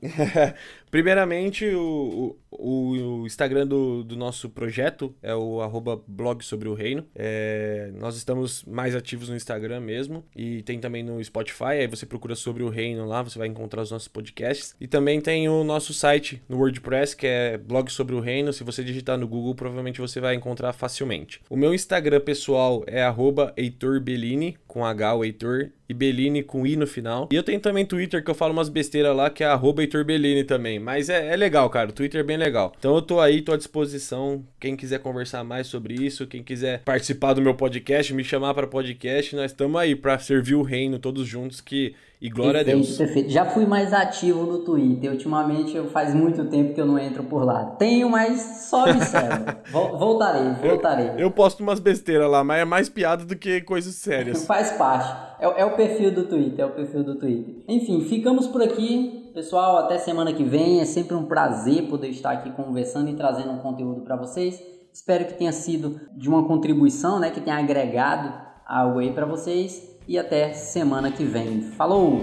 Primeiramente, 0.92 1.64
o, 1.64 2.36
o, 2.50 3.22
o 3.22 3.26
Instagram 3.26 3.66
do, 3.66 4.04
do, 4.04 4.14
nosso 4.14 4.50
projeto 4.50 5.14
é 5.22 5.34
o 5.34 5.62
arroba 5.62 5.98
blog 6.06 6.44
sobre 6.44 6.68
o 6.68 6.74
reino. 6.74 7.06
É, 7.14 7.90
nós 7.98 8.14
estamos 8.14 8.62
mais 8.64 8.94
ativos 8.94 9.30
no 9.30 9.34
Instagram 9.34 9.80
mesmo. 9.80 10.22
E 10.36 10.60
tem 10.64 10.78
também 10.78 11.02
no 11.02 11.24
Spotify. 11.24 11.80
Aí 11.80 11.86
você 11.86 12.04
procura 12.04 12.34
sobre 12.34 12.62
o 12.62 12.68
reino 12.68 13.06
lá, 13.06 13.22
você 13.22 13.38
vai 13.38 13.48
encontrar 13.48 13.80
os 13.80 13.90
nossos 13.90 14.06
podcasts. 14.06 14.76
E 14.78 14.86
também 14.86 15.18
tem 15.18 15.48
o 15.48 15.64
nosso 15.64 15.94
site 15.94 16.42
no 16.46 16.58
WordPress, 16.58 17.16
que 17.16 17.26
é 17.26 17.56
blog 17.56 17.90
sobre 17.90 18.14
o 18.14 18.20
reino. 18.20 18.52
Se 18.52 18.62
você 18.62 18.84
digitar 18.84 19.16
no 19.16 19.26
Google, 19.26 19.54
provavelmente 19.54 19.98
você 19.98 20.20
vai 20.20 20.34
encontrar 20.34 20.74
facilmente. 20.74 21.40
O 21.48 21.56
meu 21.56 21.72
Instagram 21.72 22.20
pessoal 22.20 22.84
é 22.86 23.02
arroba 23.02 23.54
com 24.66 24.84
H 24.84 25.14
o 25.14 25.24
Heitor, 25.24 25.70
e 25.92 25.94
Bellini 25.94 26.42
com 26.42 26.66
I 26.66 26.74
no 26.74 26.86
final. 26.86 27.28
E 27.30 27.36
eu 27.36 27.42
tenho 27.42 27.60
também 27.60 27.84
Twitter 27.84 28.24
que 28.24 28.30
eu 28.30 28.34
falo 28.34 28.52
umas 28.52 28.68
besteiras 28.68 29.14
lá, 29.14 29.30
que 29.30 29.44
é 29.44 29.46
arroba 29.46 29.82
Heitor 29.82 30.04
Bellini 30.04 30.42
também. 30.42 30.78
Mas 30.82 31.08
é, 31.08 31.32
é 31.32 31.36
legal, 31.36 31.70
cara. 31.70 31.90
O 31.90 31.92
Twitter 31.92 32.20
é 32.20 32.24
bem 32.24 32.36
legal. 32.36 32.72
Então 32.78 32.94
eu 32.94 33.02
tô 33.02 33.20
aí, 33.20 33.40
tô 33.40 33.52
à 33.52 33.56
disposição. 33.56 34.44
Quem 34.60 34.76
quiser 34.76 34.98
conversar 34.98 35.44
mais 35.44 35.66
sobre 35.66 35.94
isso, 35.94 36.26
quem 36.26 36.42
quiser 36.42 36.82
participar 36.84 37.34
do 37.34 37.40
meu 37.40 37.54
podcast, 37.54 38.12
me 38.12 38.24
chamar 38.24 38.54
para 38.54 38.66
podcast, 38.66 39.34
nós 39.36 39.52
estamos 39.52 39.80
aí 39.80 39.94
para 39.94 40.18
servir 40.18 40.54
o 40.54 40.62
reino 40.62 40.98
todos 40.98 41.26
juntos 41.26 41.60
que 41.60 41.94
e 42.22 42.30
glória 42.30 42.64
perfeito, 42.64 42.76
a 42.76 42.82
Deus. 42.84 42.96
Perfeito. 42.96 43.30
Já 43.30 43.46
fui 43.46 43.66
mais 43.66 43.92
ativo 43.92 44.44
no 44.44 44.58
Twitter. 44.60 45.10
Ultimamente 45.10 45.76
eu 45.76 45.90
faz 45.90 46.14
muito 46.14 46.44
tempo 46.44 46.72
que 46.72 46.80
eu 46.80 46.86
não 46.86 46.96
entro 46.96 47.24
por 47.24 47.44
lá. 47.44 47.64
Tenho, 47.64 48.08
mas 48.08 48.68
só 48.70 48.84
observo. 48.84 49.44
voltarei, 49.98 50.52
voltarei. 50.62 51.08
Eu, 51.08 51.18
eu 51.18 51.30
posto 51.32 51.64
umas 51.64 51.80
besteiras 51.80 52.30
lá, 52.30 52.44
mas 52.44 52.60
é 52.60 52.64
mais 52.64 52.88
piada 52.88 53.24
do 53.24 53.34
que 53.34 53.60
coisas 53.62 53.96
sérias. 53.96 54.46
faz 54.46 54.70
parte. 54.70 55.12
É, 55.40 55.62
é 55.62 55.64
o 55.64 55.74
perfil 55.74 56.12
do 56.12 56.22
Twitter, 56.22 56.60
é 56.60 56.64
o 56.64 56.70
perfil 56.70 57.02
do 57.02 57.16
Twitter. 57.16 57.56
Enfim, 57.66 58.04
ficamos 58.04 58.46
por 58.46 58.62
aqui. 58.62 59.21
Pessoal, 59.32 59.78
até 59.78 59.96
semana 59.96 60.32
que 60.32 60.44
vem. 60.44 60.80
É 60.80 60.84
sempre 60.84 61.14
um 61.14 61.24
prazer 61.24 61.88
poder 61.88 62.08
estar 62.08 62.32
aqui 62.32 62.50
conversando 62.50 63.08
e 63.08 63.14
trazendo 63.14 63.50
um 63.52 63.58
conteúdo 63.58 64.02
para 64.02 64.14
vocês. 64.14 64.62
Espero 64.92 65.24
que 65.24 65.34
tenha 65.34 65.52
sido 65.52 66.00
de 66.14 66.28
uma 66.28 66.46
contribuição, 66.46 67.18
né, 67.18 67.30
que 67.30 67.40
tenha 67.40 67.56
agregado 67.56 68.30
algo 68.66 68.98
aí 68.98 69.10
para 69.10 69.24
vocês 69.24 69.98
e 70.06 70.18
até 70.18 70.52
semana 70.52 71.10
que 71.10 71.24
vem. 71.24 71.62
Falou! 71.62 72.20